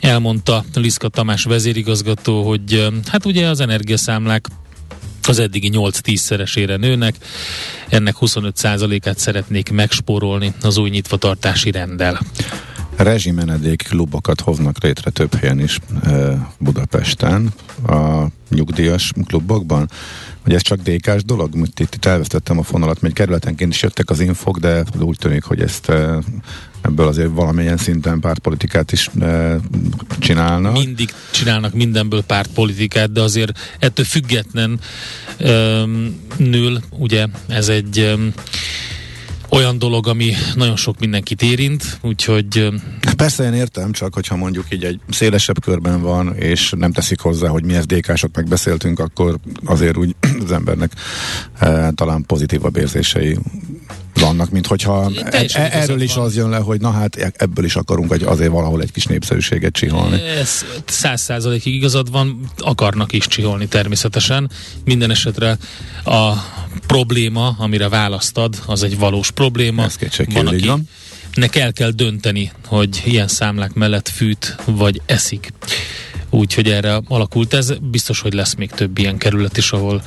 Elmondta 0.00 0.64
Liszka 0.74 1.08
Tamás 1.08 1.44
vezérigazgató, 1.44 2.42
hogy 2.48 2.88
hát 3.10 3.24
ugye 3.24 3.48
az 3.48 3.60
energiaszámlák 3.60 4.46
az 5.28 5.38
eddigi 5.38 5.70
8-10-szeresére 5.72 6.78
nőnek, 6.78 7.14
ennek 7.88 8.14
25%-át 8.20 9.18
szeretnék 9.18 9.70
megspórolni 9.70 10.52
az 10.62 10.76
új 10.76 10.90
nyitvatartási 10.90 11.70
rendel. 11.70 12.20
Rezsimenedék 13.02 13.82
klubokat 13.88 14.40
hoznak 14.40 14.82
létre 14.82 15.10
több 15.10 15.34
helyen 15.34 15.60
is 15.60 15.78
e, 16.04 16.48
Budapesten, 16.58 17.52
a 17.86 18.26
nyugdíjas 18.48 19.12
klubokban. 19.26 19.90
Hogy 20.42 20.54
ez 20.54 20.62
csak 20.62 20.80
DK-s 20.80 21.24
dolog? 21.24 21.56
Itt, 21.56 21.80
itt 21.94 22.04
elvesztettem 22.04 22.58
a 22.58 22.62
fonalat, 22.62 23.00
mert 23.00 23.14
kerületenként 23.14 23.72
is 23.72 23.82
jöttek 23.82 24.10
az 24.10 24.20
infok, 24.20 24.58
de 24.58 24.84
úgy 24.98 25.16
tűnik, 25.18 25.42
hogy 25.42 25.60
ezt 25.60 25.88
e, 25.88 26.18
ebből 26.82 27.06
azért 27.06 27.30
valamilyen 27.32 27.76
szinten 27.76 28.20
pártpolitikát 28.20 28.92
is 28.92 29.10
e, 29.20 29.56
csinálnak. 30.18 30.72
Mindig 30.72 31.10
csinálnak 31.30 31.74
mindenből 31.74 32.22
pártpolitikát, 32.22 33.12
de 33.12 33.20
azért 33.20 33.58
ettől 33.78 34.04
független 34.04 34.80
e, 35.38 35.50
nől, 36.36 36.80
ugye 36.90 37.26
ez 37.48 37.68
egy 37.68 37.98
e, 37.98 38.14
olyan 39.50 39.78
dolog, 39.78 40.08
ami 40.08 40.32
nagyon 40.54 40.76
sok 40.76 40.98
mindenkit 40.98 41.42
érint, 41.42 41.98
úgyhogy... 42.02 42.68
Persze 43.16 43.44
én 43.44 43.52
értem, 43.52 43.92
csak 43.92 44.14
hogyha 44.14 44.36
mondjuk 44.36 44.66
így 44.70 44.84
egy 44.84 45.00
szélesebb 45.10 45.60
körben 45.60 46.02
van, 46.02 46.36
és 46.36 46.72
nem 46.76 46.92
teszik 46.92 47.20
hozzá, 47.20 47.48
hogy 47.48 47.64
mi 47.64 47.72
SZDK-sok 47.72 48.36
megbeszéltünk, 48.36 48.98
akkor 48.98 49.38
azért 49.64 49.96
úgy 49.96 50.14
az 50.44 50.52
embernek 50.52 50.92
e, 51.58 51.90
talán 51.90 52.24
pozitívabb 52.26 52.76
érzései 52.76 53.38
vannak, 54.14 54.50
mint 54.50 54.66
hogyha 54.66 55.10
e- 55.24 55.46
e- 55.52 55.68
erről 55.72 56.00
is 56.00 56.14
van. 56.14 56.24
az 56.24 56.36
jön 56.36 56.48
le, 56.48 56.56
hogy 56.56 56.80
na 56.80 56.90
hát 56.90 57.16
e- 57.16 57.32
ebből 57.36 57.64
is 57.64 57.76
akarunk 57.76 58.12
egy, 58.12 58.22
azért 58.22 58.50
valahol 58.50 58.82
egy 58.82 58.92
kis 58.92 59.04
népszerűséget 59.04 59.72
csiholni. 59.72 60.20
Ez 60.20 60.64
száz 60.84 61.20
százalékig 61.20 61.74
igazad 61.74 62.10
van, 62.10 62.50
akarnak 62.58 63.12
is 63.12 63.26
csiholni 63.26 63.66
természetesen. 63.66 64.50
Minden 64.84 65.10
esetre 65.10 65.58
a 66.04 66.32
probléma, 66.86 67.54
amire 67.58 67.88
választad, 67.88 68.62
az 68.66 68.82
egy 68.82 68.98
valós 68.98 69.30
probléma. 69.40 69.84
Ez 69.84 69.96
van, 70.32 70.46
aki 70.46 70.66
van. 70.66 70.88
nek 71.34 71.56
el 71.56 71.72
kell 71.72 71.90
dönteni, 71.90 72.52
hogy 72.66 73.02
ilyen 73.04 73.28
számlák 73.28 73.72
mellett 73.72 74.08
fűt 74.08 74.56
vagy 74.66 75.00
eszik 75.06 75.52
úgyhogy 76.30 76.68
erre 76.70 77.00
alakult 77.08 77.54
ez. 77.54 77.72
Biztos, 77.80 78.20
hogy 78.20 78.32
lesz 78.32 78.54
még 78.54 78.70
több 78.70 78.98
ilyen 78.98 79.18
kerület 79.18 79.56
is, 79.56 79.72
ahol 79.72 80.02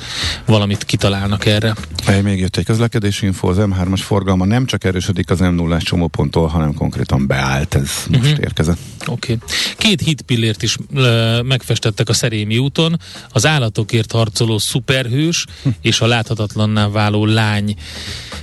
valamit 0.46 0.84
kitalálnak 0.84 1.46
erre. 1.46 1.74
Hely, 2.04 2.22
még 2.22 2.40
jött 2.40 2.56
egy 2.56 2.64
közlekedési 2.64 3.26
info, 3.26 3.48
az 3.48 3.56
M3-as 3.60 4.00
forgalma 4.02 4.44
nem 4.44 4.66
csak 4.66 4.84
erősödik 4.84 5.30
az 5.30 5.38
M0-as 5.42 5.82
csomóponttól, 5.82 6.46
hanem 6.46 6.74
konkrétan 6.74 7.26
beállt, 7.26 7.74
ez 7.74 7.82
uh-huh. 7.82 8.16
most 8.16 8.32
mhm. 8.32 8.42
érkezett. 8.42 8.78
Oké. 9.06 9.32
Okay. 9.32 9.48
Két 9.76 10.00
hitpillért 10.00 10.62
is 10.62 10.76
ö, 10.94 11.40
megfestettek 11.42 12.08
a 12.08 12.12
Szerémi 12.12 12.58
úton, 12.58 13.00
az 13.28 13.46
állatokért 13.46 14.12
harcoló 14.12 14.58
szuperhős 14.58 15.46
hm. 15.62 15.68
és 15.80 16.00
a 16.00 16.06
láthatatlanná 16.06 16.88
váló 16.88 17.26
lány 17.26 17.74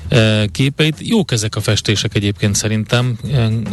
ö, 0.10 0.44
képeit. 0.52 0.96
Jók 1.00 1.32
ezek 1.32 1.56
a 1.56 1.62
festések 1.62 2.16
egyébként 2.16 2.56
szerintem, 2.56 3.18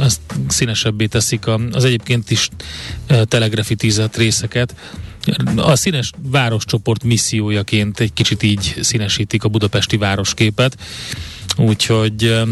ezt 0.00 0.20
színesebbé 0.48 1.06
teszik 1.06 1.46
a. 1.46 1.60
az 1.72 1.84
egyébként 1.84 2.30
is 2.30 2.48
ö, 3.06 3.24
telegrafi 3.24 3.74
10 3.74 3.97
díszletrészeket. 3.98 4.74
A 5.56 5.76
színes 5.76 6.10
városcsoport 6.22 7.04
missziójaként 7.04 8.00
egy 8.00 8.12
kicsit 8.12 8.42
így 8.42 8.76
színesítik 8.80 9.44
a 9.44 9.48
budapesti 9.48 9.96
városképet, 9.96 10.76
úgyhogy 11.56 12.42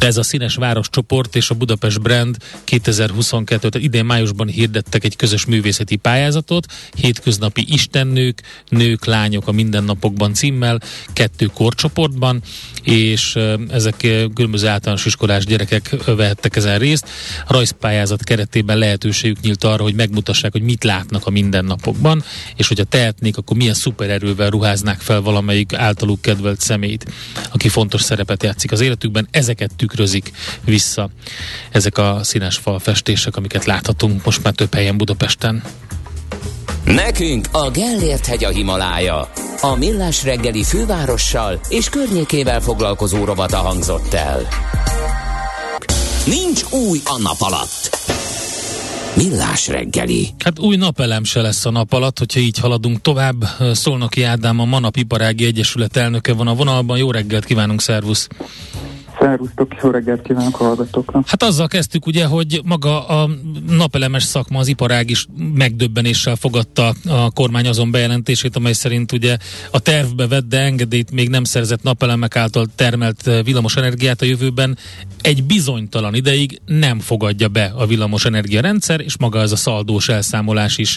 ez 0.00 0.16
a 0.16 0.22
Színes 0.22 0.54
Város 0.54 0.88
csoport 0.90 1.36
és 1.36 1.50
a 1.50 1.54
Budapest 1.54 2.00
Brand 2.00 2.36
2022, 2.64 3.68
tehát 3.68 3.86
idén 3.86 4.04
májusban 4.04 4.48
hirdettek 4.48 5.04
egy 5.04 5.16
közös 5.16 5.44
művészeti 5.44 5.96
pályázatot, 5.96 6.66
hétköznapi 6.96 7.64
istennők, 7.68 8.42
nők, 8.68 9.04
lányok 9.04 9.48
a 9.48 9.52
mindennapokban 9.52 10.34
címmel, 10.34 10.80
kettő 11.12 11.46
korcsoportban, 11.46 12.42
és 12.82 13.38
ezek 13.68 13.96
különböző 14.34 14.68
általános 14.68 15.04
iskolás 15.04 15.44
gyerekek 15.44 15.96
vehettek 16.04 16.56
ezen 16.56 16.78
részt. 16.78 17.08
A 17.46 17.52
rajzpályázat 17.52 18.24
keretében 18.24 18.78
lehetőségük 18.78 19.40
nyílt 19.40 19.64
arra, 19.64 19.82
hogy 19.82 19.94
megmutassák, 19.94 20.52
hogy 20.52 20.62
mit 20.62 20.84
látnak 20.84 21.26
a 21.26 21.30
mindennapokban, 21.30 22.22
és 22.56 22.68
hogyha 22.68 22.84
tehetnék, 22.84 23.36
akkor 23.36 23.56
milyen 23.56 23.74
szupererővel 23.74 24.50
ruháznák 24.50 25.00
fel 25.00 25.20
valamelyik 25.20 25.72
általuk 25.72 26.22
kedvelt 26.22 26.60
személyt, 26.60 27.12
aki 27.52 27.68
fontos 27.68 28.02
szerepet 28.02 28.42
játszik 28.42 28.72
az 28.72 28.80
életükben. 28.80 29.28
Ezeket 29.30 29.70
tükrözik 29.90 30.30
vissza 30.64 31.08
ezek 31.70 31.98
a 31.98 32.18
színes 32.22 32.56
falfestések, 32.56 33.36
amiket 33.36 33.64
láthatunk 33.64 34.24
most 34.24 34.42
már 34.42 34.52
több 34.52 34.74
helyen 34.74 34.96
Budapesten. 34.96 35.62
Nekünk 36.84 37.48
a 37.52 37.70
Gellért 37.70 38.26
hegy 38.26 38.44
a 38.44 38.48
Himalája. 38.48 39.32
A 39.60 39.76
Millás 39.76 40.24
reggeli 40.24 40.64
fővárossal 40.64 41.60
és 41.68 41.88
környékével 41.88 42.60
foglalkozó 42.60 43.24
rovata 43.24 43.56
hangzott 43.56 44.14
el. 44.14 44.48
Nincs 46.26 46.62
új 46.70 46.98
a 47.04 47.18
nap 47.22 47.40
alatt. 47.40 47.98
Millás 49.16 49.68
reggeli. 49.68 50.28
Hát 50.44 50.58
új 50.58 50.76
napelem 50.76 51.24
se 51.24 51.40
lesz 51.40 51.64
a 51.64 51.70
nap 51.70 51.92
alatt, 51.92 52.18
hogyha 52.18 52.40
így 52.40 52.58
haladunk 52.58 53.00
tovább. 53.00 53.44
Szolnoki 53.72 54.22
Ádám, 54.22 54.60
a 54.60 54.64
Manap 54.64 54.96
Iparági 54.96 55.44
Egyesület 55.44 55.96
elnöke 55.96 56.32
van 56.32 56.46
a 56.46 56.54
vonalban. 56.54 56.98
Jó 56.98 57.10
reggelt 57.10 57.44
kívánunk, 57.44 57.80
szervusz! 57.80 58.28
Szervusztok, 59.20 59.76
jó 59.82 59.90
reggelt 59.90 60.22
kívánok 60.22 60.60
a 60.60 60.64
hallgatóknak. 60.64 61.28
Hát 61.28 61.42
azzal 61.42 61.68
kezdtük 61.68 62.06
ugye, 62.06 62.26
hogy 62.26 62.60
maga 62.64 63.06
a 63.06 63.30
napelemes 63.68 64.22
szakma, 64.22 64.58
az 64.58 64.68
iparág 64.68 65.10
is 65.10 65.26
megdöbbenéssel 65.54 66.36
fogadta 66.36 66.94
a 67.08 67.30
kormány 67.30 67.66
azon 67.66 67.90
bejelentését, 67.90 68.56
amely 68.56 68.72
szerint 68.72 69.12
ugye 69.12 69.36
a 69.70 69.78
tervbe 69.78 70.26
vett, 70.26 70.48
de 70.48 70.60
engedélyt 70.60 71.10
még 71.10 71.28
nem 71.28 71.44
szerzett 71.44 71.82
napelemek 71.82 72.36
által 72.36 72.66
termelt 72.74 73.30
villamos 73.44 73.76
energiát 73.76 74.22
a 74.22 74.24
jövőben 74.24 74.78
egy 75.20 75.44
bizonytalan 75.44 76.14
ideig 76.14 76.60
nem 76.66 76.98
fogadja 76.98 77.48
be 77.48 77.72
a 77.76 77.86
villamos 77.86 78.24
rendszer, 78.50 79.00
és 79.00 79.18
maga 79.18 79.40
ez 79.40 79.52
a 79.52 79.56
szaldós 79.56 80.08
elszámolás 80.08 80.78
is 80.78 80.96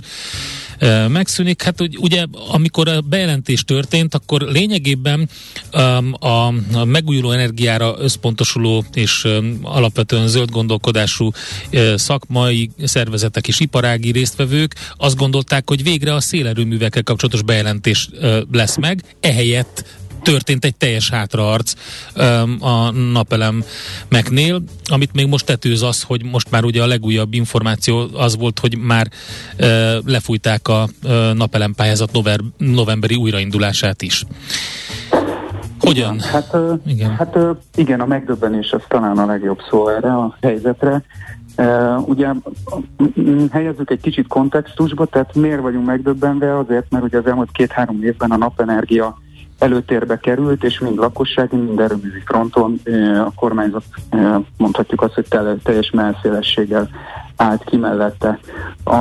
megszűnik. 1.07 1.61
Hát 1.61 1.81
ugye, 1.97 2.25
amikor 2.47 2.87
a 2.87 3.01
bejelentés 3.01 3.63
történt, 3.63 4.13
akkor 4.13 4.41
lényegében 4.41 5.29
a, 6.19 6.51
megújuló 6.85 7.31
energiára 7.31 7.95
összpontosuló 7.99 8.85
és 8.93 9.27
alapvetően 9.61 10.27
zöld 10.27 10.49
gondolkodású 10.49 11.31
szakmai 11.95 12.69
szervezetek 12.83 13.47
és 13.47 13.59
iparági 13.59 14.11
résztvevők 14.11 14.75
azt 14.97 15.17
gondolták, 15.17 15.69
hogy 15.69 15.83
végre 15.83 16.13
a 16.13 16.19
szélerőművekkel 16.19 17.03
kapcsolatos 17.03 17.41
bejelentés 17.41 18.09
lesz 18.51 18.77
meg, 18.77 19.03
ehelyett 19.19 20.01
történt 20.23 20.65
egy 20.65 20.75
teljes 20.75 21.09
hátraarc 21.09 21.73
a 22.59 22.91
napelemeknél. 22.91 24.63
Amit 24.91 25.13
még 25.13 25.27
most 25.27 25.45
tetőz 25.45 25.81
az, 25.81 26.03
hogy 26.03 26.23
most 26.23 26.51
már 26.51 26.63
ugye 26.63 26.81
a 26.81 26.87
legújabb 26.87 27.33
információ 27.33 28.05
az 28.13 28.37
volt, 28.37 28.59
hogy 28.59 28.77
már 28.77 29.07
lefújták 30.05 30.67
a 30.67 30.87
napelempályázat 31.33 32.11
november, 32.11 32.51
novemberi 32.57 33.15
újraindulását 33.15 34.01
is. 34.01 34.25
Hogyan? 35.79 36.19
Hát, 36.19 36.55
igen. 36.85 37.15
hát 37.15 37.37
igen, 37.75 37.99
a 37.99 38.05
megdöbbenés 38.05 38.71
az 38.71 38.81
talán 38.87 39.17
a 39.17 39.25
legjobb 39.25 39.59
szó 39.69 39.87
erre 39.87 40.13
a 40.13 40.37
helyzetre. 40.41 41.03
Uh, 41.57 42.07
ugye 42.07 42.29
helyezzük 43.51 43.89
egy 43.89 44.01
kicsit 44.01 44.27
kontextusba, 44.27 45.05
tehát 45.05 45.35
miért 45.35 45.61
vagyunk 45.61 45.85
megdöbbenve? 45.85 46.57
Azért, 46.57 46.89
mert 46.89 47.03
ugye 47.03 47.17
az 47.17 47.25
elmúlt 47.25 47.51
két-három 47.51 48.03
évben 48.03 48.31
a 48.31 48.37
napenergia 48.37 49.17
előtérbe 49.63 50.17
került, 50.17 50.63
és 50.63 50.79
mind 50.79 50.97
lakossági, 50.97 51.55
mind 51.55 51.79
erőművi 51.79 52.21
fronton 52.25 52.79
a 53.25 53.33
kormányzat 53.35 53.83
mondhatjuk 54.57 55.01
azt, 55.01 55.13
hogy 55.13 55.27
teljes 55.63 55.91
melszélességgel 55.91 56.89
állt 57.35 57.63
ki 57.63 57.77
mellette. 57.77 58.39
A, 58.83 58.95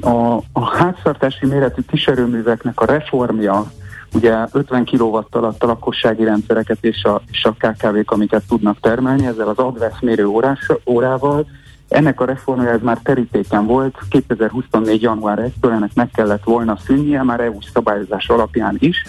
a, 0.00 0.42
a 0.52 0.76
háztartási 0.76 1.46
méretű 1.46 1.82
kiserőműveknek 1.86 2.80
a 2.80 2.84
reformja, 2.84 3.72
ugye 4.14 4.46
50 4.52 4.84
kW 4.84 5.18
alatt 5.30 5.64
a 5.64 5.66
lakossági 5.66 6.24
rendszereket 6.24 6.78
és 6.80 7.04
a, 7.04 7.20
és 7.30 7.44
a 7.44 7.52
KKV-k, 7.52 8.10
amiket 8.10 8.42
tudnak 8.48 8.80
termelni, 8.80 9.26
ezzel 9.26 9.48
az 9.48 9.58
advesz 9.58 10.00
mérő 10.00 10.26
órás, 10.26 10.70
órával, 10.86 11.46
ennek 11.88 12.20
a 12.20 12.24
reformja 12.24 12.70
ez 12.70 12.80
már 12.82 12.98
terítéken 13.02 13.66
volt, 13.66 13.98
2024. 14.10 15.02
január 15.02 15.38
1-től 15.40 15.70
ennek 15.70 15.90
meg 15.94 16.10
kellett 16.14 16.44
volna 16.44 16.78
szűnnie, 16.86 17.22
már 17.22 17.40
EU 17.40 17.58
szabályozás 17.72 18.28
alapján 18.28 18.76
is, 18.78 19.04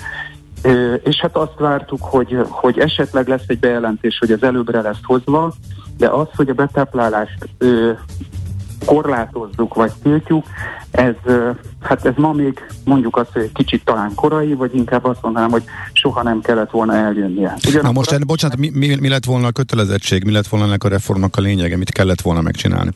és 1.03 1.19
hát 1.19 1.37
azt 1.37 1.59
vártuk, 1.59 1.99
hogy, 2.01 2.37
hogy 2.49 2.79
esetleg 2.79 3.27
lesz 3.27 3.43
egy 3.47 3.59
bejelentés, 3.59 4.17
hogy 4.19 4.31
ez 4.31 4.41
előbbre 4.41 4.81
lesz 4.81 5.03
hozva, 5.03 5.53
de 5.97 6.07
az, 6.07 6.27
hogy 6.35 6.49
a 6.49 6.53
betáplálást 6.53 7.49
korlátozzuk 8.85 9.73
vagy 9.73 9.91
tiltjuk, 10.03 10.45
ez, 10.91 11.13
hát 11.81 12.05
ez 12.05 12.13
ma 12.15 12.31
még 12.31 12.65
mondjuk 12.83 13.17
azt, 13.17 13.29
hogy 13.33 13.41
egy 13.41 13.51
kicsit 13.51 13.85
talán 13.85 14.11
korai, 14.15 14.53
vagy 14.53 14.75
inkább 14.75 15.05
azt 15.05 15.21
mondanám, 15.21 15.49
hogy 15.49 15.63
soha 15.93 16.23
nem 16.23 16.41
kellett 16.41 16.69
volna 16.69 16.95
eljönnie. 16.95 17.53
Ugyanakkor 17.57 17.83
Na 17.83 17.91
most, 17.91 18.11
a... 18.11 18.25
bocsánat, 18.25 18.57
mi, 18.57 18.71
mi, 18.73 18.95
mi 18.95 19.09
lett 19.09 19.25
volna 19.25 19.47
a 19.47 19.51
kötelezettség, 19.51 20.23
mi 20.23 20.31
lett 20.31 20.47
volna 20.47 20.65
ennek 20.65 20.83
a 20.83 20.87
reformnak 20.87 21.35
a 21.35 21.41
lényege, 21.41 21.77
mit 21.77 21.91
kellett 21.91 22.21
volna 22.21 22.41
megcsinálni? 22.41 22.91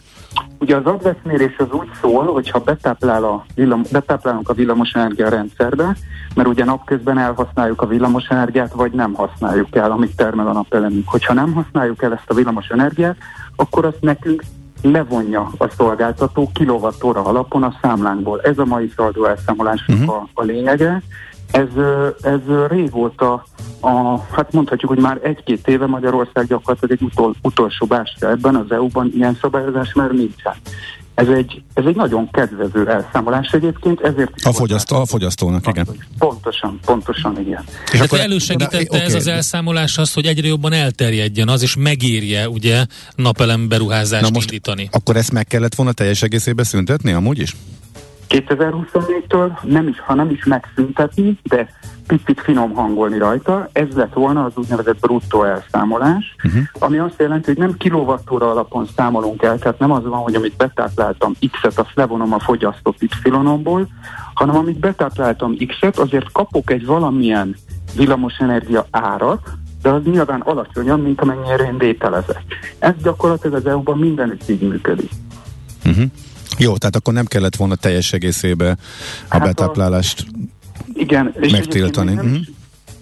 Ugye 0.59 0.75
az 0.75 0.85
adveszmérés 0.85 1.55
az 1.57 1.71
úgy 1.71 1.89
szól, 2.01 2.25
hogyha 2.25 2.59
betáplál 2.59 3.23
a 3.23 3.45
villam, 3.55 3.81
betáplálunk 3.91 4.49
a 4.49 4.53
villamosenergia 4.53 5.29
rendszerbe, 5.29 5.95
mert 6.35 6.47
ugye 6.47 6.65
napközben 6.65 7.17
elhasználjuk 7.17 7.81
a 7.81 7.87
villamosenergiát, 7.87 8.73
vagy 8.73 8.91
nem 8.91 9.13
használjuk 9.13 9.75
el, 9.75 9.91
amit 9.91 10.15
termel 10.15 10.47
a 10.47 10.53
napelemünk. 10.53 11.09
Hogyha 11.09 11.33
nem 11.33 11.53
használjuk 11.53 12.03
el 12.03 12.13
ezt 12.13 12.29
a 12.29 12.33
villamosenergiát, 12.33 13.17
akkor 13.55 13.85
azt 13.85 14.01
nekünk 14.01 14.43
levonja 14.81 15.51
a 15.57 15.69
szolgáltató 15.69 16.49
kilovattóra 16.53 17.23
alapon 17.23 17.63
a 17.63 17.77
számlánkból. 17.81 18.41
Ez 18.41 18.57
a 18.57 18.65
mai 18.65 18.91
szaldó 18.95 19.25
elszámolásnak 19.25 19.99
uh-huh. 19.99 20.15
a, 20.15 20.27
a 20.33 20.43
lényege. 20.43 21.01
Ez, 21.51 21.67
ez 22.21 22.39
régóta, 22.67 23.43
a, 23.79 24.17
hát 24.31 24.53
mondhatjuk, 24.53 24.91
hogy 24.91 25.01
már 25.01 25.19
egy-két 25.23 25.67
éve 25.67 25.85
Magyarország 25.85 26.45
gyakorlatilag 26.47 26.97
egy 27.01 27.07
utol, 27.07 27.35
utolsó 27.41 27.85
bástya 27.85 28.29
ebben 28.29 28.55
az 28.55 28.71
EU-ban 28.71 29.11
ilyen 29.15 29.37
szabályozás 29.41 29.93
már 29.93 30.11
nincsen. 30.11 30.53
Ez 31.19 31.27
egy, 31.27 31.61
ez 31.73 31.85
egy 31.85 31.95
nagyon 31.95 32.29
kedvező 32.31 32.89
elszámolás 32.89 33.51
egyébként, 33.51 34.01
ezért... 34.01 34.31
A, 34.43 34.53
fogyasztó, 34.53 34.95
a 34.95 35.05
fogyasztónak, 35.05 35.67
igen. 35.67 35.87
Pontosan, 36.17 36.79
pontosan, 36.85 37.39
igen. 37.39 37.63
És 37.67 37.89
Tehát 37.89 38.05
akkor 38.05 38.19
elősegítette 38.19 38.77
de, 38.77 38.83
okay. 38.89 38.99
ez 38.99 39.13
az 39.13 39.27
elszámolás 39.27 39.97
azt, 39.97 40.13
hogy 40.13 40.25
egyre 40.25 40.47
jobban 40.47 40.73
elterjedjen 40.73 41.49
az, 41.49 41.61
és 41.61 41.75
megérje 41.75 42.49
ugye 42.49 42.85
napelem 43.15 43.67
beruházást 43.67 44.23
Na 44.23 44.29
most 44.29 44.51
indítani. 44.51 44.89
Akkor 44.91 45.15
ezt 45.15 45.31
meg 45.31 45.47
kellett 45.47 45.75
volna 45.75 45.91
teljes 45.91 46.21
egészében 46.21 46.65
szüntetni 46.65 47.11
amúgy 47.11 47.39
is? 47.39 47.55
2024-től 48.29 49.61
nem 49.63 49.87
is, 49.87 49.99
ha 49.99 50.13
nem 50.13 50.29
is 50.29 50.45
megszüntetni, 50.45 51.39
de 51.43 51.69
picit 52.07 52.41
finom 52.41 52.73
hangolni 52.73 53.17
rajta, 53.17 53.69
ez 53.71 53.87
lett 53.95 54.13
volna 54.13 54.43
az 54.43 54.51
úgynevezett 54.55 54.99
bruttó 54.99 55.43
elszámolás, 55.43 56.35
uh-huh. 56.43 56.61
ami 56.79 56.97
azt 56.97 57.19
jelenti, 57.19 57.45
hogy 57.45 57.57
nem 57.57 57.77
kilovattóra 57.77 58.49
alapon 58.51 58.87
számolunk 58.95 59.43
el, 59.43 59.59
tehát 59.59 59.79
nem 59.79 59.91
az 59.91 60.03
van, 60.03 60.19
hogy 60.19 60.35
amit 60.35 60.55
betápláltam 60.55 61.33
X-et, 61.51 61.79
azt 61.79 61.91
levonom 61.95 62.33
a 62.33 62.39
fogyasztott 62.39 63.01
Y-omból, 63.01 63.87
hanem 64.33 64.55
amit 64.55 64.79
betápláltam 64.79 65.55
X-et, 65.67 65.97
azért 65.97 66.31
kapok 66.31 66.71
egy 66.71 66.85
valamilyen 66.85 67.55
villamosenergia 67.95 68.85
árat, 68.91 69.49
de 69.81 69.89
az 69.89 70.03
nyilván 70.03 70.39
alacsonyan, 70.39 70.99
mint 70.99 71.21
amennyire 71.21 71.63
én 71.63 71.77
vételezek. 71.77 72.43
Ez 72.79 72.93
gyakorlatilag 73.03 73.55
az 73.55 73.65
EU-ban 73.65 73.97
mindenütt 73.97 74.49
így 74.49 74.67
működik. 74.67 75.11
Uh-huh. 75.85 76.03
Jó, 76.59 76.77
tehát 76.77 76.95
akkor 76.95 77.13
nem 77.13 77.25
kellett 77.25 77.55
volna 77.55 77.75
teljes 77.75 78.13
egészébe 78.13 78.69
a 78.69 78.75
hát 79.29 79.41
betáplálást 79.41 80.25
a, 80.27 80.49
igen, 80.93 81.33
és 81.39 81.51
megtiltani. 81.51 82.13
Nem, 82.13 82.25
uh-huh 82.25 82.45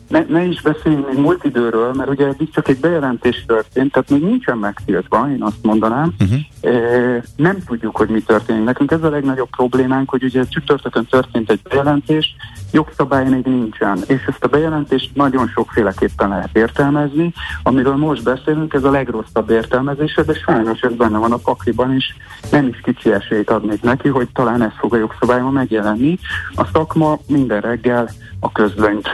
ne, 0.08 0.26
ne 0.30 0.44
is 0.44 0.62
beszéljünk 0.62 1.08
még 1.08 1.18
múlt 1.18 1.44
időről, 1.44 1.94
mert 1.94 2.10
ugye 2.10 2.26
eddig 2.26 2.50
csak 2.52 2.68
egy 2.68 2.78
bejelentés 2.78 3.44
történt, 3.48 3.92
tehát 3.92 4.10
még 4.10 4.22
nincsen 4.22 4.58
megtiltva, 4.58 5.30
én 5.32 5.44
azt 5.44 5.58
mondanám. 5.62 6.14
Uh-huh. 6.20 6.40
E, 6.62 7.24
nem 7.36 7.64
tudjuk, 7.66 7.98
hogy 7.98 8.10
mi 8.10 8.22
történik. 8.22 8.64
Nekünk 8.64 8.92
ez 8.92 9.04
a 9.04 9.10
legnagyobb 9.10 9.50
problémánk, 9.50 10.10
hogy 10.10 10.24
ugye 10.24 10.44
csütörtökön 10.46 11.06
történt 11.06 11.50
egy 11.52 11.60
bejelentés, 11.70 12.36
jogszabály 12.72 13.30
még 13.30 13.46
nincsen, 13.46 14.00
és 14.08 14.24
ezt 14.28 14.44
a 14.44 14.48
bejelentést 14.48 15.16
nagyon 15.16 15.48
sokféleképpen 15.48 16.30
lehet 16.30 16.56
értelmezni. 16.58 17.34
Amiről 17.64 17.96
most 17.96 18.24
beszélünk, 18.24 18.74
ez 18.74 18.84
a 18.84 18.92
legrosszabb 18.92 19.50
értelmezése, 19.50 20.24
de 20.24 20.34
sajnos 20.34 20.82
ez 20.82 20.94
benne 20.94 21.18
van 21.18 21.32
a 21.32 21.38
pakliban 21.38 21.96
is, 21.96 22.16
nem 22.52 22.68
is 22.68 22.80
kicsi 22.84 23.12
esélyt 23.12 23.50
adnék 23.50 23.82
neki, 23.82 24.08
hogy 24.08 24.28
talán 24.34 24.62
ez 24.62 24.72
fog 24.78 24.94
a 24.94 24.98
jogszabályban 24.98 25.54
megjelenni. 25.54 26.20
A 26.56 26.66
szakma 26.74 27.20
minden 27.28 27.62
reggel 27.62 28.10
a 28.40 28.52
közlönyt 28.52 29.10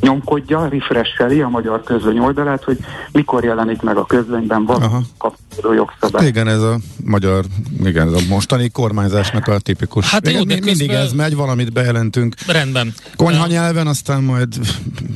nyomkodja, 0.00 0.68
refresheli 0.68 1.40
a 1.40 1.48
magyar 1.48 1.82
közöny 1.82 2.18
oldalát, 2.18 2.64
hogy 2.64 2.78
mikor 3.12 3.44
jelenik 3.44 3.82
meg 3.82 3.96
a 3.96 4.06
közönyben 4.06 4.64
valami 4.64 5.04
kapcsolódó 5.18 5.74
jogszabály. 5.74 6.26
Igen, 6.26 6.48
ez 6.48 6.60
a 6.60 6.78
magyar, 7.04 7.44
igen, 7.84 8.06
ez 8.06 8.12
a 8.12 8.24
mostani 8.28 8.68
kormányzásnak 8.68 9.46
a 9.46 9.58
tipikus. 9.58 10.10
Hát 10.10 10.28
igen, 10.28 10.48
jó, 10.48 10.56
mindig 10.64 10.90
ez 10.90 11.12
megy, 11.12 11.36
valamit 11.36 11.72
bejelentünk. 11.72 12.34
Rendben. 12.46 12.94
Konyha 13.16 13.46
nyelven, 13.46 13.86
aztán 13.86 14.22
majd 14.22 14.48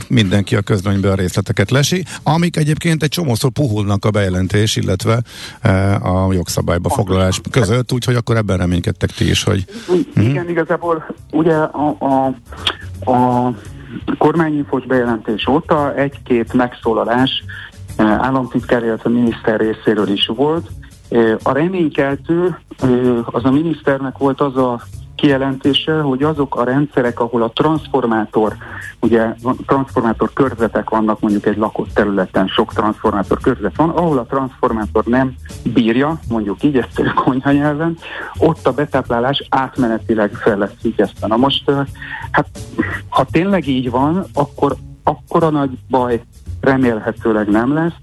mindenki 0.08 0.56
a 0.56 0.60
közönybe 0.60 1.10
a 1.10 1.14
részleteket 1.14 1.70
lesi, 1.70 2.04
amik 2.22 2.56
egyébként 2.56 3.02
egy 3.02 3.08
csomószor 3.08 3.50
puhulnak 3.50 4.04
a 4.04 4.10
bejelentés, 4.10 4.76
illetve 4.76 5.22
e, 5.60 5.94
a 5.94 6.32
jogszabályba 6.32 6.88
foglalás 6.88 7.40
között, 7.50 7.92
úgyhogy 7.92 8.14
akkor 8.14 8.36
ebben 8.36 8.56
reménykedtek 8.56 9.10
ti 9.10 9.28
is, 9.28 9.42
hogy... 9.42 9.64
Igen, 10.16 10.44
hm? 10.44 10.50
igazából 10.50 11.14
ugye 11.30 11.54
a, 11.54 11.96
a, 11.98 12.34
a 13.10 13.54
kormányinfos 14.18 14.86
bejelentés 14.86 15.46
óta 15.46 15.94
egy-két 15.94 16.52
megszólalás 16.52 17.44
eh, 17.96 18.24
államtitkár, 18.24 18.84
illetve 18.84 19.10
miniszter 19.10 19.60
részéről 19.60 20.08
is 20.08 20.26
volt. 20.26 20.68
Eh, 21.08 21.36
a 21.42 21.52
reménykeltő 21.52 22.58
eh, 22.78 23.34
az 23.34 23.44
a 23.44 23.50
miniszternek 23.50 24.18
volt 24.18 24.40
az 24.40 24.56
a 24.56 24.80
kijelentése, 25.20 26.00
hogy 26.00 26.22
azok 26.22 26.56
a 26.56 26.64
rendszerek, 26.64 27.20
ahol 27.20 27.42
a 27.42 27.50
transformátor, 27.50 28.56
ugye 29.00 29.34
transformátor 29.66 30.32
körzetek 30.32 30.90
vannak 30.90 31.20
mondjuk 31.20 31.46
egy 31.46 31.56
lakott 31.56 31.92
területen, 31.94 32.46
sok 32.46 32.72
transformátor 32.72 33.40
körzet 33.40 33.76
van, 33.76 33.90
ahol 33.90 34.18
a 34.18 34.24
transformátor 34.24 35.04
nem 35.04 35.34
bírja, 35.64 36.18
mondjuk 36.28 36.62
így 36.62 36.76
ezt 36.76 36.98
a 36.98 37.12
konyha 37.14 37.52
nyelven, 37.52 37.96
ott 38.38 38.66
a 38.66 38.72
betáplálás 38.72 39.46
átmenetileg 39.48 40.32
fel 40.34 40.58
lesz 40.58 40.74
függesztve. 40.80 41.26
Na 41.26 41.36
most, 41.36 41.70
hát 42.30 42.48
ha 43.08 43.24
tényleg 43.30 43.66
így 43.66 43.90
van, 43.90 44.24
akkor 44.34 44.76
akkora 45.02 45.50
nagy 45.50 45.70
baj 45.88 46.22
remélhetőleg 46.60 47.48
nem 47.48 47.74
lesz, 47.74 47.94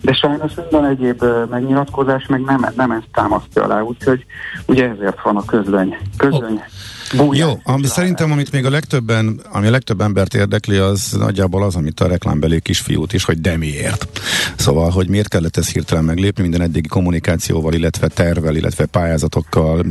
de 0.00 0.12
sajnos 0.12 0.54
minden 0.54 0.84
egyéb 0.84 1.24
megnyilatkozás 1.50 2.26
meg 2.26 2.40
nem, 2.40 2.66
nem 2.76 2.90
ezt 2.90 3.08
támasztja 3.12 3.62
alá, 3.62 3.80
úgyhogy 3.80 4.26
ugye 4.66 4.88
ezért 4.88 5.22
van 5.22 5.36
a 5.36 5.44
közlöny. 5.44 5.96
közlöny. 6.16 6.62
Bújás 7.14 7.48
Jó, 7.48 7.60
ami 7.74 7.86
szerintem, 7.86 8.32
amit 8.32 8.52
még 8.52 8.64
a 8.64 8.70
legtöbben, 8.70 9.40
ami 9.50 9.66
a 9.66 9.70
legtöbb 9.70 10.00
embert 10.00 10.34
érdekli, 10.34 10.76
az 10.76 11.12
nagyjából 11.18 11.62
az, 11.62 11.74
amit 11.74 12.00
a 12.00 12.06
reklámbeli 12.06 12.60
kisfiút 12.60 13.12
is, 13.12 13.24
hogy 13.24 13.40
de 13.40 13.56
miért. 13.56 14.20
Szóval, 14.56 14.90
hogy 14.90 15.08
miért 15.08 15.28
kellett 15.28 15.56
ez 15.56 15.68
hirtelen 15.68 16.04
meglépni 16.04 16.42
minden 16.42 16.60
eddigi 16.60 16.88
kommunikációval, 16.88 17.72
illetve 17.72 18.08
tervel, 18.08 18.56
illetve 18.56 18.86
pályázatokkal, 18.86 19.84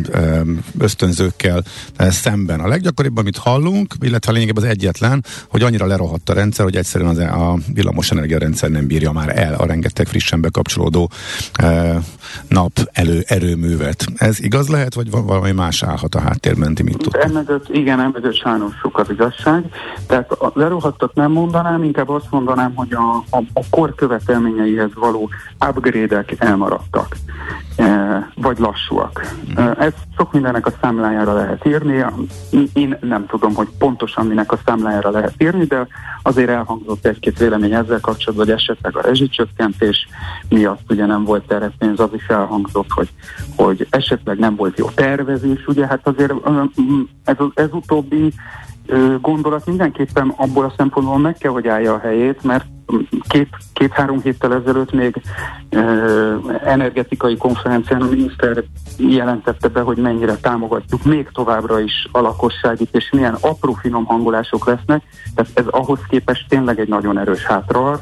ösztönzőkkel 0.78 1.64
szemben. 1.98 2.60
A 2.60 2.68
leggyakoribb, 2.68 3.18
amit 3.18 3.38
hallunk, 3.38 3.94
illetve 4.02 4.32
lényegében 4.32 4.64
az 4.64 4.70
egyetlen, 4.70 5.26
hogy 5.48 5.62
annyira 5.62 5.86
lerohadt 5.86 6.30
a 6.30 6.34
rendszer, 6.34 6.66
hogy 6.66 6.76
egyszerűen 6.76 7.10
az, 7.10 7.18
a 7.18 7.58
villamos 7.74 8.10
rendszer 8.10 8.70
nem 8.70 8.88
bírja 8.88 9.12
már 9.12 9.40
el 9.40 9.54
a 9.54 9.66
rengeteg 9.66 10.08
frissen 10.08 10.42
bekapcsolódó 10.42 11.12
nap 12.48 12.90
elő 12.92 13.24
erőművet. 13.28 14.06
Ez 14.16 14.44
igaz 14.44 14.68
lehet, 14.68 14.94
vagy 14.94 15.10
valami 15.10 15.52
más 15.52 15.84
állhat 15.84 16.16
a 16.16 16.20
háttérben, 16.20 16.74
ti 16.74 16.84
tudtam. 17.12 17.30
Emögött, 17.30 17.70
igen, 17.70 18.00
emögött 18.00 18.34
sajnos 18.34 18.76
sok 18.82 19.00
az 19.00 19.10
igazság. 19.10 19.64
Tehát 20.08 20.32
a 20.32 20.52
lerohadtat 20.54 21.14
nem 21.14 21.32
mondanám, 21.32 21.84
inkább 21.84 22.10
azt 22.10 22.32
mondanám, 22.32 22.76
hogy 22.76 22.94
a, 22.94 23.16
a, 23.38 23.44
a 23.54 23.62
kor 23.70 23.96
követelményeihez 23.96 24.90
való 24.94 25.30
upgrade-ek 25.68 26.36
elmaradtak, 26.38 27.18
vagy 28.36 28.58
lassúak. 28.60 29.36
E, 29.56 29.76
ez 29.80 29.94
sok 30.18 30.32
mindennek 30.32 30.66
a 30.66 30.72
számlájára 30.82 31.34
lehet 31.34 31.66
írni. 31.66 32.06
Én 32.74 32.98
nem 33.02 33.26
tudom, 33.26 33.54
hogy 33.54 33.68
pontosan 33.78 34.26
minek 34.26 34.52
a 34.52 34.60
számlájára 34.66 35.10
lehet 35.10 35.34
írni, 35.38 35.66
de 35.66 35.88
azért 36.22 36.50
elhangzott 36.50 37.06
egy-két 37.06 37.40
vélemény 37.40 37.74
ezzel 37.74 38.00
kapcsolatban, 38.00 38.46
hogy 38.46 38.56
esetleg 38.56 38.98
a 38.98 39.02
rezsicsökkentés 39.02 40.08
miatt 40.50 40.92
ugye 40.92 41.06
nem 41.06 41.24
volt 41.24 41.48
terepénz, 41.48 42.00
az 42.00 42.14
is 42.14 42.28
elhangzott, 42.28 42.90
hogy, 42.90 43.10
hogy 43.56 43.88
esetleg 43.90 44.38
nem 44.38 44.56
volt 44.56 44.78
jó 44.78 44.90
tervezés, 44.90 45.68
ugye 45.68 45.88
hát 45.88 46.08
azért 46.08 46.34
ez, 47.24 47.36
ez 47.54 47.70
utóbbi 47.72 48.34
gondolat 49.22 49.66
mindenképpen 49.66 50.34
abból 50.36 50.66
a 50.66 50.74
szempontból 50.78 51.18
meg 51.18 51.38
kell, 51.38 51.52
hogy 51.52 51.68
állja 51.68 51.94
a 51.94 52.00
helyét, 52.00 52.44
mert 52.44 52.66
két, 53.28 53.50
két-három 53.74 54.22
héttel 54.22 54.54
ezelőtt 54.54 54.92
még 54.92 55.22
ö, 55.70 56.36
energetikai 56.64 57.38
konferencián 57.38 58.02
a 58.02 58.10
miniszter 58.10 58.64
jelentette 58.98 59.68
be, 59.68 59.82
hogy 59.82 59.98
mennyire 59.98 60.36
támogatjuk 60.36 61.04
még 61.04 61.30
továbbra 61.34 61.80
is 61.80 62.08
a 62.12 62.20
lakosságit, 62.20 62.96
és 62.96 63.10
milyen 63.12 63.38
apró 63.42 63.74
finom 63.74 64.06
hangolások 64.06 64.66
lesznek, 64.66 65.04
tehát 65.36 65.52
ez 65.54 65.66
ahhoz 65.68 66.00
képest 66.10 66.46
tényleg 66.50 66.80
egy 66.80 66.88
nagyon 66.88 67.18
erős 67.18 67.44
hátra. 67.46 68.02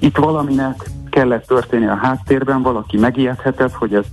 Itt 0.00 0.16
valaminek 0.16 0.90
kellett 1.10 1.46
történni 1.46 1.86
a 1.86 1.98
háttérben, 2.02 2.62
valaki 2.62 2.96
megijedhetett, 2.96 3.72
hogy 3.72 3.94
ez, 3.94 4.04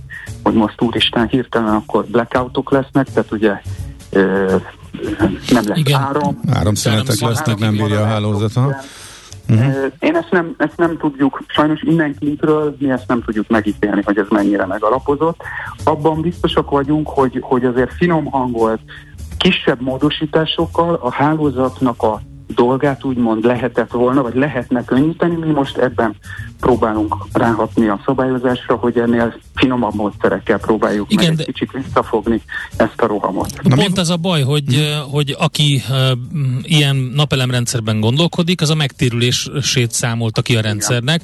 hogy 0.42 0.54
most 0.54 0.82
úristen 0.82 1.28
hirtelen 1.28 1.74
akkor 1.74 2.04
blackoutok 2.04 2.70
lesznek, 2.70 3.06
tehát 3.12 3.32
ugye 3.32 3.60
nem 5.50 5.66
lesz 5.66 5.78
Igen. 5.78 6.00
áram. 6.00 6.40
Áramszünetek 6.52 7.20
lesznek, 7.20 7.58
nem 7.58 7.76
bírja 7.76 8.00
a 8.00 8.06
hálózat. 8.06 8.52
Uh-huh. 9.50 9.92
Én 9.98 10.16
ezt 10.16 10.30
nem, 10.30 10.54
ezt 10.58 10.76
nem 10.76 10.96
tudjuk, 10.98 11.42
sajnos 11.46 11.82
innen 11.82 12.16
kintről 12.18 12.76
mi 12.78 12.90
ezt 12.90 13.08
nem 13.08 13.22
tudjuk 13.22 13.48
megítélni, 13.48 14.02
hogy 14.04 14.18
ez 14.18 14.26
mennyire 14.28 14.66
megalapozott. 14.66 15.42
Abban 15.84 16.20
biztosak 16.20 16.70
vagyunk, 16.70 17.08
hogy, 17.08 17.38
hogy 17.40 17.64
azért 17.64 17.92
finom 17.92 18.24
hangolt, 18.24 18.80
kisebb 19.38 19.80
módosításokkal 19.80 20.94
a 20.94 21.12
hálózatnak 21.12 22.02
a 22.02 22.20
dolgát 22.54 23.04
úgymond 23.04 23.44
lehetett 23.44 23.90
volna, 23.90 24.22
vagy 24.22 24.34
lehetne 24.34 24.84
könnyíteni. 24.84 25.34
Mi 25.34 25.50
most 25.50 25.76
ebben 25.76 26.16
próbálunk 26.60 27.16
ráhatni 27.32 27.88
a 27.88 28.00
szabályozásra, 28.04 28.76
hogy 28.76 28.98
ennél 28.98 29.34
finomabb 29.54 29.94
módszerekkel 29.94 30.58
próbáljuk 30.58 31.12
Igen, 31.12 31.26
meg 31.26 31.36
de- 31.36 31.42
egy 31.42 31.52
kicsit 31.52 31.70
visszafogni 31.72 32.42
ezt 32.76 33.00
a 33.00 33.06
rohamot. 33.06 33.62
Na 33.62 33.76
Pont 33.76 33.98
ez 33.98 34.08
a 34.08 34.16
baj, 34.16 34.42
hogy, 34.42 34.74
hmm. 34.74 35.10
hogy 35.10 35.36
aki 35.38 35.82
uh, 35.88 36.10
ilyen 36.62 36.96
napelemrendszerben 36.96 38.00
gondolkodik, 38.00 38.60
az 38.60 38.70
a 38.70 38.74
megtérülését 38.74 39.92
számolta 39.92 40.42
ki 40.42 40.56
a 40.56 40.60
rendszernek, 40.60 41.22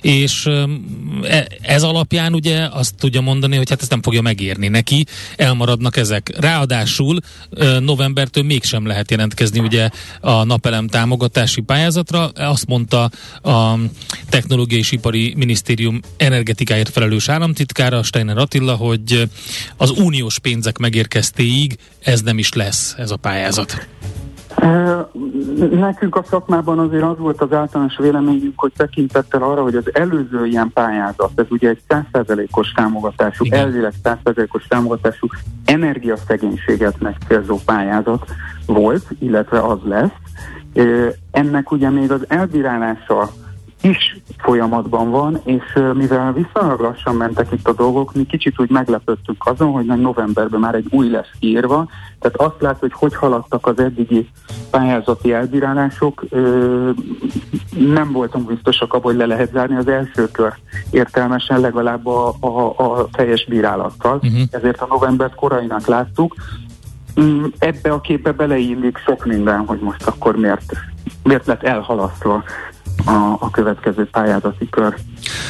és 0.00 0.46
um, 0.46 0.84
e- 1.22 1.46
ez 1.60 1.82
alapján 1.82 2.34
ugye 2.34 2.68
azt 2.70 2.94
tudja 2.96 3.20
mondani, 3.20 3.56
hogy 3.56 3.70
hát 3.70 3.80
ezt 3.80 3.90
nem 3.90 4.02
fogja 4.02 4.22
megérni 4.22 4.68
neki, 4.68 5.06
elmaradnak 5.36 5.96
ezek. 5.96 6.32
Ráadásul 6.40 7.18
uh, 7.50 7.80
novembertől 7.80 8.44
mégsem 8.44 8.86
lehet 8.86 9.10
jelentkezni 9.10 9.60
ugye 9.60 9.88
a 10.20 10.44
napelem 10.44 10.86
támogatási 10.86 11.60
pályázatra. 11.60 12.26
Azt 12.26 12.66
mondta 12.66 13.10
a 13.42 13.74
Technológiai 14.28 14.77
és 14.78 14.92
Ipari 14.92 15.34
Minisztérium 15.36 16.00
energetikáért 16.16 16.88
felelős 16.88 17.28
államtitkára, 17.28 18.02
Steiner 18.02 18.38
Attila, 18.38 18.74
hogy 18.74 19.28
az 19.76 19.90
uniós 19.90 20.38
pénzek 20.38 20.78
megérkeztéig 20.78 21.76
ez 22.02 22.20
nem 22.20 22.38
is 22.38 22.52
lesz, 22.52 22.94
ez 22.98 23.10
a 23.10 23.16
pályázat. 23.16 23.86
Nekünk 25.70 26.16
a 26.16 26.24
szakmában 26.30 26.78
azért 26.78 27.02
az 27.02 27.18
volt 27.18 27.40
az 27.40 27.52
általános 27.52 27.96
véleményünk, 27.96 28.52
hogy 28.56 28.72
tekintettel 28.76 29.42
arra, 29.42 29.62
hogy 29.62 29.74
az 29.74 29.94
előző 29.94 30.46
ilyen 30.46 30.70
pályázat, 30.74 31.30
ez 31.34 31.46
ugye 31.48 31.68
egy 31.68 31.80
100%-os 31.88 32.72
támogatású, 32.72 33.44
Igen. 33.44 33.58
elvileg 33.58 33.92
100%-os 34.04 34.66
támogatású 34.68 35.26
energiaszegénységet 35.64 37.00
megcélzó 37.00 37.58
pályázat 37.64 38.24
volt, 38.66 39.04
illetve 39.18 39.60
az 39.60 39.78
lesz. 39.84 40.10
Ennek 41.30 41.70
ugye 41.70 41.90
még 41.90 42.10
az 42.10 42.24
elbírálása 42.28 43.30
is 43.80 44.20
folyamatban 44.38 45.10
van, 45.10 45.40
és 45.44 45.62
mivel 45.94 46.32
viszonylag 46.32 46.80
lassan 46.80 47.14
mentek 47.14 47.52
itt 47.52 47.68
a 47.68 47.72
dolgok, 47.72 48.14
mi 48.14 48.26
kicsit 48.26 48.60
úgy 48.60 48.70
meglepődtünk 48.70 49.46
azon, 49.46 49.72
hogy 49.72 49.86
meg 49.86 50.00
novemberben 50.00 50.60
már 50.60 50.74
egy 50.74 50.86
új 50.90 51.10
lesz 51.10 51.30
kiírva, 51.40 51.88
tehát 52.18 52.36
azt 52.36 52.60
lát, 52.60 52.78
hogy 52.78 52.92
hogy 52.94 53.14
haladtak 53.14 53.66
az 53.66 53.78
eddigi 53.78 54.28
pályázati 54.70 55.32
elbírálások, 55.32 56.24
nem 57.78 58.12
voltunk 58.12 58.46
biztosak 58.46 58.92
abban, 58.92 59.02
hogy 59.02 59.16
le 59.16 59.26
lehet 59.26 59.52
zárni 59.52 59.76
az 59.76 59.88
első 59.88 60.28
kör 60.30 60.54
értelmesen 60.90 61.60
legalább 61.60 62.06
a, 62.06 62.34
a, 62.40 62.74
a 62.76 63.08
teljes 63.12 63.46
bírálattal, 63.46 64.14
uh-huh. 64.22 64.40
ezért 64.50 64.80
a 64.80 64.86
novembert 64.88 65.34
korainak 65.34 65.86
láttuk. 65.86 66.34
Mm, 67.20 67.44
Ebbe 67.58 67.92
a 67.92 68.00
képbe 68.00 68.32
beleillik 68.32 68.98
sok 69.06 69.24
minden, 69.24 69.66
hogy 69.66 69.80
most 69.80 70.06
akkor 70.06 70.36
miért, 70.36 70.72
miért 71.22 71.46
lett 71.46 71.62
elhalasztva 71.62 72.42
a, 73.08 73.36
a 73.40 73.50
következő 73.50 74.08
pályázati 74.10 74.68
kör. 74.70 74.94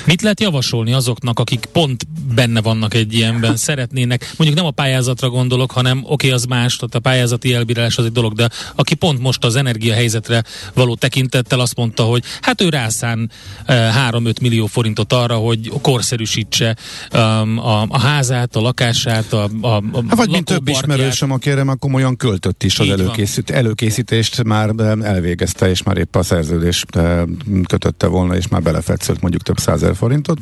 Mit 0.05 0.23
lehet 0.23 0.41
javasolni 0.41 0.93
azoknak, 0.93 1.39
akik 1.39 1.65
pont 1.65 2.07
benne 2.35 2.61
vannak 2.61 2.95
egy 2.95 3.15
ilyenben, 3.15 3.57
szeretnének, 3.57 4.33
mondjuk 4.37 4.61
nem 4.61 4.69
a 4.69 4.71
pályázatra 4.71 5.29
gondolok, 5.29 5.71
hanem 5.71 5.99
oké, 5.99 6.09
okay, 6.09 6.31
az 6.31 6.45
más, 6.45 6.77
tehát 6.77 6.95
a 6.95 6.99
pályázati 6.99 7.55
elbírálás 7.55 7.99
az 7.99 8.05
egy 8.05 8.13
dolog, 8.13 8.33
de 8.33 8.49
aki 8.75 8.95
pont 8.95 9.21
most 9.21 9.45
az 9.45 9.57
energiahelyzetre 9.57 10.43
való 10.75 10.95
tekintettel 10.95 11.61
azt 11.61 11.77
mondta, 11.77 12.03
hogy 12.03 12.25
hát 12.41 12.61
ő 12.61 12.69
rászán 12.69 13.31
eh, 13.65 13.95
3-5 14.11 14.41
millió 14.41 14.67
forintot 14.67 15.13
arra, 15.13 15.35
hogy 15.35 15.73
korszerűsítse 15.83 16.77
um, 17.15 17.59
a, 17.59 17.83
a 17.89 17.99
házát, 17.99 18.57
a 18.57 18.61
lakását, 18.61 19.33
a, 19.33 19.49
a, 19.61 19.77
a 19.77 19.83
Hát 20.09 20.17
vagy 20.17 20.31
mint 20.31 20.45
több 20.45 20.69
ismerősöm, 20.69 21.31
aki 21.31 21.51
erre 21.51 21.65
már 21.65 21.77
komolyan 21.79 22.17
költött 22.17 22.63
is 22.63 22.79
az 22.79 22.89
előkészít, 22.89 23.51
előkészítést 23.51 24.45
már 24.45 24.69
em, 24.79 25.03
elvégezte, 25.03 25.69
és 25.69 25.83
már 25.83 25.97
épp 25.97 26.17
a 26.17 26.23
szerződés 26.23 26.85
em, 26.91 27.37
kötötte 27.69 28.07
volna, 28.07 28.37
és 28.37 28.49
már 28.49 28.63
belefetszölt 28.63 29.21
mondjuk 29.21 29.43
több 29.43 29.59
százer 29.59 29.95
forintot. 29.95 30.39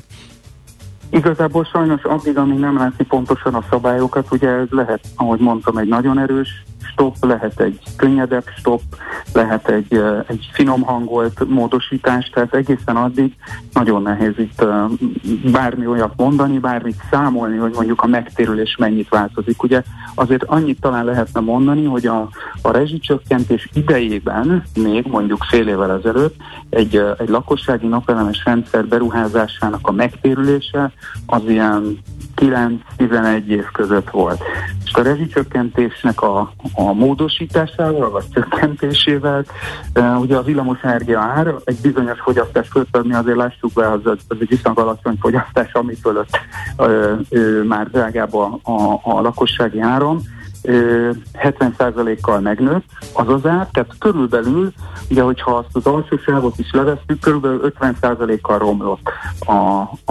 Igazából 1.10 1.64
sajnos 1.64 2.02
addig, 2.02 2.38
amíg 2.38 2.58
nem 2.58 2.76
látni 2.76 3.04
pontosan 3.04 3.54
a 3.54 3.64
szabályokat, 3.70 4.26
ugye 4.30 4.48
ez 4.48 4.66
lehet, 4.70 5.00
ahogy 5.16 5.40
mondtam, 5.40 5.76
egy 5.76 5.88
nagyon 5.88 6.18
erős 6.18 6.64
stop, 6.96 7.16
lehet 7.20 7.60
egy 7.60 7.78
könnyedebb 7.96 8.44
stop, 8.58 8.82
lehet 9.32 9.68
egy, 9.68 10.02
egy 10.26 10.48
finom 10.52 10.82
hangolt 10.82 11.48
módosítás, 11.48 12.30
tehát 12.34 12.54
egészen 12.54 12.96
addig 12.96 13.34
nagyon 13.72 14.02
nehéz 14.02 14.38
itt 14.38 14.64
bármi 15.52 15.86
olyat 15.86 16.12
mondani, 16.16 16.58
bármit 16.58 17.02
számolni, 17.10 17.56
hogy 17.56 17.72
mondjuk 17.74 18.02
a 18.02 18.06
megtérülés 18.06 18.76
mennyit 18.76 19.08
változik. 19.08 19.62
Ugye 19.62 19.82
azért 20.14 20.44
annyit 20.44 20.80
talán 20.80 21.04
lehetne 21.04 21.40
mondani, 21.40 21.84
hogy 21.84 22.06
a, 22.06 22.28
a 22.62 22.70
rezsicsökkentés 22.70 23.68
idejében, 23.72 24.62
még 24.74 25.06
mondjuk 25.06 25.44
fél 25.44 25.68
évvel 25.68 25.98
ezelőtt, 25.98 26.34
egy, 26.70 27.02
egy 27.18 27.28
lakossági 27.28 27.86
napelemes 27.86 28.44
rendszer 28.44 28.86
beruházásának 28.86 29.88
a 29.88 29.92
megtérülése 29.92 30.92
az 31.26 31.42
ilyen 31.46 31.98
9-11 32.36 33.46
év 33.46 33.64
között 33.72 34.10
volt. 34.10 34.42
És 34.84 34.92
a 34.92 35.02
rezsicsökkentésnek 35.02 36.22
a, 36.22 36.52
a 36.74 36.92
módosításával, 36.92 38.10
vagy 38.10 38.24
csökkentésével, 38.34 39.44
e, 39.92 40.16
ugye 40.16 40.36
a 40.36 40.42
villamosenergia 40.42 41.20
ár 41.20 41.54
egy 41.64 41.78
bizonyos 41.82 42.20
fogyasztás 42.20 42.68
fölött, 42.68 42.96
ami 42.96 43.14
azért 43.14 43.36
lássuk 43.36 43.72
be, 43.72 43.90
az, 43.90 44.00
az 44.04 44.36
egy 44.40 44.48
viszonylag 44.48 44.78
alacsony 44.78 45.16
fogyasztás, 45.20 45.72
ami 45.72 45.94
fölött 45.94 46.38
e, 46.76 46.84
e, 46.84 47.18
már 47.68 47.90
drágább 47.90 48.34
a, 48.34 48.58
a, 48.62 49.00
a 49.02 49.20
lakossági 49.20 49.80
áram, 49.80 50.20
70%-kal 50.66 52.40
megnőtt 52.40 52.84
az 53.12 53.28
az 53.28 53.46
ár, 53.46 53.68
tehát 53.72 53.94
körülbelül, 53.98 54.72
ugye 55.10 55.22
hogyha 55.22 55.56
azt 55.56 55.76
az 55.76 55.86
alsó 55.86 56.16
sávot 56.16 56.58
is 56.58 56.70
levesszük, 56.72 57.20
körülbelül 57.20 57.72
50%-kal 57.80 58.58
romlott 58.58 59.10
a, 59.38 59.52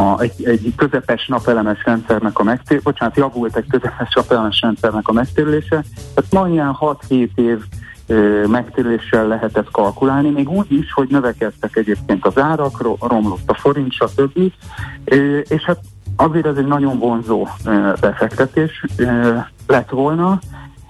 a, 0.02 0.20
egy, 0.20 0.46
egy 0.46 0.74
közepes 0.76 1.28
napelemes 1.28 1.84
rendszernek 1.86 2.40
a 2.40 2.44
megtérülése, 2.44 2.90
bocsánat, 2.90 3.18
javult 3.18 3.56
egy 3.56 3.68
közepes 3.70 4.14
napelemes 4.16 4.62
rendszernek 4.62 5.08
a 5.08 5.14
megtérülése, 5.14 5.84
tehát 6.14 6.32
ma 6.32 6.48
ilyen 6.50 6.78
6-7 6.80 7.30
év 7.36 7.60
megtérüléssel 8.48 9.28
lehetett 9.28 9.72
kalkulálni, 9.72 10.30
még 10.30 10.50
úgy 10.50 10.72
is, 10.72 10.94
hogy 10.94 11.08
növekedtek 11.10 11.76
egyébként 11.76 12.26
az 12.26 12.40
árak, 12.40 12.82
ro- 12.82 13.04
romlott 13.04 13.50
a 13.50 13.54
forint, 13.54 13.92
stb. 13.92 14.52
És 15.48 15.64
hát 15.64 15.80
azért 16.16 16.46
ez 16.46 16.58
egy 16.58 16.66
nagyon 16.66 17.00
vonzó 17.00 17.48
befektetés 18.02 18.86
lett 19.68 19.90
volna, 19.90 20.40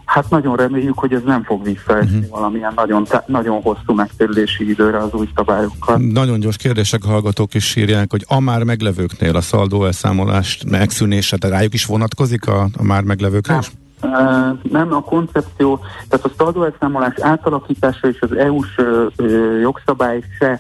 Hát 0.06 0.30
nagyon 0.30 0.56
reméljük, 0.56 0.98
hogy 0.98 1.14
ez 1.14 1.22
nem 1.26 1.44
fog 1.44 1.64
visszaesni 1.64 2.18
uh-huh. 2.18 2.30
valamilyen 2.30 2.72
nagyon, 2.76 3.04
tá- 3.04 3.28
nagyon 3.28 3.62
hosszú 3.62 3.94
megtérülési 3.94 4.70
időre 4.70 4.98
az 4.98 5.14
új 5.14 5.30
szabályokkal. 5.36 5.98
Nagyon 5.98 6.40
gyors 6.40 6.58
kérdések, 6.58 7.04
a 7.04 7.08
hallgatók 7.08 7.54
is 7.54 7.76
írják, 7.76 8.12
hogy 8.12 8.26
a 8.28 8.40
már 8.40 8.64
meglevőknél 8.64 9.36
a 9.36 9.42
szaldó 9.42 9.86
elszámolást 9.86 10.70
megszűnése, 10.70 11.38
de 11.38 11.48
rájuk 11.48 11.74
is 11.74 11.86
vonatkozik 11.86 12.48
a, 12.48 12.68
a 12.78 12.84
már 12.84 13.04
meglevőkre 13.04 13.58
is? 13.58 13.72
Uh, 14.02 14.72
nem, 14.72 14.94
a 14.94 15.02
koncepció, 15.02 15.80
tehát 16.10 16.26
a 16.26 16.32
szaldóelszámolás 16.38 17.14
átalakítása 17.20 18.08
és 18.08 18.22
az 18.22 18.32
EU-s 18.32 18.78
uh, 19.18 19.60
jogszabály 19.62 20.24
se 20.40 20.52
uh, 20.52 20.60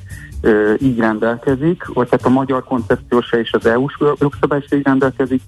így 0.81 0.99
rendelkezik, 0.99 1.85
vagy 1.85 2.07
tehát 2.09 2.25
a 2.25 2.29
magyar 2.29 2.63
koncepció 2.63 3.21
se 3.21 3.39
és 3.39 3.51
az 3.51 3.65
EU-s 3.65 3.97
jogszabály 4.19 4.63
így 4.73 4.83
rendelkezik. 4.83 5.41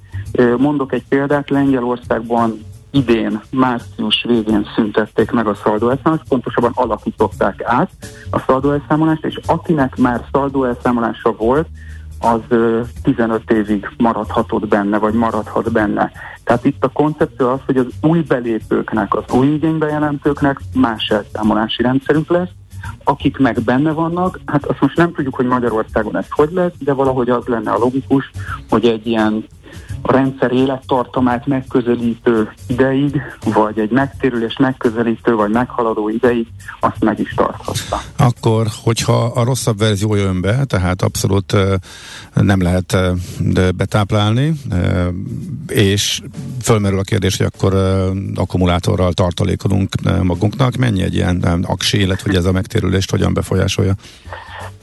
Mondok 0.58 0.94
egy 0.94 1.04
példát, 1.10 1.50
Lengyelországban 1.50 2.60
idén, 2.92 3.42
március 3.52 4.26
végén 4.28 4.68
szüntették 4.76 5.32
meg 5.32 5.48
a 5.48 5.56
szaldóelszámolást, 5.56 6.28
pontosabban 6.28 6.72
alakították 6.76 7.62
át 7.64 7.90
a 8.32 8.40
szaldóelszámolást, 8.40 9.26
és 9.26 9.40
akinek 9.46 9.98
már 9.98 10.26
szaldóelszámolása 10.32 11.32
volt, 11.38 11.68
az 12.20 12.40
ö, 12.48 12.82
15 13.04 13.52
évig 13.52 13.90
maradhatott 13.98 14.68
benne, 14.68 14.98
vagy 14.98 15.14
maradhat 15.14 15.72
benne. 15.72 16.12
Tehát 16.44 16.66
itt 16.66 16.84
a 16.84 16.90
koncepció 16.90 17.50
az, 17.50 17.60
hogy 17.66 17.78
az 17.78 17.86
új 18.02 18.22
belépőknek, 18.22 19.16
az 19.16 19.24
új 19.32 19.48
igénybejelentőknek 19.48 20.60
más 20.74 21.08
elszámolási 21.10 21.82
rendszerünk 21.82 22.30
lesz, 22.30 22.50
akik 23.04 23.38
meg 23.38 23.62
benne 23.62 23.92
vannak, 23.92 24.40
hát 24.46 24.66
azt 24.66 24.82
most 24.82 24.98
nem 24.98 25.14
tudjuk, 25.14 25.36
hogy 25.36 25.46
Magyarországon 25.46 26.18
ez 26.18 26.26
hogy 26.30 26.50
lesz, 26.52 26.74
de 26.80 26.94
valahogy 26.94 27.30
az 27.30 27.46
lenne 27.46 27.72
a 27.72 27.78
logikus, 27.78 28.32
hogy 28.70 28.86
egy 28.86 29.08
ilyen 29.08 29.46
a 30.02 30.12
rendszer 30.12 30.52
élettartamát 30.52 31.48
megközelítő 31.48 32.54
ideig, 32.68 33.22
vagy 33.44 33.80
egy 33.80 33.92
megtérülés 33.92 34.58
megközelítő, 34.58 35.36
vagy 35.36 35.50
meghaladó 35.50 36.10
ideig, 36.10 36.48
azt 36.80 37.04
meg 37.04 37.20
is 37.20 37.34
tarthatta. 37.34 38.02
Akkor, 38.16 38.68
hogyha 38.84 39.26
a 39.26 39.44
rosszabb 39.44 39.78
verzió 39.78 40.16
jön 40.16 40.42
be, 40.42 40.66
tehát 40.66 41.02
abszolút 41.02 41.56
nem 42.34 42.62
lehet 42.62 42.98
betáplálni, 43.76 44.54
és 45.68 46.22
fölmerül 46.62 47.00
a 47.00 47.04
kérdés, 47.04 47.38
hogy 47.38 47.46
akkor 47.46 47.74
akkumulátorral 48.36 49.14
tartalékolunk 49.14 49.94
magunknak, 50.24 50.76
mennyi 50.76 51.02
egy 51.02 51.16
ilyen 51.16 51.66
aksi, 51.68 52.00
illetve 52.00 52.24
hogy 52.26 52.36
ez 52.36 52.46
a 52.46 52.52
megtérülést 52.52 53.12
hogyan 53.12 53.34
befolyásolja? 53.34 53.96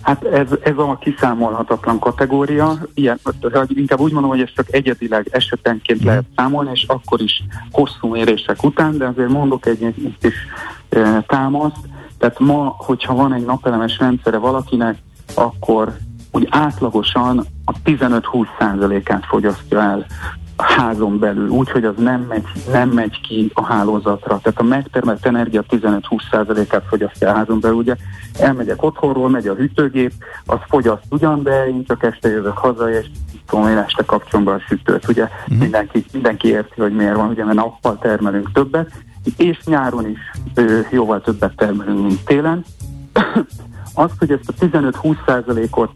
Hát 0.02 0.24
ez, 0.24 0.48
ez 0.62 0.76
a 0.76 0.98
kiszámolhatatlan 1.00 1.98
kategória, 1.98 2.78
ilyen, 2.94 3.20
inkább 3.68 4.00
úgy 4.00 4.12
mondom, 4.12 4.30
hogy 4.30 4.40
ezt 4.40 4.54
csak 4.54 4.74
egyedileg 4.74 5.28
esetenként 5.30 6.02
mm. 6.02 6.06
lehet 6.06 6.24
számolni, 6.36 6.70
és 6.74 6.84
akkor 6.86 7.20
is 7.20 7.42
hosszú 7.70 8.08
mérések 8.08 8.62
után, 8.62 8.98
de 8.98 9.06
azért 9.06 9.28
mondok 9.28 9.66
egy, 9.66 9.82
egy 9.82 10.16
kis 10.20 10.34
e, 10.88 11.24
támaszt, 11.26 11.76
tehát 12.18 12.38
ma, 12.38 12.74
hogyha 12.78 13.14
van 13.14 13.32
egy 13.32 13.44
napelemes 13.44 13.98
rendszere 13.98 14.38
valakinek, 14.38 14.98
akkor 15.34 15.96
úgy 16.30 16.46
átlagosan 16.50 17.46
a 17.64 17.72
15-20%-át 17.84 19.24
fogyasztja 19.26 19.80
el 19.80 20.06
a 20.56 20.62
házon 20.62 21.18
belül, 21.18 21.48
úgyhogy 21.48 21.84
az 21.84 21.94
nem 21.98 22.20
megy, 22.20 22.44
nem 22.72 22.88
megy 22.88 23.20
ki 23.20 23.50
a 23.54 23.64
hálózatra. 23.64 24.38
Tehát 24.42 24.60
a 24.60 24.62
megtermelt 24.62 25.26
energia 25.26 25.64
15-20%-át 25.70 26.84
fogyasztja 26.88 27.30
a 27.30 27.34
házon 27.34 27.60
belül. 27.60 27.76
Ugye 27.76 27.96
elmegyek 28.38 28.82
otthonról, 28.82 29.30
megy 29.30 29.46
a 29.46 29.54
hűtőgép, 29.54 30.12
az 30.46 30.58
fogyaszt 30.68 31.04
ugyan, 31.10 31.42
de 31.42 31.66
én 31.66 31.84
csak 31.84 32.02
este 32.02 32.28
jövök 32.28 32.58
haza, 32.58 32.90
és 32.90 33.06
tudom, 33.46 33.68
én 33.68 33.76
este 33.76 34.04
kapcsolom 34.04 34.44
be 34.44 34.52
a 34.52 34.62
sütőt. 34.68 35.08
Ugye 35.08 35.22
uh-huh. 35.22 35.58
mindenki, 35.58 36.04
mindenki 36.12 36.48
érti, 36.48 36.80
hogy 36.80 36.94
miért 36.94 37.16
van, 37.16 37.28
ugye 37.28 37.44
mert 37.44 37.56
nappal 37.56 37.98
termelünk 37.98 38.52
többet, 38.52 38.90
és 39.36 39.58
nyáron 39.64 40.08
is 40.08 40.18
ö, 40.54 40.80
jóval 40.90 41.20
többet 41.20 41.56
termelünk, 41.56 42.06
mint 42.06 42.24
télen. 42.24 42.64
Azt, 43.94 44.14
hogy 44.18 44.30
ezt 44.30 44.48
a 44.48 44.64
15-20%-ot 44.64 45.90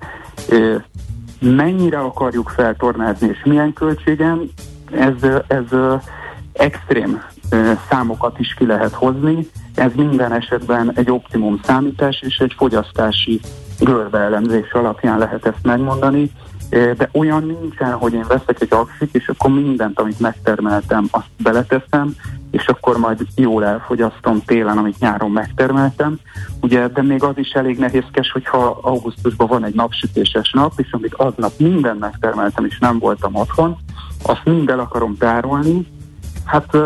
mennyire 1.38 1.98
akarjuk 1.98 2.48
feltornázni, 2.48 3.28
és 3.28 3.42
milyen 3.44 3.72
költségen, 3.72 4.50
ez, 4.90 5.42
ez 5.46 5.78
extrém 6.52 7.22
számokat 7.90 8.38
is 8.38 8.54
ki 8.54 8.66
lehet 8.66 8.92
hozni. 8.92 9.48
Ez 9.74 9.90
minden 9.94 10.32
esetben 10.32 10.92
egy 10.94 11.10
optimum 11.10 11.60
számítás 11.62 12.22
és 12.26 12.38
egy 12.38 12.54
fogyasztási 12.56 13.40
görbeelemzés 13.80 14.72
alapján 14.72 15.18
lehet 15.18 15.46
ezt 15.46 15.62
megmondani 15.62 16.30
de 16.70 17.08
olyan 17.12 17.42
nincsen, 17.60 17.92
hogy 17.92 18.12
én 18.12 18.24
veszek 18.28 18.60
egy 18.60 18.72
aksit, 18.72 19.14
és 19.14 19.28
akkor 19.28 19.50
mindent, 19.50 20.00
amit 20.00 20.20
megtermeltem, 20.20 21.08
azt 21.10 21.28
beleteszem, 21.42 22.14
és 22.50 22.66
akkor 22.66 22.98
majd 22.98 23.26
jól 23.34 23.64
elfogyasztom 23.64 24.42
télen, 24.44 24.78
amit 24.78 24.98
nyáron 24.98 25.30
megtermeltem. 25.30 26.18
Ugye, 26.60 26.88
de 26.88 27.02
még 27.02 27.22
az 27.22 27.38
is 27.38 27.50
elég 27.50 27.78
nehézkes, 27.78 28.30
hogyha 28.32 28.78
augusztusban 28.82 29.46
van 29.46 29.64
egy 29.64 29.74
napsütéses 29.74 30.50
nap, 30.52 30.72
és 30.76 30.92
amit 30.92 31.14
aznap 31.14 31.52
mindent 31.58 32.00
megtermeltem, 32.00 32.64
és 32.64 32.78
nem 32.78 32.98
voltam 32.98 33.34
otthon, 33.34 33.76
azt 34.22 34.44
mind 34.44 34.70
el 34.70 34.80
akarom 34.80 35.16
tárolni. 35.16 35.86
Hát 36.44 36.76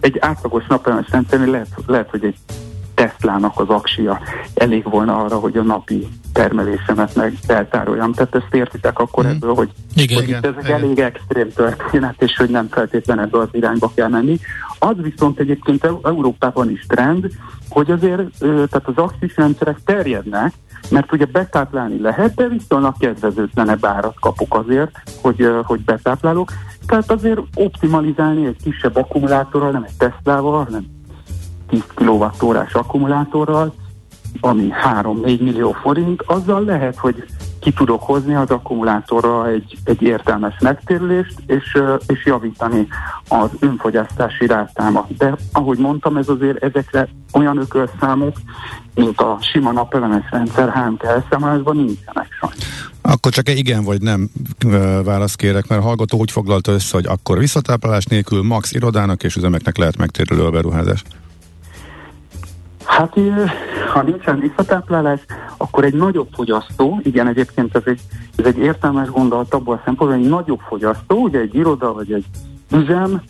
egy 0.00 0.18
átlagos 0.20 0.66
napelemes 0.66 1.10
rendszernél 1.10 1.50
lehet, 1.50 1.68
lehet, 1.86 2.10
hogy 2.10 2.24
egy 2.24 2.36
Teslának 2.98 3.60
az 3.60 3.68
aksia 3.68 4.20
elég 4.54 4.90
volna 4.90 5.16
arra, 5.16 5.36
hogy 5.36 5.56
a 5.56 5.62
napi 5.62 6.08
termelésemet 6.32 7.14
meg 7.14 7.38
eltároljam. 7.46 8.12
Tehát 8.12 8.34
ezt 8.34 8.54
értitek 8.54 8.98
akkor 8.98 9.24
mm. 9.24 9.28
ebből, 9.28 9.54
hogy, 9.54 9.70
igen, 9.94 10.16
hogy 10.16 10.28
igen, 10.28 10.44
ez 10.44 10.54
egy 10.58 10.64
igen. 10.64 10.82
elég 10.82 10.98
extrém 10.98 11.52
történet, 11.52 12.22
és 12.22 12.36
hogy 12.36 12.50
nem 12.50 12.68
feltétlenül 12.70 13.24
ebbe 13.24 13.38
az 13.38 13.48
irányba 13.52 13.92
kell 13.94 14.08
menni. 14.08 14.38
Az 14.78 14.94
viszont 15.02 15.38
egyébként 15.38 15.84
Európában 16.02 16.70
is 16.70 16.86
trend, 16.88 17.26
hogy 17.68 17.90
azért 17.90 18.38
tehát 18.38 18.82
az 18.84 18.96
axis 18.96 19.36
rendszerek 19.36 19.78
terjednek, 19.84 20.52
mert 20.90 21.12
ugye 21.12 21.24
betáplálni 21.24 22.00
lehet, 22.00 22.34
de 22.34 22.48
viszonylag 22.48 22.94
kedvezőtlenebb 22.98 23.84
árat 23.84 24.20
kapok 24.20 24.54
azért, 24.54 24.90
hogy, 25.20 25.50
hogy 25.62 25.80
betáplálok. 25.80 26.52
Tehát 26.86 27.10
azért 27.10 27.40
optimalizálni 27.54 28.46
egy 28.46 28.62
kisebb 28.62 28.96
akkumulátorral, 28.96 29.70
nem 29.70 29.82
egy 29.82 29.96
Teslával, 29.98 30.64
hanem 30.64 30.96
10 31.68 31.82
kWh 31.94 32.66
akkumulátorral, 32.72 33.74
ami 34.40 34.68
3-4 35.02 35.40
millió 35.40 35.72
forint, 35.72 36.22
azzal 36.22 36.64
lehet, 36.64 36.96
hogy 36.96 37.24
ki 37.60 37.72
tudok 37.72 38.02
hozni 38.02 38.34
az 38.34 38.50
akkumulátorra 38.50 39.48
egy, 39.48 39.78
egy 39.84 40.02
értelmes 40.02 40.54
megtérülést, 40.60 41.34
és, 41.46 41.78
és 42.06 42.24
javítani 42.24 42.86
az 43.28 43.50
önfogyasztási 43.60 44.46
rátámat. 44.46 45.16
De 45.16 45.34
ahogy 45.52 45.78
mondtam, 45.78 46.16
ez 46.16 46.28
azért 46.28 46.62
ezekre 46.62 47.08
olyan 47.32 47.58
ökölszámok, 47.58 48.36
mint 48.94 49.20
a 49.20 49.38
sima 49.40 49.72
napelemes 49.72 50.24
rendszer 50.30 50.72
HMT 50.72 51.02
elszámolásban 51.02 51.76
nincsenek 51.76 52.28
sajnos. 52.40 52.90
Akkor 53.02 53.32
csak 53.32 53.48
egy 53.48 53.58
igen 53.58 53.84
vagy 53.84 54.00
nem 54.00 54.30
választ 55.04 55.36
kérek, 55.36 55.68
mert 55.68 55.82
a 55.82 55.84
hallgató 55.84 56.18
úgy 56.18 56.30
foglalta 56.30 56.72
össze, 56.72 56.96
hogy 56.96 57.06
akkor 57.06 57.38
visszatáplálás 57.38 58.04
nélkül 58.04 58.42
max 58.42 58.72
irodának 58.72 59.22
és 59.22 59.36
üzemeknek 59.36 59.76
lehet 59.76 59.96
megtérülő 59.96 60.44
a 60.44 60.50
beruházás. 60.50 61.02
Hát 62.88 63.14
ha 63.92 64.02
nincsen 64.02 64.38
visszatáplálás, 64.38 65.20
akkor 65.56 65.84
egy 65.84 65.94
nagyobb 65.94 66.28
fogyasztó, 66.32 67.00
igen, 67.02 67.26
egyébként 67.28 67.76
ez 67.76 67.82
egy, 67.84 68.00
ez 68.36 68.44
egy 68.44 68.58
értelmes 68.58 69.10
gondolat 69.10 69.54
abból 69.54 69.74
a 69.74 69.82
szempontból, 69.84 70.18
egy 70.18 70.28
nagyobb 70.28 70.60
fogyasztó, 70.68 71.16
ugye 71.16 71.38
egy 71.38 71.54
iroda 71.54 71.92
vagy 71.92 72.12
egy 72.12 72.24
üzem 72.72 73.22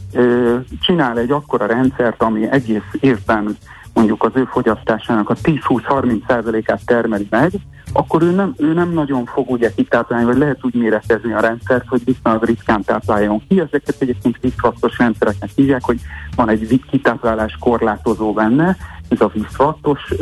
csinál 0.81 1.19
egy 1.19 1.31
akkora 1.31 1.67
rendszert, 1.67 2.23
ami 2.23 2.51
egész 2.51 2.83
évben 3.01 3.57
mondjuk 3.95 4.23
az 4.23 4.31
ő 4.35 4.45
fogyasztásának 4.45 5.31
a 5.31 5.35
10-20-30%-át 5.35 6.85
termeli 6.85 7.27
meg, 7.31 7.53
akkor 7.93 8.23
ő 8.23 8.31
nem, 8.31 8.55
ő 8.57 8.73
nem 8.73 8.93
nagyon 8.93 9.25
fog 9.25 9.51
ugye 9.51 9.73
kitáplálni, 9.75 10.25
vagy 10.27 10.37
lehet 10.37 10.59
úgy 10.65 10.75
méretezni 10.75 11.33
a 11.33 11.41
rendszert, 11.41 11.89
hogy 11.89 12.05
viszonylag 12.05 12.45
ritkán 12.45 12.83
tápláljon 12.83 13.43
ki. 13.49 13.61
Ezeket 13.61 13.95
egyébként 13.99 14.39
vízfaktos 14.41 14.99
rendszereknek 14.99 15.51
hívják, 15.55 15.85
hogy 15.85 16.01
van 16.37 16.49
egy 16.49 16.81
kitáplálás 16.91 17.57
korlátozó 17.61 18.33
benne, 18.33 18.77
ez 19.09 19.21
a 19.21 19.31
vízfaktos 19.35 20.15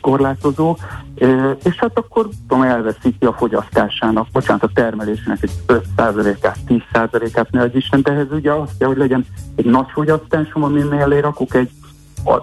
korlátozó, 0.00 0.76
ö, 1.14 1.50
és 1.64 1.74
hát 1.76 1.98
akkor 1.98 2.28
tudom, 2.48 2.62
elveszíti 2.62 3.24
a 3.24 3.32
fogyasztásának, 3.32 4.26
bocsánat, 4.32 4.62
a 4.62 4.70
termelésének 4.74 5.42
egy 5.42 5.52
5%-át, 5.66 6.58
10%-át, 6.68 7.50
ne 7.50 7.64
Isten, 7.72 8.02
de 8.02 8.10
ehhez 8.10 8.30
ugye 8.30 8.52
azt 8.52 8.72
kell, 8.78 8.88
hogy 8.88 8.96
legyen 8.96 9.26
egy 9.54 9.64
nagy 9.64 9.86
fogyasztásom, 9.92 10.62
ami 10.62 10.82
mellé 10.82 11.18
rakok 11.18 11.54
egy 11.54 11.70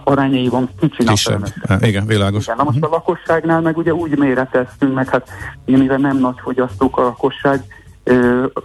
arányaiban 0.04 0.70
kicsi 0.80 1.04
Kisebb. 1.04 1.46
Igen, 1.80 2.06
világos. 2.06 2.44
Igen, 2.44 2.58
na 2.58 2.64
most 2.64 2.84
a 2.84 2.88
lakosságnál 2.88 3.62
meg 3.62 3.78
ugye 3.78 3.94
úgy 3.94 4.18
méreteztünk, 4.18 4.94
meg 4.94 5.10
hát 5.10 5.30
mivel 5.66 5.98
nem 5.98 6.18
nagy 6.18 6.40
fogyasztók 6.44 6.98
a 6.98 7.02
lakosság, 7.02 7.64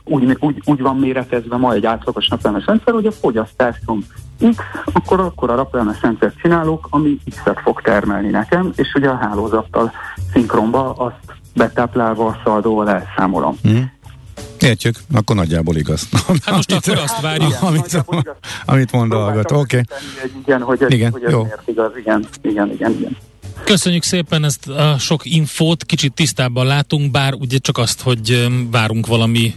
úgy, 0.04 0.36
úgy, 0.40 0.62
úgy 0.64 0.80
van 0.80 0.96
méretezve 0.96 1.56
ma 1.56 1.72
egy 1.72 1.86
átlagos 1.86 2.28
napelemes 2.28 2.66
rendszer, 2.66 2.94
hogy 2.94 3.06
a 3.06 3.12
fogyasztásom 3.12 4.04
X, 4.38 4.56
akkor, 4.92 5.20
akkor 5.20 5.50
a 5.50 5.54
napelemes 5.54 6.02
rendszert 6.02 6.38
csinálok, 6.38 6.86
ami 6.90 7.18
X-et 7.30 7.60
fog 7.60 7.80
termelni 7.80 8.28
nekem, 8.28 8.72
és 8.76 8.92
ugye 8.94 9.08
a 9.08 9.16
hálózattal 9.16 9.92
szinkronba 10.32 10.92
azt 10.92 11.38
betáplálva 11.54 12.26
a 12.26 12.40
szaldóval 12.44 12.90
elszámolom. 12.90 13.56
Mm. 13.68 13.82
Értjük, 14.58 14.96
akkor 15.14 15.36
nagyjából 15.36 15.76
igaz. 15.76 16.08
Hát 16.44 16.54
most 16.54 16.72
akkor 16.72 16.98
azt 16.98 17.20
várjuk, 17.20 17.56
amit, 17.60 18.04
amit 18.64 18.92
mond 18.92 19.12
a 19.12 19.34
Oké. 19.38 19.54
Okay. 19.54 19.82
Igen, 20.44 20.62
hogy 20.62 20.82
ez, 20.82 20.90
igen, 20.90 21.12
hogy 21.12 21.22
ez 21.22 21.30
jó. 21.30 21.42
miért 21.42 21.62
igaz, 21.64 21.96
igen, 21.96 22.26
igen, 22.42 22.70
igen, 22.72 22.90
igen. 22.92 23.16
Köszönjük 23.64 24.02
szépen 24.02 24.44
ezt 24.44 24.68
a 24.68 24.98
sok 24.98 25.24
infót, 25.24 25.84
kicsit 25.84 26.12
tisztábban 26.12 26.66
látunk, 26.66 27.10
bár 27.10 27.34
ugye 27.34 27.58
csak 27.58 27.78
azt, 27.78 28.00
hogy 28.00 28.48
várunk 28.70 29.06
valami 29.06 29.54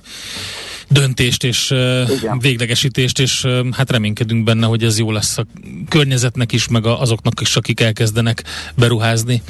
döntést 0.88 1.44
és 1.44 1.72
Igen. 2.20 2.40
véglegesítést, 2.40 3.20
és 3.20 3.48
hát 3.72 3.92
reménykedünk 3.92 4.44
benne, 4.44 4.66
hogy 4.66 4.84
ez 4.84 5.00
jó 5.00 5.12
lesz 5.12 5.38
a 5.38 5.46
környezetnek 5.90 6.52
is, 6.52 6.68
meg 6.68 6.86
azoknak 6.86 7.42
is, 7.42 7.56
akik 7.56 7.80
elkezdenek 7.80 8.44
beruházni. 8.76 9.42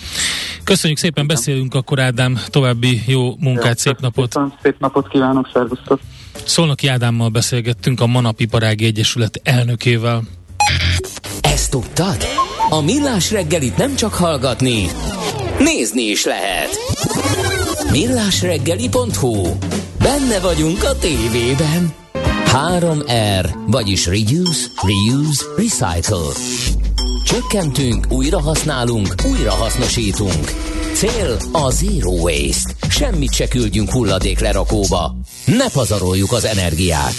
Köszönjük 0.64 1.00
szépen, 1.00 1.24
Igen. 1.24 1.36
beszélünk 1.36 1.74
akkor 1.74 2.00
Ádám, 2.00 2.40
további 2.48 3.02
jó 3.08 3.36
munkát, 3.40 3.66
jó, 3.66 3.92
szép 3.92 4.00
napot! 4.00 4.32
Szépen, 4.32 4.54
szép 4.62 4.80
napot 4.80 5.08
kívánok, 5.08 5.50
szervusztok! 5.54 6.00
Szolnoki 6.46 6.88
Ádámmal 6.88 7.30
beszélgettünk 7.30 8.02
a 8.02 8.08
Manapiparági 8.08 8.86
Egyesület 8.86 9.42
elnökével. 9.44 10.24
Ezt 11.42 11.72
tudtad? 11.72 12.41
A 12.74 12.82
Millás 12.82 13.32
reggelit 13.32 13.78
nem 13.78 13.96
csak 13.96 14.14
hallgatni, 14.14 14.88
nézni 15.60 16.02
is 16.02 16.26
lehet. 16.26 16.70
Millásreggeli.hu 17.92 19.48
Benne 20.00 20.40
vagyunk 20.40 20.84
a 20.84 20.98
tévében. 20.98 21.94
3R, 22.46 23.54
vagyis 23.68 24.06
Reduce, 24.06 24.68
Reuse, 24.82 25.44
Recycle. 25.58 26.32
Csökkentünk, 27.26 28.06
újra 28.10 28.42
használunk, 28.42 29.16
újra 29.32 29.52
hasznosítunk. 29.52 30.52
Cél 30.94 31.38
a 31.52 31.72
Zero 31.72 32.12
Waste. 32.12 32.88
Semmit 32.90 33.34
se 33.34 33.48
küldjünk 33.48 33.92
hulladék 33.92 34.40
lerakóba. 34.40 35.16
Ne 35.46 35.70
pazaroljuk 35.70 36.32
az 36.32 36.46
energiát. 36.46 37.16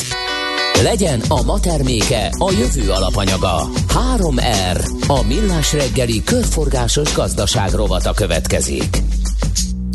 Legyen 0.82 1.20
a 1.28 1.42
ma 1.42 1.60
terméke 1.60 2.30
a 2.38 2.50
jövő 2.50 2.90
alapanyaga. 2.90 3.68
3R, 4.16 4.88
a 5.06 5.22
millás 5.26 5.72
reggeli 5.72 6.22
körforgásos 6.24 7.14
gazdaság 7.14 7.72
rovata 7.72 8.12
következik. 8.12 8.96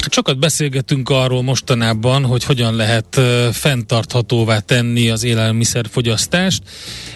Sokat 0.10 0.40
beszélgetünk 0.40 1.10
arról 1.10 1.44
mostanában, 1.44 2.26
hogy 2.26 2.44
hogyan 2.44 2.76
lehet 2.76 3.22
fenntarthatóvá 3.52 4.60
tenni 4.60 5.10
az 5.10 5.24
élelmiszerfogyasztást, 5.24 6.64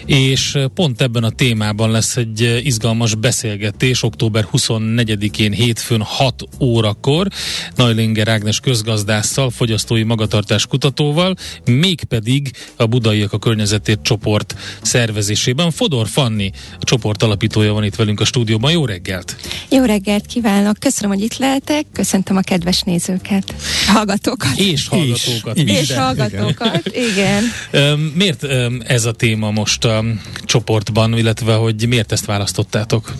és 0.06 0.58
pont 0.74 1.00
ebben 1.00 1.24
a 1.24 1.30
témában 1.30 1.90
lesz 1.90 2.16
egy 2.16 2.60
izgalmas 2.62 3.14
beszélgetés 3.14 4.02
október 4.02 4.46
24-én 4.52 5.52
hétfőn 5.52 6.00
6 6.00 6.42
órakor 6.60 7.26
Najlinger 7.76 8.28
Ágnes 8.28 8.60
közgazdásszal, 8.60 9.50
fogyasztói 9.50 10.02
magatartás 10.02 10.66
kutatóval, 10.66 11.34
mégpedig 11.64 12.50
a 12.76 12.86
Budaiak 12.86 13.32
a 13.32 13.38
környezetét 13.38 13.98
csoport 14.02 14.54
szervezésében. 14.82 15.70
Fodor 15.70 16.08
Fanni, 16.08 16.50
a 16.80 16.84
csoport 16.84 17.22
alapítója 17.22 17.72
van 17.72 17.84
itt 17.84 17.94
velünk 17.94 18.20
a 18.20 18.24
stúdióban. 18.24 18.72
Jó 18.72 18.84
reggelt! 18.84 19.36
Jó 19.70 19.84
reggelt 19.84 20.26
kívánok! 20.26 20.76
Köszönöm, 20.78 21.10
hogy 21.16 21.24
itt 21.24 21.36
lehetek, 21.36 21.86
köszöntöm 21.92 22.36
a 22.36 22.40
kedves 22.40 22.81
nézőket, 22.84 23.54
hallgatókat. 23.86 24.56
És 24.56 24.88
hallgatókat. 24.88 25.56
És, 25.56 25.80
és 25.80 25.92
hallgatókat, 25.94 26.90
igen. 26.92 27.42
igen. 27.70 27.98
Miért 28.14 28.44
ez 28.86 29.04
a 29.04 29.12
téma 29.12 29.50
most 29.50 29.84
a 29.84 30.04
csoportban, 30.44 31.18
illetve 31.18 31.54
hogy 31.54 31.88
miért 31.88 32.12
ezt 32.12 32.24
választottátok? 32.24 33.12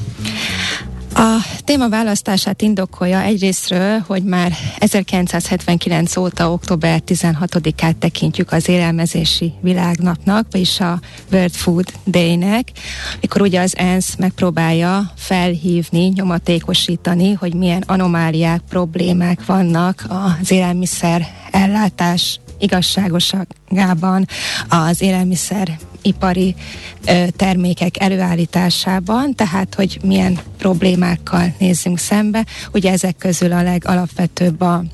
A 1.14 1.38
téma 1.64 1.88
választását 1.88 2.62
indokolja 2.62 3.20
egyrésztről, 3.20 3.98
hogy 4.06 4.22
már 4.22 4.52
1979 4.78 6.16
óta 6.16 6.52
október 6.52 7.02
16-át 7.06 7.96
tekintjük 7.96 8.52
az 8.52 8.68
élelmezési 8.68 9.52
világnapnak, 9.60 10.46
vagyis 10.50 10.80
a 10.80 11.00
World 11.32 11.52
Food 11.52 11.92
Day-nek, 12.06 12.70
mikor 13.20 13.40
ugye 13.40 13.60
az 13.60 13.76
ENSZ 13.76 14.16
megpróbálja 14.16 15.12
felhívni, 15.16 16.06
nyomatékosítani, 16.06 17.32
hogy 17.32 17.54
milyen 17.54 17.82
anomáliák, 17.86 18.60
problémák 18.68 19.46
vannak 19.46 20.04
az 20.08 20.50
élelmiszer 20.50 21.26
ellátás 21.50 22.40
igazságosságában, 22.62 24.26
az 24.68 25.00
élelmiszer 25.02 25.78
ipari 26.02 26.54
ö, 27.06 27.24
termékek 27.36 28.00
előállításában, 28.00 29.34
tehát 29.34 29.74
hogy 29.74 29.98
milyen 30.04 30.38
problémákkal 30.58 31.54
nézzünk 31.58 31.98
szembe. 31.98 32.46
Ugye 32.72 32.90
ezek 32.90 33.16
közül 33.16 33.52
a 33.52 33.62
legalapvetőbb 33.62 34.60
a 34.60 34.84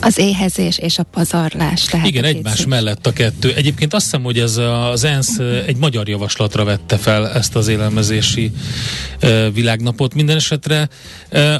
az 0.00 0.18
éhezés 0.18 0.78
és 0.78 0.98
a 0.98 1.02
pazarlás. 1.02 1.84
Tehát 1.84 2.06
Igen, 2.06 2.24
egymás 2.24 2.58
szín. 2.58 2.68
mellett 2.68 3.06
a 3.06 3.12
kettő. 3.12 3.54
Egyébként 3.54 3.94
azt 3.94 4.04
hiszem, 4.04 4.22
hogy 4.22 4.38
ez 4.38 4.56
az 4.92 5.04
ENSZ 5.04 5.38
egy 5.66 5.76
magyar 5.76 6.08
javaslatra 6.08 6.64
vette 6.64 6.96
fel 6.96 7.28
ezt 7.28 7.56
az 7.56 7.68
élelmezési 7.68 8.50
világnapot. 9.52 10.14
Minden 10.14 10.36
esetre 10.36 10.88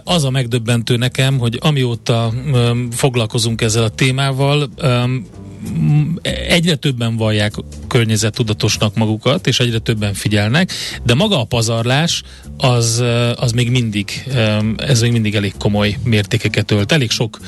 az 0.05 0.25
a 0.25 0.31
megdöbbentő 0.31 0.97
nekem, 0.97 1.39
hogy 1.39 1.59
amióta 1.61 2.33
foglalkozunk 2.91 3.61
ezzel 3.61 3.83
a 3.83 3.89
témával, 3.89 4.71
egyre 6.23 6.75
többen 6.75 7.17
vallják 7.17 7.53
környezettudatosnak 7.89 8.95
magukat, 8.95 9.47
és 9.47 9.61
egyre 9.61 9.79
többen 9.79 10.15
figyelnek, 10.15 10.73
de 11.05 11.15
maga 11.15 11.41
a 11.41 11.45
pazarlás 11.45 12.23
az, 12.57 13.03
az 13.37 13.53
még 13.53 13.71
mindig, 13.71 14.25
ez 14.77 15.01
még 15.01 15.13
mindig 15.13 15.35
elég 15.35 15.55
komoly 15.59 15.97
mértékeket 16.05 16.71
ölt. 16.71 16.93
Elég 16.93 17.11
sok, 17.11 17.39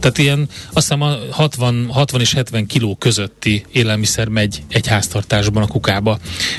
tehát 0.00 0.18
ilyen 0.18 0.48
azt 0.72 0.86
hiszem 0.88 1.02
a 1.02 1.16
60, 1.30 1.86
60 1.90 2.20
és 2.20 2.32
70 2.34 2.66
kiló 2.66 2.96
közötti 2.96 3.64
élelmiszer 3.72 4.28
megy 4.28 4.62
egy 4.68 4.86
háztartásban 4.86 5.62
a 5.62 5.66
kukába 5.66 6.18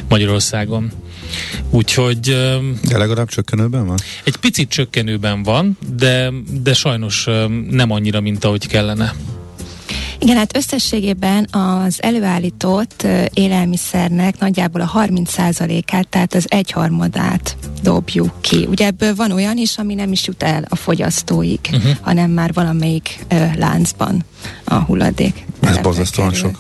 Magyarországon. 0.10 0.91
Úgyhogy... 1.70 2.20
De 2.88 2.97
legalább 2.97 3.30
csökkenőben 3.30 3.86
van? 3.86 3.97
Egy 4.24 4.36
picit 4.36 4.70
csökkenőben 4.70 5.43
van, 5.43 5.78
de, 5.95 6.32
de 6.62 6.74
sajnos 6.74 7.28
nem 7.70 7.91
annyira, 7.91 8.22
mint 8.22 8.43
ahogy 8.43 8.68
kellene. 8.68 9.14
Igen, 10.20 10.38
hát 10.38 10.55
összességében 10.55 11.47
az 11.51 12.03
előállított 12.03 13.07
élelmiszernek 13.34 14.39
nagyjából 14.39 14.82
a 14.82 14.91
30%-át, 14.95 16.07
tehát 16.07 16.34
az 16.34 16.45
egyharmadát 16.49 17.57
dobjuk 17.84 18.41
ki. 18.41 18.67
Ugye 18.70 18.86
ebből 18.86 19.15
van 19.15 19.32
olyan 19.32 19.57
is, 19.57 19.78
ami 19.78 19.93
nem 19.93 20.11
is 20.11 20.28
jut 20.28 20.43
el 20.43 20.65
a 20.70 20.76
fogyasztóig, 20.76 21.59
uh-huh. 21.72 21.91
hanem 22.01 22.32
már 22.32 22.53
valamelyik 22.53 23.26
uh, 23.32 23.55
láncban 23.55 24.24
a 24.63 24.76
hulladék. 24.76 25.45
Ez 25.61 25.78
borzasztóan 25.78 26.34
sok. 26.34 26.59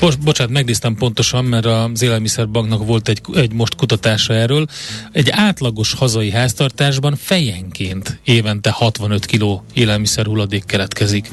Bocs, 0.00 0.18
bocsánat, 0.18 0.52
megnéztem 0.52 0.94
pontosan, 0.94 1.44
mert 1.44 1.66
az 1.66 2.02
Élelmiszerbanknak 2.02 2.86
volt 2.86 3.08
egy, 3.08 3.20
egy 3.34 3.52
most 3.52 3.74
kutatása 3.74 4.34
erről. 4.34 4.66
Egy 5.12 5.30
átlagos 5.30 5.92
hazai 5.92 6.30
háztartásban 6.30 7.16
fejenként 7.16 8.20
évente 8.24 8.70
65 8.70 9.26
kg 9.26 9.62
élelmiszer 9.74 10.26
hulladék 10.26 10.64
keletkezik. 10.64 11.28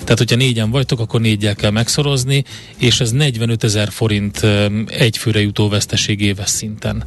Tehát, 0.00 0.18
hogyha 0.18 0.36
négyen 0.36 0.70
vagytok, 0.70 1.00
akkor 1.00 1.20
négyel 1.20 1.54
kell 1.54 1.70
megszorozni, 1.70 2.44
és 2.76 3.00
ez 3.00 3.10
45 3.10 3.64
ezer 3.64 3.90
forint 3.90 4.46
egyfőre 4.86 5.40
jutó 5.40 5.68
veszteség 5.68 6.20
éves 6.20 6.48
szinten. 6.48 7.04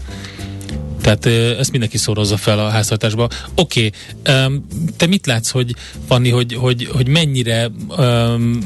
Tehát 1.03 1.25
ezt 1.59 1.71
mindenki 1.71 1.97
szorozza 1.97 2.37
fel 2.37 2.59
a 2.59 2.69
háztartásba. 2.69 3.29
Oké, 3.55 3.89
okay, 4.23 4.59
te 4.97 5.05
mit 5.05 5.25
látsz, 5.25 5.49
hogy 5.49 5.75
Fanni, 6.07 6.29
hogy, 6.29 6.53
hogy, 6.53 6.87
hogy 6.91 7.07
mennyire, 7.07 7.71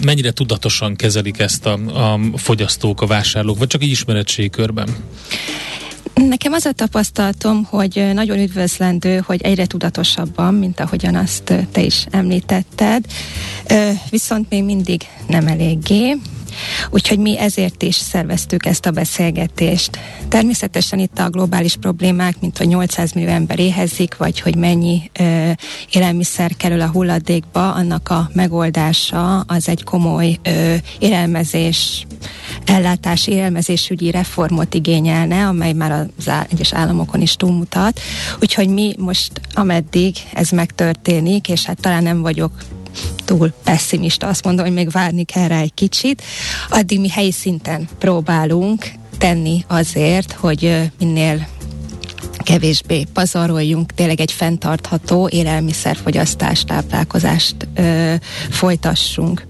mennyire 0.03 0.31
tudatosan 0.31 0.95
kezelik 0.95 1.39
ezt 1.39 1.65
a, 1.65 1.73
a 2.13 2.19
fogyasztók, 2.35 3.01
a 3.01 3.07
vásárlók, 3.07 3.57
vagy 3.57 3.67
csak 3.67 3.83
így 3.83 3.91
ismeretségi 3.91 4.49
körben? 4.49 4.95
Nekem 6.13 6.53
az 6.53 6.65
a 6.65 6.71
tapasztalatom, 6.71 7.63
hogy 7.63 8.09
nagyon 8.13 8.39
üdvözlendő, 8.39 9.23
hogy 9.25 9.41
egyre 9.41 9.65
tudatosabban, 9.65 10.53
mint 10.53 10.79
ahogyan 10.79 11.15
azt 11.15 11.53
te 11.71 11.81
is 11.81 12.05
említetted, 12.09 13.05
viszont 14.09 14.49
még 14.49 14.63
mindig 14.63 15.01
nem 15.27 15.47
eléggé. 15.47 16.15
Úgyhogy 16.89 17.19
mi 17.19 17.39
ezért 17.39 17.83
is 17.83 17.95
szerveztük 17.95 18.65
ezt 18.65 18.85
a 18.85 18.91
beszélgetést. 18.91 19.99
Természetesen 20.29 20.99
itt 20.99 21.19
a 21.19 21.29
globális 21.29 21.75
problémák, 21.75 22.39
mint 22.39 22.57
hogy 22.57 22.67
800 22.67 23.11
millió 23.11 23.29
ember 23.29 23.59
éhezik, 23.59 24.17
vagy 24.17 24.39
hogy 24.39 24.55
mennyi 24.55 25.11
ö, 25.19 25.51
élelmiszer 25.91 26.51
kerül 26.57 26.81
a 26.81 26.89
hulladékba, 26.89 27.73
annak 27.73 28.09
a 28.09 28.29
megoldása 28.33 29.39
az 29.39 29.69
egy 29.69 29.83
komoly 29.83 30.37
ö, 30.43 30.75
élelmezés 30.99 32.05
ellátási 32.65 33.31
élelmezésügyi 33.31 34.11
reformot 34.11 34.73
igényelne, 34.73 35.47
amely 35.47 35.73
már 35.73 35.91
az 35.91 36.31
egyes 36.51 36.73
államokon 36.73 37.21
is 37.21 37.35
túlmutat. 37.35 37.99
Úgyhogy 38.41 38.69
mi 38.69 38.95
most, 38.97 39.41
ameddig 39.53 40.15
ez 40.33 40.49
megtörténik, 40.49 41.49
és 41.49 41.65
hát 41.65 41.81
talán 41.81 42.03
nem 42.03 42.21
vagyok 42.21 42.51
túl 43.25 43.53
pessimista, 43.63 44.27
azt 44.27 44.43
mondom, 44.43 44.65
hogy 44.65 44.73
még 44.73 44.89
várni 44.89 45.23
kell 45.23 45.47
rá 45.47 45.59
egy 45.59 45.73
kicsit. 45.73 46.21
Addig 46.69 46.99
mi 46.99 47.09
helyi 47.09 47.31
szinten 47.31 47.87
próbálunk 47.99 48.91
tenni 49.17 49.63
azért, 49.67 50.31
hogy 50.31 50.91
minél 50.99 51.47
kevésbé 52.37 53.03
pazaroljunk, 53.13 53.93
tényleg 53.93 54.19
egy 54.19 54.31
fenntartható 54.31 55.29
élelmiszerfogyasztást, 55.31 56.67
táplálkozást 56.67 57.55
ö, 57.75 58.13
folytassunk. 58.49 59.45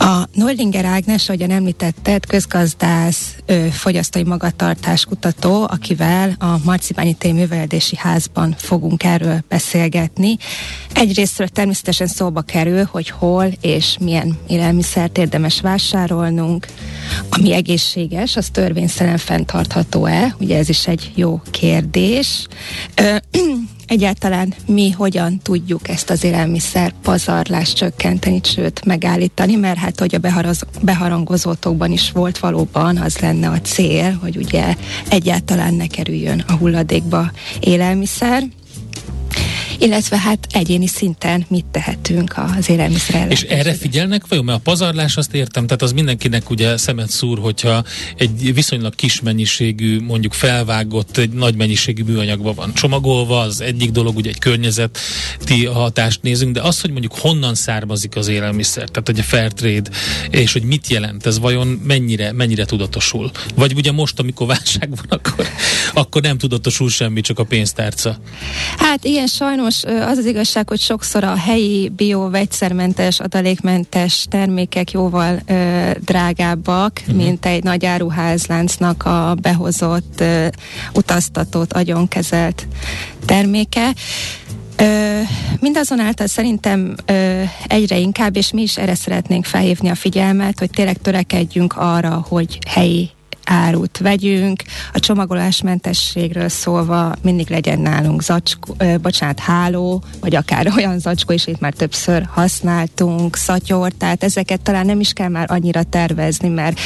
A 0.00 0.28
Norlinger 0.32 0.84
Ágnes, 0.84 1.28
ahogyan 1.28 1.50
említetted, 1.50 2.26
közgazdász, 2.26 3.34
ö, 3.46 3.66
fogyasztói 3.70 4.22
magatartás 4.22 5.04
kutató, 5.04 5.66
akivel 5.70 6.36
a 6.38 6.58
Marcibányi 6.64 7.12
Té 7.14 7.32
Műveldési 7.32 7.96
Házban 7.96 8.54
fogunk 8.58 9.04
erről 9.04 9.44
beszélgetni. 9.48 10.36
Egyrésztről 10.94 11.48
természetesen 11.48 12.06
szóba 12.06 12.40
kerül, 12.40 12.88
hogy 12.90 13.10
hol 13.10 13.46
és 13.60 13.96
milyen 14.00 14.38
élelmiszert 14.48 15.18
érdemes 15.18 15.60
vásárolnunk, 15.60 16.66
ami 17.30 17.52
egészséges, 17.52 18.36
az 18.36 18.48
törvényszerűen 18.52 19.18
fenntartható-e? 19.18 20.34
Ugye 20.38 20.58
ez 20.58 20.68
is 20.68 20.86
egy 20.86 21.12
jó 21.14 21.40
kérdés. 21.50 22.46
Ö, 22.94 23.16
egyáltalán 23.90 24.54
mi 24.66 24.90
hogyan 24.90 25.38
tudjuk 25.42 25.88
ezt 25.88 26.10
az 26.10 26.24
élelmiszer 26.24 26.94
pazarlást 27.02 27.76
csökkenteni, 27.76 28.40
sőt 28.42 28.84
megállítani, 28.84 29.54
mert 29.54 29.78
hát 29.78 30.00
hogy 30.00 30.14
a 30.14 30.44
beharangozótokban 30.82 31.92
is 31.92 32.10
volt 32.10 32.38
valóban, 32.38 32.96
az 32.96 33.18
lenne 33.18 33.48
a 33.48 33.60
cél, 33.60 34.18
hogy 34.22 34.36
ugye 34.36 34.74
egyáltalán 35.08 35.74
ne 35.74 35.86
kerüljön 35.86 36.44
a 36.48 36.52
hulladékba 36.52 37.30
élelmiszer 37.60 38.42
illetve 39.78 40.18
hát 40.18 40.46
egyéni 40.52 40.86
szinten 40.86 41.44
mit 41.48 41.64
tehetünk 41.64 42.34
az 42.56 42.68
élelmiszer 42.68 43.30
És 43.30 43.42
erre 43.42 43.74
figyelnek 43.74 44.26
vagy? 44.26 44.42
Mert 44.42 44.58
a 44.58 44.60
pazarlás 44.60 45.16
azt 45.16 45.34
értem, 45.34 45.66
tehát 45.66 45.82
az 45.82 45.92
mindenkinek 45.92 46.50
ugye 46.50 46.76
szemet 46.76 47.10
szúr, 47.10 47.38
hogyha 47.38 47.84
egy 48.16 48.54
viszonylag 48.54 48.94
kis 48.94 49.20
mennyiségű, 49.20 50.00
mondjuk 50.00 50.32
felvágott, 50.32 51.16
egy 51.16 51.30
nagy 51.30 51.54
mennyiségű 51.54 52.02
műanyagban 52.04 52.54
van 52.54 52.74
csomagolva, 52.74 53.40
az 53.40 53.60
egyik 53.60 53.90
dolog, 53.90 54.16
ugye 54.16 54.30
egy 54.30 54.38
környezeti 54.38 55.64
hatást 55.64 56.22
nézünk, 56.22 56.54
de 56.54 56.60
az, 56.60 56.80
hogy 56.80 56.90
mondjuk 56.90 57.18
honnan 57.18 57.54
származik 57.54 58.16
az 58.16 58.28
élelmiszer, 58.28 58.88
tehát 58.88 59.06
hogy 59.06 59.18
a 59.18 59.22
fair 59.22 59.52
trade, 59.52 59.90
és 60.30 60.52
hogy 60.52 60.62
mit 60.62 60.88
jelent, 60.88 61.26
ez 61.26 61.38
vajon 61.38 61.66
mennyire, 61.66 62.32
mennyire 62.32 62.64
tudatosul? 62.64 63.30
Vagy 63.54 63.72
ugye 63.76 63.92
most, 63.92 64.18
amikor 64.18 64.46
válság 64.46 64.88
van, 64.88 65.06
akkor, 65.08 65.48
akkor 65.94 66.22
nem 66.22 66.38
tudatosul 66.38 66.90
semmi, 66.90 67.20
csak 67.20 67.38
a 67.38 67.44
pénztárca? 67.44 68.18
Hát 68.76 69.04
ilyen 69.04 69.26
sajnos 69.26 69.49
Sajnos 69.50 69.84
az 69.84 70.18
az 70.18 70.24
igazság, 70.26 70.68
hogy 70.68 70.80
sokszor 70.80 71.24
a 71.24 71.36
helyi 71.36 71.88
bio, 71.88 72.30
vegyszermentes, 72.30 73.20
adalékmentes 73.20 74.26
termékek 74.28 74.90
jóval 74.90 75.38
ö, 75.46 75.90
drágábbak, 76.04 76.92
uh-huh. 77.00 77.16
mint 77.16 77.46
egy 77.46 77.62
nagy 77.62 77.84
áruházláncnak 77.84 79.04
a 79.04 79.34
behozott, 79.42 80.20
ö, 80.20 80.46
utaztatott, 80.94 81.72
agyonkezelt 81.72 82.66
terméke. 83.24 83.94
Ö, 84.76 85.20
mindazonáltal 85.60 86.26
szerintem 86.26 86.94
ö, 87.06 87.42
egyre 87.66 87.98
inkább, 87.98 88.36
és 88.36 88.52
mi 88.52 88.62
is 88.62 88.76
erre 88.76 88.94
szeretnénk 88.94 89.44
felhívni 89.44 89.88
a 89.88 89.94
figyelmet, 89.94 90.58
hogy 90.58 90.70
tényleg 90.70 90.98
törekedjünk 90.98 91.74
arra, 91.76 92.24
hogy 92.28 92.58
helyi 92.68 93.10
árut 93.50 93.98
vegyünk. 93.98 94.62
A 94.92 95.00
csomagolásmentességről 95.00 96.48
szólva 96.48 97.14
mindig 97.22 97.48
legyen 97.50 97.80
nálunk 97.80 98.22
zacskó, 98.22 98.74
ö, 98.78 98.96
bocsánat, 98.98 99.38
háló, 99.38 100.02
vagy 100.20 100.34
akár 100.34 100.66
olyan 100.76 100.98
zacskó 100.98 101.32
is, 101.32 101.46
itt 101.46 101.60
már 101.60 101.72
többször 101.72 102.28
használtunk, 102.30 103.36
szatyor, 103.36 103.92
tehát 103.92 104.24
ezeket 104.24 104.60
talán 104.60 104.86
nem 104.86 105.00
is 105.00 105.12
kell 105.12 105.28
már 105.28 105.50
annyira 105.50 105.82
tervezni, 105.82 106.48
mert 106.48 106.80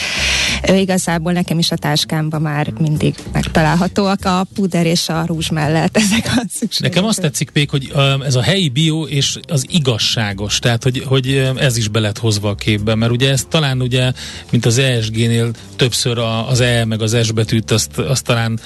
ö, 0.68 0.74
igazából 0.76 1.32
nekem 1.32 1.58
is 1.58 1.70
a 1.70 1.76
táskámban 1.76 2.42
már 2.42 2.72
mindig 2.78 3.14
megtalálhatóak 3.32 4.24
a 4.24 4.46
puder 4.54 4.86
és 4.86 5.08
a 5.08 5.24
rúzs 5.26 5.48
mellett 5.48 5.96
ezek 5.96 6.26
a 6.26 6.44
szükséges. 6.50 6.78
Nekem 6.78 7.04
azt 7.04 7.20
tetszik 7.20 7.50
még, 7.52 7.70
hogy 7.70 7.92
ez 8.24 8.34
a 8.34 8.42
helyi 8.42 8.68
bio 8.68 9.02
és 9.02 9.38
az 9.48 9.66
igazságos, 9.68 10.58
tehát 10.58 10.82
hogy, 10.82 11.02
hogy 11.06 11.52
ez 11.56 11.76
is 11.76 11.88
be 11.88 12.00
lett 12.00 12.18
hozva 12.18 12.48
a 12.48 12.54
képbe, 12.54 12.94
mert 12.94 13.12
ugye 13.12 13.30
ez 13.30 13.46
talán 13.48 13.80
ugye, 13.80 14.12
mint 14.50 14.66
az 14.66 14.78
ESG-nél 14.78 15.50
többször 15.76 16.18
a, 16.18 16.48
az 16.48 16.60
E 16.60 16.84
meg 16.84 17.02
az 17.02 17.16
S 17.22 17.32
betűt, 17.32 17.70
azt, 17.70 17.98
azt 17.98 18.24
talán 18.24 18.60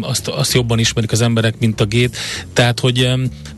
azt, 0.00 0.28
azt 0.28 0.52
jobban 0.52 0.78
ismerik 0.78 1.12
az 1.12 1.20
emberek, 1.20 1.58
mint 1.58 1.80
a 1.80 1.86
G-t, 1.86 2.16
tehát 2.52 2.80
hogy, 2.80 3.08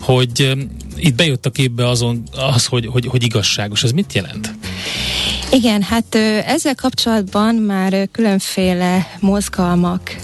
hogy 0.00 0.56
itt 0.96 1.14
bejött 1.14 1.46
a 1.46 1.50
képbe 1.50 1.88
azon, 1.88 2.22
az, 2.54 2.66
hogy, 2.66 2.86
hogy, 2.86 3.06
hogy 3.06 3.22
igazságos. 3.22 3.82
Ez 3.82 3.90
mit 3.90 4.12
jelent? 4.12 4.54
Igen, 5.50 5.82
hát 5.82 6.14
ezzel 6.46 6.74
kapcsolatban 6.74 7.54
már 7.54 8.08
különféle 8.12 9.06
mozgalmak 9.20 10.16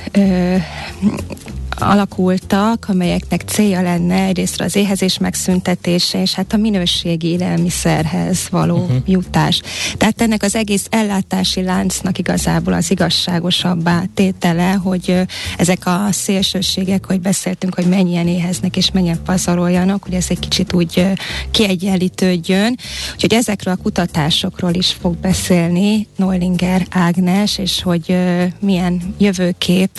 alakultak, 1.79 2.87
amelyeknek 2.89 3.43
célja 3.47 3.83
lenne 3.83 4.25
egyrészt 4.25 4.61
az 4.61 4.77
éhezés 4.77 5.18
megszüntetése, 5.18 6.21
és 6.21 6.35
hát 6.35 6.53
a 6.53 6.57
minőségi 6.57 7.29
élelmiszerhez 7.29 8.49
való 8.51 8.77
uh-huh. 8.77 8.97
jutás. 9.07 9.61
Tehát 9.97 10.21
ennek 10.21 10.43
az 10.43 10.55
egész 10.55 10.87
ellátási 10.91 11.62
láncnak 11.62 12.18
igazából 12.18 12.73
az 12.73 12.91
igazságosabbá 12.91 14.03
tétele, 14.14 14.73
hogy 14.73 15.21
ezek 15.57 15.87
a 15.87 16.07
szélsőségek, 16.11 17.07
hogy 17.07 17.21
beszéltünk, 17.21 17.75
hogy 17.75 17.87
mennyien 17.87 18.29
éheznek 18.29 18.77
és 18.77 18.91
mennyien 18.91 19.23
pazaroljanak, 19.25 20.03
hogy 20.03 20.14
ez 20.14 20.27
egy 20.29 20.39
kicsit 20.39 20.73
úgy 20.73 21.07
kiegyenlítődjön. 21.51 22.77
Úgyhogy 23.14 23.35
ezekről 23.35 23.75
a 23.75 23.83
kutatásokról 23.83 24.75
is 24.75 24.97
fog 25.01 25.16
beszélni 25.16 26.07
Neulinger 26.16 26.87
Ágnes, 26.91 27.59
és 27.59 27.83
hogy 27.83 28.16
milyen 28.61 29.14
jövőkép 29.18 29.91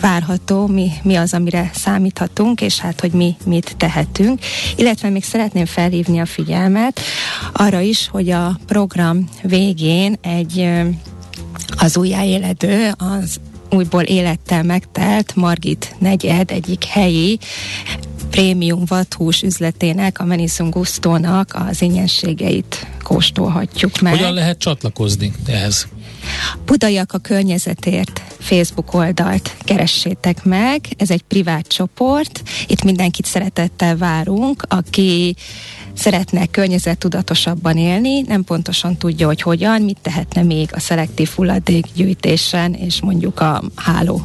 várható, 0.00 0.66
mi, 0.66 0.90
mi 1.02 1.14
az, 1.14 1.34
amire 1.34 1.70
számíthatunk, 1.74 2.60
és 2.60 2.78
hát, 2.78 3.00
hogy 3.00 3.12
mi 3.12 3.36
mit 3.44 3.74
tehetünk. 3.76 4.40
Illetve 4.76 5.08
még 5.08 5.24
szeretném 5.24 5.66
felhívni 5.66 6.20
a 6.20 6.26
figyelmet 6.26 7.00
arra 7.52 7.80
is, 7.80 8.08
hogy 8.08 8.30
a 8.30 8.58
program 8.66 9.28
végén 9.42 10.16
egy 10.20 10.70
az 11.76 11.96
újjáéledő, 11.96 12.92
az 12.98 13.40
újból 13.70 14.02
élettel 14.02 14.62
megtelt 14.62 15.34
Margit 15.36 15.94
negyed 15.98 16.50
egyik 16.50 16.84
helyi 16.84 17.38
prémium 18.30 18.84
vathús 18.86 19.42
üzletének, 19.42 20.18
a 20.18 20.24
Menisum 20.24 20.70
Gusto-nak 20.70 21.54
az 21.68 21.82
ingyenségeit 21.82 22.86
kóstolhatjuk 23.02 24.00
meg. 24.00 24.12
Hogyan 24.12 24.32
lehet 24.32 24.58
csatlakozni 24.58 25.32
ehhez? 25.46 25.88
Budaiak 26.64 27.12
a 27.12 27.18
környezetért 27.18 28.22
Facebook 28.38 28.94
oldalt 28.94 29.56
keressétek 29.58 30.44
meg, 30.44 30.80
ez 30.96 31.10
egy 31.10 31.22
privát 31.22 31.66
csoport, 31.66 32.42
itt 32.66 32.84
mindenkit 32.84 33.26
szeretettel 33.26 33.96
várunk, 33.96 34.64
aki 34.68 35.36
szeretne 35.94 36.46
környezettudatosabban 36.46 37.76
élni, 37.76 38.20
nem 38.20 38.44
pontosan 38.44 38.96
tudja, 38.96 39.26
hogy 39.26 39.42
hogyan, 39.42 39.82
mit 39.82 39.98
tehetne 40.02 40.42
még 40.42 40.68
a 40.72 40.80
szelektív 40.80 41.28
hulladékgyűjtésen, 41.28 42.74
és 42.74 43.00
mondjuk 43.00 43.40
a 43.40 43.62
háló 43.74 44.22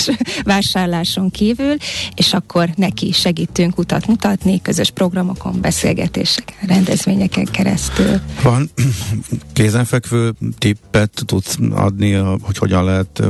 vásárláson 0.44 1.30
kívül, 1.30 1.76
és 2.14 2.32
akkor 2.32 2.68
neki 2.76 3.12
segítünk 3.12 3.78
utat 3.78 4.06
mutatni, 4.06 4.62
közös 4.62 4.90
programokon, 4.90 5.60
beszélgetéseken, 5.60 6.56
rendezvényeken 6.66 7.44
keresztül. 7.44 8.20
Van 8.42 8.70
kézenfekvő 9.52 10.34
tippet 10.58 11.22
tudsz 11.26 11.49
adni, 11.70 12.12
hogy 12.12 12.58
hogyan 12.58 12.84
lehet 12.84 13.22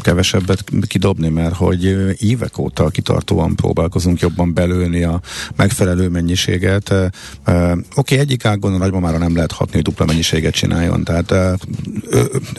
kevesebbet 0.00 0.64
kidobni, 0.86 1.28
mert 1.28 1.54
hogy 1.54 1.84
évek 2.18 2.58
óta 2.58 2.88
kitartóan 2.88 3.56
próbálkozunk 3.56 4.20
jobban 4.20 4.54
belőni 4.54 5.02
a 5.02 5.20
megfelelő 5.56 6.08
mennyiséget. 6.08 6.90
Oké, 6.90 7.84
okay, 7.94 8.18
egyik 8.18 8.44
ágon 8.44 8.74
a 8.74 8.78
nagymamára 8.78 9.18
nem 9.18 9.34
lehet 9.34 9.52
hatni, 9.52 9.74
hogy 9.74 9.82
dupla 9.82 10.04
mennyiséget 10.04 10.54
csináljon, 10.54 11.04
tehát 11.04 11.58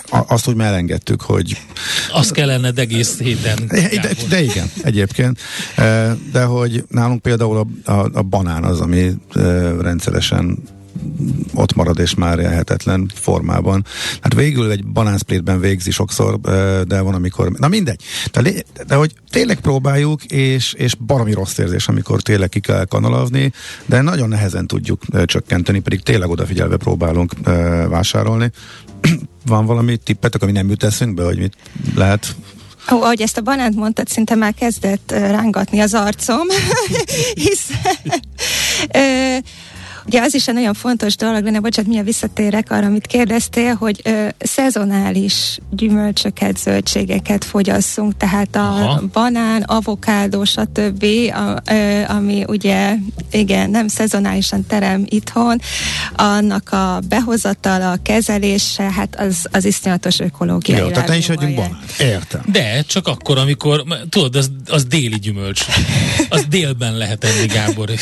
azt 0.10 0.47
úgy 0.47 0.60
elengedtük, 0.60 1.22
hogy... 1.22 1.58
Azt 2.12 2.32
kellene 2.32 2.72
egész 2.76 3.20
héten. 3.20 3.58
De, 3.68 3.89
de 4.30 4.41
igen, 4.41 4.72
egyébként. 4.82 5.39
De 6.32 6.43
hogy 6.43 6.84
nálunk 6.89 7.22
például 7.22 7.58
a, 7.58 7.91
a, 7.91 8.10
a 8.14 8.22
banán 8.22 8.64
az, 8.64 8.80
ami 8.80 9.12
rendszeresen 9.80 10.58
ott 11.54 11.74
marad 11.74 12.00
és 12.00 12.16
már 12.16 12.39
élhetetlen 12.39 13.12
formában. 13.14 13.86
Hát 14.22 14.34
végül 14.34 14.72
egy 14.72 14.86
banánsplétben 14.86 15.60
végzi 15.60 15.91
sokszor, 15.91 16.39
de 16.88 17.02
van 17.02 17.14
amikor, 17.14 17.52
na 17.52 17.68
mindegy. 17.68 18.02
De, 18.32 18.52
de 18.88 18.95
hogy 18.95 19.14
tényleg 19.30 19.60
próbáljuk, 19.60 20.24
és, 20.24 20.74
és 20.74 20.95
baromi 20.95 21.34
rossz 21.34 21.58
érzés, 21.58 21.88
amikor 21.88 22.22
tényleg 22.22 22.50
ki 22.50 22.60
kell 22.60 22.86
kanalazni, 22.86 23.52
de 23.86 24.02
nagyon 24.02 24.30
nehezen 24.30 24.68
tudjuk 24.68 25.02
csökkenteni, 25.26 25.80
pedig 25.80 26.02
tényleg 26.02 26.30
odafigyelve 26.30 26.78
próbálunk 26.78 27.34
vásárolni. 27.89 28.52
van 29.45 29.66
valami 29.66 29.98
tippetek, 29.98 30.41
ami 30.41 30.52
nem 30.52 30.70
jut 30.70 30.84
eszünkbe, 30.84 31.24
hogy 31.24 31.38
mit 31.38 31.58
lehet 31.95 32.36
Ó, 32.91 33.02
ahogy 33.02 33.22
ezt 33.22 33.38
a 33.38 33.41
banánt 33.41 33.76
mondtad, 33.76 34.08
szinte 34.08 34.36
már 34.36 34.54
kezdett 34.54 35.12
rángatni 35.12 35.80
az 35.80 35.93
arcom, 35.93 36.48
hiszen 37.45 38.22
Ugye 40.08 40.22
az 40.22 40.34
is 40.34 40.47
egy 40.47 40.53
nagyon 40.53 40.74
fontos 40.74 41.16
dolog 41.16 41.43
lenne, 41.43 41.60
bocsánat, 41.60 41.89
milyen 41.89 42.05
visszatérek 42.05 42.72
arra, 42.72 42.86
amit 42.86 43.08
kérdeztél, 43.08 43.74
hogy 43.74 44.01
ö, 44.03 44.28
szezonális 44.39 45.58
gyümölcsöket, 45.72 46.58
zöldségeket 46.58 47.43
fogyasszunk, 47.43 48.18
tehát 48.18 48.55
a 48.55 48.60
Aha. 48.60 49.03
banán, 49.14 49.62
avokádó, 49.62 50.43
stb., 50.43 51.05
a, 51.34 51.72
ö, 51.72 52.01
ami 52.08 52.43
ugye, 52.47 52.95
igen, 53.32 53.70
nem 53.70 53.88
szezonálisan 53.88 54.66
terem 54.66 55.05
itthon, 55.10 55.62
annak 56.16 56.72
a 56.72 56.99
behozatala, 57.08 57.91
a 57.91 57.97
kezelése, 58.03 58.91
hát 58.91 59.16
az, 59.20 59.47
az 59.51 59.66
iszonyatos 59.66 60.20
ökológiai. 60.20 60.80
Jó, 60.80 60.89
tehát 60.89 61.08
ne 61.08 61.18
is 61.18 61.30
adjunk 61.30 61.55
banán. 61.55 61.80
Értem. 61.99 62.41
De, 62.45 62.82
csak 62.82 63.08
akkor, 63.08 63.38
amikor, 63.38 63.84
tudod, 64.10 64.36
az, 64.36 64.51
az 64.68 64.86
déli 64.86 65.20
gyümölcs. 65.20 65.66
Az 66.30 66.45
délben 66.49 66.97
lehet 66.97 67.24
enni, 67.24 67.45
Gábor. 67.45 67.89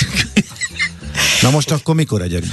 Na 1.41 1.49
most 1.49 1.71
akkor 1.71 1.95
mikor 1.95 2.21
egyek 2.21 2.43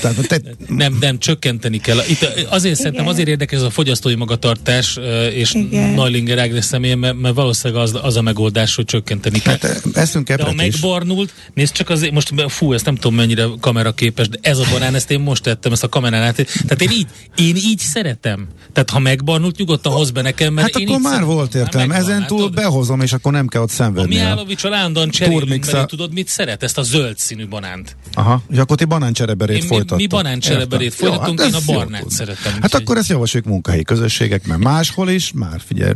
Tehát, 0.00 0.26
te... 0.26 0.40
nem, 0.68 0.96
nem, 1.00 1.18
csökkenteni 1.18 1.78
kell. 1.78 1.98
Itt 2.08 2.22
azért 2.48 2.64
Igen. 2.64 2.74
szerintem 2.74 3.06
azért 3.06 3.28
érdekes 3.28 3.58
ez 3.58 3.64
a 3.64 3.70
fogyasztói 3.70 4.14
magatartás, 4.14 4.98
és 5.32 5.54
Igen. 5.54 5.90
Neulinger 5.90 6.38
Ágnes 6.38 6.64
személye, 6.64 6.96
mert, 6.96 7.20
mert 7.20 7.34
valószínűleg 7.34 7.82
az, 7.82 7.98
az 8.02 8.16
a 8.16 8.22
megoldás, 8.22 8.74
hogy 8.74 8.84
csökkenteni 8.84 9.38
kell. 9.38 9.58
Hát 9.60 9.86
eszünk 9.92 10.32
De 10.32 10.42
ha 10.42 10.52
megbarnult, 10.52 11.32
nézd 11.54 11.72
csak 11.72 11.90
azért, 11.90 12.12
most 12.12 12.32
fú, 12.48 12.72
ezt 12.72 12.84
nem 12.84 12.94
tudom 12.94 13.14
mennyire 13.14 13.46
kameraképes, 13.60 14.28
de 14.28 14.38
ez 14.40 14.58
a 14.58 14.64
banán, 14.72 14.94
ezt 14.94 15.10
én 15.10 15.20
most 15.20 15.42
tettem, 15.42 15.72
ezt 15.72 15.84
a 15.84 15.88
kamerán 15.88 16.22
át. 16.22 16.34
Tehát 16.34 16.82
én 16.82 16.90
így, 16.90 17.06
én 17.36 17.56
így 17.56 17.78
szeretem. 17.78 18.48
Tehát 18.72 18.90
ha 18.90 18.98
megbarnult, 18.98 19.56
nyugodtan 19.56 19.92
hoz 19.92 20.10
be 20.10 20.22
nekem, 20.22 20.52
mert 20.52 20.72
Hát 20.72 20.82
én 20.82 20.88
akkor 20.88 21.00
már 21.00 21.12
szeretem. 21.12 21.34
volt 21.34 21.54
értelme. 21.54 21.94
Ezen 21.94 22.26
túl 22.26 22.48
behozom, 22.48 23.00
és 23.00 23.12
akkor 23.12 23.32
nem 23.32 23.46
kell 23.46 23.62
ott 23.62 23.70
szenvedni. 23.70 24.16
A 24.16 24.18
Mihálovics 24.18 24.64
állandóan 24.64 25.10
cserélünk, 25.10 25.72
mert 25.72 25.88
tudod, 25.88 26.12
mit 26.12 26.28
szeret? 26.28 26.62
Ezt 26.62 26.78
a 26.78 26.82
zöld 26.82 27.18
színű 27.18 27.48
banánt. 27.48 27.96
Aha, 28.20 28.42
és 28.50 28.58
akkor 28.58 28.76
ti 28.76 28.84
banáncsereberét 28.84 29.64
folytattok. 29.64 29.96
Mi, 29.96 30.02
mi 30.02 30.08
banáncsereberét 30.08 30.94
folytatunk, 30.94 31.40
hát 31.40 31.48
én 31.48 31.54
a 31.54 31.72
barnát 31.72 32.10
szeretem. 32.10 32.52
Hát 32.60 32.74
akkor 32.74 32.96
ezt 32.96 33.08
javasoljuk 33.08 33.48
munkahelyi 33.48 33.82
közösségek, 33.82 34.46
mert 34.46 34.60
máshol 34.60 35.08
is, 35.10 35.32
már 35.34 35.60
figyelj, 35.66 35.92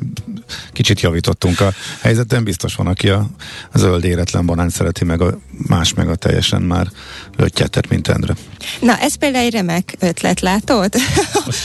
kicsit 0.72 1.00
javítottunk 1.00 1.60
a 1.60 1.72
helyzeten, 2.00 2.44
biztos 2.44 2.74
van, 2.74 2.86
aki 2.86 3.08
a 3.08 3.26
zöld 3.74 4.04
éretlen 4.04 4.46
banán 4.46 4.68
szereti, 4.68 5.04
meg 5.04 5.20
a 5.20 5.38
más 5.50 5.94
meg 5.94 6.08
a 6.08 6.14
teljesen 6.14 6.62
már 6.62 6.88
löttyetet, 7.36 7.88
mint 7.88 8.08
Endre. 8.08 8.34
Na, 8.80 8.98
ez 8.98 9.14
például 9.14 9.44
egy 9.44 9.52
remek 9.52 9.94
ötlet, 9.98 10.40
látod? 10.40 10.94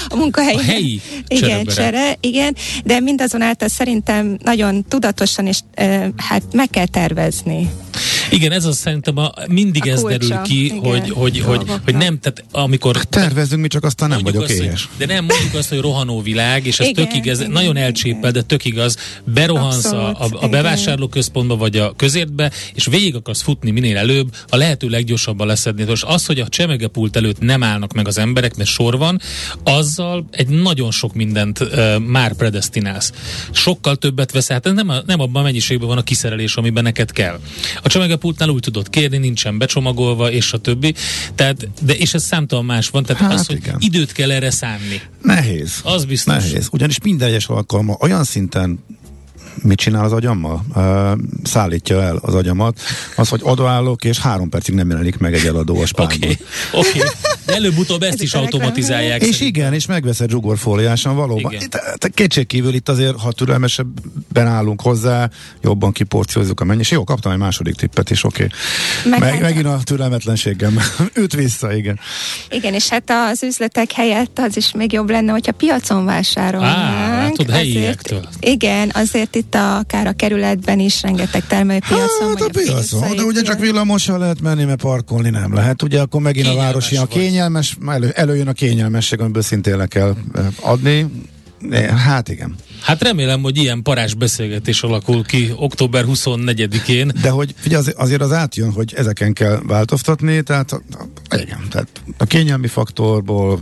a 0.08 0.16
munkahelyi. 0.16 0.58
A 0.58 0.62
helyi 0.62 1.02
igen, 1.28 1.66
csere, 1.66 2.18
igen, 2.20 2.56
de 2.84 3.00
mindazonáltal 3.00 3.68
szerintem 3.68 4.38
nagyon 4.44 4.84
tudatosan 4.84 5.48
és 5.48 5.60
e, 5.74 6.12
hát 6.16 6.44
meg 6.52 6.70
kell 6.70 6.88
tervezni. 6.88 7.70
Igen, 8.32 8.52
ez 8.52 8.66
az 8.66 8.78
szerintem 8.78 9.18
a, 9.18 9.32
mindig 9.48 9.88
A 9.88 9.90
ez 9.90 10.00
kulcsa, 10.02 10.18
derül 10.18 10.42
ki, 10.44 10.66
igen, 10.66 10.80
hogy, 10.80 11.10
hogy, 11.10 11.40
hogy, 11.40 11.72
hogy 11.84 11.96
nem, 11.96 12.20
tehát 12.20 12.44
amikor 12.52 12.98
Tervezünk, 12.98 13.62
mi 13.62 13.68
csak 13.68 13.84
aztán 13.84 14.10
nem 14.10 14.20
vagyok 14.24 14.44
azt, 14.44 14.52
éhes. 14.52 14.90
Hogy, 14.98 15.08
de 15.08 15.14
nem 15.14 15.26
mondjuk 15.26 15.54
azt, 15.54 15.70
hogy 15.70 15.80
rohanó 15.80 16.22
világ, 16.22 16.66
és 16.66 16.80
ez 16.80 16.88
Igen, 16.88 17.06
tök 17.06 17.16
igaz, 17.16 17.40
igen, 17.40 17.52
nagyon 17.52 17.78
elcsépel, 17.78 18.32
de 18.32 18.42
tök 18.42 18.66
igaz, 18.66 18.98
berohansz 19.24 19.86
a, 19.86 20.08
a, 20.08 20.10
Abszolút, 20.10 20.44
a 20.44 20.48
bevásárlóközpontba, 20.48 21.56
vagy 21.56 21.78
a 21.78 21.94
közértbe, 21.96 22.52
és 22.74 22.86
végig 22.86 23.16
akarsz 23.16 23.42
futni 23.42 23.72
minél 23.72 23.98
előbb, 23.98 24.36
a 24.50 24.56
lehető 24.56 24.88
leggyorsabban 24.88 25.48
leszedni. 25.48 25.84
Most 25.84 26.04
az, 26.04 26.26
hogy 26.26 26.40
a 26.40 26.48
csemegepult 26.48 27.16
előtt 27.16 27.40
nem 27.40 27.64
állnak 27.64 27.94
meg 27.94 28.08
az 28.08 28.18
emberek, 28.18 28.56
mert 28.56 28.70
sor 28.70 28.98
van, 28.98 29.22
azzal 29.64 30.28
egy 30.32 30.48
nagyon 30.48 30.92
sok 30.92 31.14
mindent 31.14 31.60
uh, 31.60 32.00
már 32.00 32.34
predestinálsz. 32.34 33.12
Sokkal 33.52 33.96
többet 33.96 34.32
vesz 34.32 34.52
át, 34.52 34.66
ez 34.66 34.74
nem, 34.74 34.90
a, 34.90 35.02
nem 35.06 35.20
abban 35.20 35.42
a 35.42 35.46
mennyiségben 35.46 35.88
van 35.88 35.98
a 35.98 36.04
kiszerelés, 36.04 36.56
amiben 36.56 36.84
neked 36.84 37.12
kell. 37.12 37.40
A 37.84 37.88
csemegepultnál 38.20 38.50
úgy 38.50 38.62
tudod 38.62 38.90
kérni, 38.90 39.18
nincsen 39.18 39.58
becsomagolva, 39.58 40.32
és 40.32 40.54
a 40.54 40.58
többi. 40.58 40.94
Tehát, 41.36 41.68
de 41.82 41.94
és 41.94 42.14
ez 42.14 42.24
számtalan 42.24 42.66
más 42.66 42.90
van, 42.90 43.04
tehát 43.04 43.22
Hát 43.22 43.34
az, 43.34 43.46
hogy 43.46 43.62
időt 43.78 44.12
kell 44.12 44.32
erre 44.32 44.52
szánni. 44.52 45.02
Nehéz. 45.22 45.80
Az 45.84 46.06
biztos. 46.06 46.34
Nehéz. 46.34 46.68
Ugyanis 46.72 47.00
minden 47.04 47.28
egyes 47.28 47.48
alkalma 47.48 47.98
olyan 48.00 48.24
szinten 48.24 48.80
mit 49.64 49.78
csinál 49.78 50.04
az 50.04 50.14
agyammal? 50.14 50.62
Uh, 50.76 51.12
szállítja 51.44 52.02
el 52.02 52.20
az 52.22 52.34
agyamat. 52.34 52.80
Az, 53.16 53.30
hogy 53.30 53.40
odaállok, 53.44 54.04
és 54.04 54.20
három 54.20 54.50
percig 54.50 54.76
nem 54.76 54.90
jelenik 54.90 55.18
meg 55.18 55.34
egy 55.34 55.46
eladó 55.46 55.74
a 55.74 55.78
Oké, 55.78 55.86
spányból. 55.86 56.30
oké. 56.72 57.00
De 57.46 57.54
előbb-utóbb 57.56 58.02
ezt 58.04 58.22
is 58.22 58.34
automatizálják. 58.34 59.22
És 59.22 59.42
igen, 59.42 59.74
és 59.74 59.86
megveszed 59.86 60.30
zsugorfóliásan 60.30 61.16
valóban. 61.16 61.54
Kétségkívül 62.14 62.74
itt 62.74 62.90
azért, 62.90 63.20
ha 63.20 63.32
türelmesebben 63.32 64.48
állunk 64.48 64.82
hozzá, 64.82 65.30
jobban 65.62 65.92
kiporciózzuk 65.92 66.60
a 66.60 66.64
mennyiség. 66.64 66.98
Jó, 66.98 67.04
kaptam 67.04 67.32
egy 67.32 67.38
második 67.38 67.76
tippet 67.76 68.10
is, 68.10 68.24
oké. 68.24 68.48
Meg 69.10 69.20
Meg, 69.20 69.42
megint 69.42 69.66
a 69.66 69.80
türelmetlenségem 69.84 70.80
üt 71.24 71.34
vissza, 71.34 71.74
igen. 71.74 72.00
Igen, 72.50 72.74
és 72.74 72.90
hát 72.90 73.12
az 73.32 73.44
üzletek 73.44 73.92
helyett 73.92 74.40
az 74.40 74.58
is 74.58 74.72
még 74.72 74.92
jobb 74.92 75.10
lenne, 75.10 75.32
hogyha 75.32 75.52
piacon 75.52 76.06
vásárolnánk. 76.06 77.36
Á, 77.48 77.54
helyiektől. 77.54 78.18
Azért, 78.18 78.46
igen, 78.46 78.92
azért 78.94 79.36
itt 79.40 79.56
a, 79.56 79.78
akár 79.78 80.08
a 80.08 80.14
kerületben 80.14 80.80
is 80.80 81.02
rengeteg 81.02 81.48
termelőpiacon. 81.48 82.28
Hát 82.28 82.42
a 82.42 82.50
piacon, 82.52 83.16
de 83.16 83.24
ugye 83.24 83.42
csak 83.42 83.60
villamossal 83.60 84.20
lehet 84.20 84.42
menni, 84.42 84.64
mert 84.64 84.82
parkolni 84.82 85.30
nem 85.30 85.54
lehet. 85.54 85.84
Ugye 85.84 86.02
akkor 86.02 86.22
megint 86.22 86.46
Kényelmes 86.46 86.66
a 86.66 86.68
városi 86.68 86.96
a 86.96 87.06
kényelmes, 87.06 87.78
elő, 87.88 88.10
előjön 88.10 88.48
a 88.48 88.54
kényelmesség, 88.54 89.20
amiből 89.20 89.42
szintén 89.42 89.78
le 89.78 89.88
kell 89.88 90.16
adni. 90.62 91.08
Hát 92.06 92.30
igen. 92.30 92.56
Hát 92.82 93.02
remélem, 93.02 93.42
hogy 93.42 93.58
ilyen 93.58 93.82
parás 93.82 94.14
beszélgetés 94.14 94.84
alakul 94.84 95.24
ki 95.24 95.54
október 95.56 96.06
24-én. 96.08 97.12
De 97.22 97.30
hogy 97.30 97.54
ugye 97.66 97.78
az, 97.78 97.94
azért 97.98 98.22
az 98.22 98.32
átjön, 98.32 98.72
hogy 98.72 98.94
ezeken 98.96 99.34
kell 99.34 99.60
változtatni, 99.68 100.42
tehát 100.42 100.82
igen, 101.38 101.68
tehát 101.70 101.88
a 102.18 102.26
kényelmi 102.26 102.68
faktorból 102.68 103.60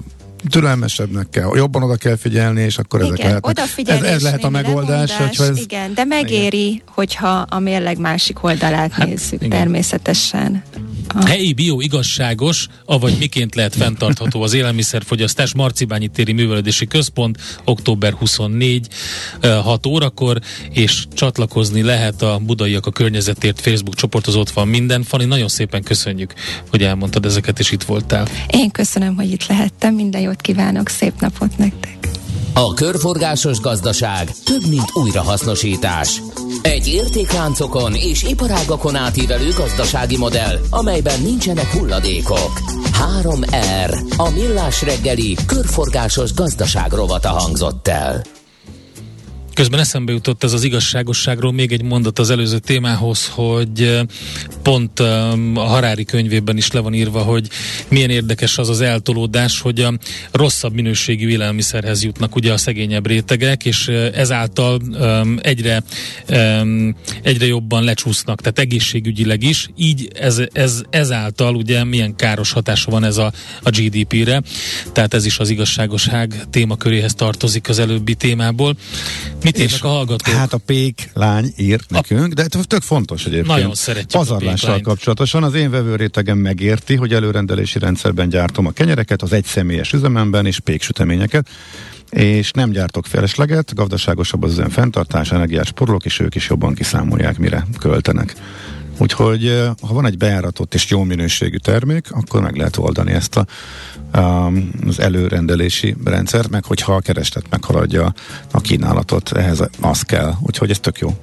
türelmesebbnek 0.50 1.30
kell, 1.30 1.50
jobban 1.56 1.84
oda 1.84 1.96
kell 1.96 2.16
figyelni, 2.16 2.62
és 2.62 2.78
akkor 2.78 3.02
ezek 3.02 3.18
Igen, 3.18 3.28
lehetnek. 3.28 3.88
Ez, 3.88 4.04
ez 4.04 4.22
lehet 4.22 4.44
a 4.44 4.50
megoldás, 4.50 5.18
hogyha 5.18 5.44
ez... 5.44 5.58
Igen, 5.58 5.94
de 5.94 6.04
megéri, 6.04 6.82
hogyha 6.88 7.46
a 7.50 7.60
mérleg 7.60 7.98
másik 7.98 8.44
oldalát 8.44 8.92
Hát, 8.92 9.08
nézzük, 9.08 9.42
igen. 9.42 9.50
természetesen. 9.50 10.64
A- 11.08 11.26
Helyi 11.26 11.54
bio 11.54 11.80
igazságos, 11.80 12.68
avagy 12.86 13.16
miként 13.20 13.56
lehet 13.56 13.76
fenntartható 13.76 14.42
az 14.42 14.54
élelmiszerfogyasztás, 14.54 15.54
Marcibányi 15.54 16.08
téri 16.08 16.32
művelődési 16.32 16.88
központ, 16.88 17.38
október 17.64 18.14
24, 18.14 18.88
eh, 19.40 19.64
6 19.64 19.86
órakor, 19.86 20.40
és 20.72 21.06
csatlakozni 21.14 21.82
lehet 21.82 22.22
a 22.22 22.40
Budaiak 22.46 22.86
a 22.86 22.92
Környezetért 22.92 23.62
Facebook 23.62 23.96
csoporthoz, 23.96 24.36
ott 24.36 24.50
van 24.50 24.68
minden. 24.68 25.04
Fani, 25.04 25.26
nagyon 25.26 25.48
szépen 25.48 25.84
köszönjük, 25.84 26.34
hogy 26.70 26.84
elmondtad 26.84 27.26
ezeket, 27.26 27.60
és 27.60 27.72
itt 27.72 27.84
voltál. 27.84 28.28
Én 28.48 28.72
köszönöm, 28.72 29.16
hogy 29.16 29.32
itt 29.32 29.48
lehettem, 29.48 29.94
minden 29.94 30.22
jót 30.22 30.42
kívánok, 30.42 30.90
szép 30.90 31.14
napot 31.20 31.58
nektek! 31.58 32.17
A 32.58 32.74
körforgásos 32.74 33.60
gazdaság 33.60 34.32
több, 34.44 34.68
mint 34.68 34.90
újrahasznosítás. 34.94 36.22
Egy 36.62 36.88
értékláncokon 36.88 37.94
és 37.94 38.24
iparágakon 38.24 38.96
átívelő 38.96 39.50
gazdasági 39.58 40.18
modell, 40.18 40.60
amelyben 40.70 41.22
nincsenek 41.22 41.72
hulladékok. 41.72 42.52
3R. 43.22 44.18
A 44.18 44.30
millás 44.30 44.82
reggeli 44.82 45.36
körforgásos 45.48 46.34
gazdaság 46.34 46.92
rovata 46.92 47.30
hangzott 47.30 47.88
el. 47.88 48.22
Közben 49.58 49.80
eszembe 49.80 50.12
jutott 50.12 50.44
ez 50.44 50.54
az 50.54 50.64
igazságosságról 50.64 51.52
még 51.52 51.72
egy 51.72 51.82
mondat 51.82 52.20
az 52.20 52.30
előző 52.30 52.58
témához, 52.58 53.28
hogy 53.28 53.82
eh, 53.82 54.02
pont 54.62 55.00
eh, 55.00 55.32
a 55.56 55.64
Harári 55.64 56.06
könyvében 56.06 56.58
is 56.58 56.72
le 56.72 56.80
van 56.80 56.94
írva, 56.94 57.22
hogy 57.22 57.48
milyen 57.88 58.10
érdekes 58.10 58.58
az 58.58 58.70
az 58.70 58.82
eltolódás, 58.82 59.62
hogy 59.62 59.80
a 59.80 59.94
rosszabb 60.32 60.74
minőségű 60.74 61.30
élelmiszerhez 61.30 62.04
jutnak 62.04 62.36
ugye 62.36 62.54
a 62.54 62.58
szegényebb 62.58 63.08
rétegek, 63.08 63.66
és 63.66 63.88
eh, 63.88 64.12
ezáltal 64.14 64.82
egyre, 65.42 65.84
egyre 67.22 67.46
jobban 67.46 67.84
lecsúsznak, 67.84 68.42
tehát 68.42 68.60
egészségügyileg 68.60 69.44
is, 69.44 69.70
így 69.76 70.10
ez, 70.14 70.42
ez, 70.52 70.82
ezáltal 70.90 71.56
ugye 71.56 71.84
milyen 71.84 72.16
káros 72.16 72.52
hatása 72.52 72.92
van 72.92 73.04
ez 73.04 73.18
a, 73.18 73.32
a 73.64 73.70
GDP-re, 73.70 74.42
tehát 74.92 75.14
ez 75.14 75.26
is 75.26 75.40
az 75.40 75.50
igazságosság 75.50 76.46
témaköréhez 76.50 77.14
tartozik 77.14 77.70
az 77.70 77.80
előbbi 77.80 78.16
témából. 78.16 78.76
Mit 79.48 79.60
írnak 79.60 79.84
a 79.84 79.88
hallgatók? 79.88 80.36
Hát 80.36 80.54
a 80.54 80.58
pék 80.58 81.10
lány 81.14 81.54
ír 81.58 81.80
nekünk, 81.88 82.34
de 82.34 82.46
tök 82.48 82.82
fontos 82.82 83.26
egyébként. 83.26 83.48
Nagyon 83.48 83.76
szeretjük 83.76 84.14
a 84.14 84.18
Pazarlással 84.18 84.56
péklányt. 84.56 84.84
kapcsolatosan 84.84 85.44
az 85.44 85.54
én 85.54 85.70
vevőrétegem 85.70 86.38
megérti, 86.38 86.96
hogy 86.96 87.14
előrendelési 87.14 87.80
rendszerben 87.80 88.30
gyártom 88.30 88.66
a 88.66 88.72
kenyereket, 88.72 89.22
az 89.22 89.34
egyszemélyes 89.34 89.94
üzememben 89.94 90.46
és 90.46 90.60
péksüteményeket, 90.60 91.50
és 92.10 92.52
nem 92.52 92.70
gyártok 92.70 93.06
felesleget, 93.06 93.76
gazdaságosabb 93.76 94.44
az 94.44 94.52
üzem 94.52 94.70
fenntartás, 94.70 95.32
energiás 95.32 95.72
porolok, 95.72 96.06
és 96.06 96.20
ők 96.20 96.36
is 96.36 96.50
jobban 96.50 96.74
kiszámolják, 96.74 97.38
mire 97.38 97.68
költenek. 97.80 98.36
Úgyhogy 98.98 99.64
ha 99.82 99.94
van 99.94 100.06
egy 100.06 100.18
bejáratott 100.18 100.74
és 100.74 100.90
jó 100.90 101.04
minőségű 101.04 101.58
termék, 101.58 102.12
akkor 102.12 102.42
meg 102.42 102.56
lehet 102.56 102.78
oldani 102.78 103.12
ezt 103.12 103.36
a, 103.36 103.46
um, 104.20 104.72
az 104.88 105.00
előrendelési 105.00 105.96
rendszert, 106.06 106.50
meg 106.50 106.66
hogyha 106.66 106.96
a 106.96 107.00
kereslet 107.00 107.50
meghaladja 107.50 108.14
a 108.52 108.62
kínálatot, 108.62 109.32
ehhez 109.32 109.64
az 109.82 110.02
kell. 110.02 110.34
Úgyhogy 110.42 110.70
ez 110.70 110.80
tök 110.80 111.00
jó. 111.00 111.18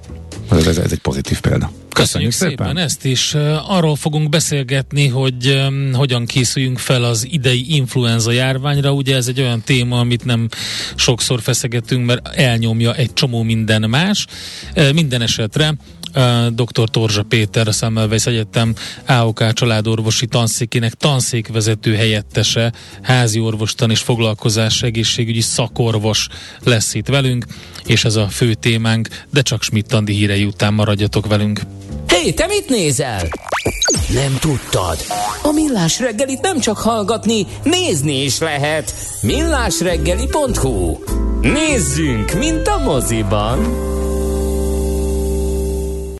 Ez, 0.51 0.67
ez, 0.67 0.79
ez 0.79 0.93
egy 0.93 0.99
pozitív 0.99 1.41
példa. 1.41 1.71
Köszönjük 1.93 2.33
szépen 2.33 2.77
ezt 2.77 3.05
is. 3.05 3.35
Arról 3.69 3.97
fogunk 3.97 4.29
beszélgetni, 4.29 5.09
hogy 5.09 5.49
um, 5.49 5.93
hogyan 5.93 6.27
készüljünk 6.27 6.79
fel 6.79 7.05
az 7.05 7.27
idei 7.31 7.75
influenza 7.75 8.31
járványra. 8.31 8.93
Ugye 8.93 9.17
ez 9.17 9.29
egy 9.29 9.41
olyan 9.41 9.61
téma, 9.61 9.99
amit 9.99 10.25
nem 10.25 10.49
sokszor 10.95 11.41
feszegetünk, 11.41 12.07
mert 12.07 12.29
elnyomja 12.29 12.95
egy 12.95 13.13
csomó 13.13 13.43
minden 13.43 13.91
más. 13.91 14.27
Minden 14.93 15.23
esetre 15.23 15.75
dr. 16.51 16.89
Torzsa 16.91 17.23
Péter, 17.23 17.69
a 17.69 17.73
Szemmelweis 17.73 18.27
Egyetem 18.27 18.75
AOK 19.07 19.53
családorvosi 19.53 20.27
tanszékének 20.27 20.95
tanszékvezető 20.95 21.95
helyettese, 21.95 22.73
házi 23.03 23.41
orvostan 23.41 23.91
és 23.91 24.01
foglalkozás 24.01 24.83
egészségügyi 24.83 25.41
szakorvos 25.41 26.29
lesz 26.65 26.95
itt 26.95 27.09
velünk, 27.09 27.45
és 27.85 28.05
ez 28.05 28.17
a 28.17 28.29
fő 28.29 28.55
témánk, 28.55 29.09
de 29.31 29.43
csak 29.43 29.63
Schmidt 29.63 29.93
Andi 29.93 30.13
hírei 30.13 30.45
után 30.45 30.75
maradjatok 30.75 31.27
velünk. 31.27 31.61
Hé, 32.09 32.17
hey, 32.17 32.35
te 32.35 32.47
mit 32.47 32.69
nézel? 32.69 33.29
Nem 34.09 34.37
tudtad? 34.41 34.99
A 35.43 35.53
Millás 35.53 35.99
reggelit 35.99 36.41
nem 36.41 36.61
csak 36.61 36.79
hallgatni, 36.79 37.47
nézni 37.63 38.23
is 38.23 38.39
lehet. 38.39 38.95
millásreggeli.hu 39.23 40.99
Nézzünk, 41.41 42.33
mint 42.39 42.67
a 42.67 42.79
moziban! 42.79 43.59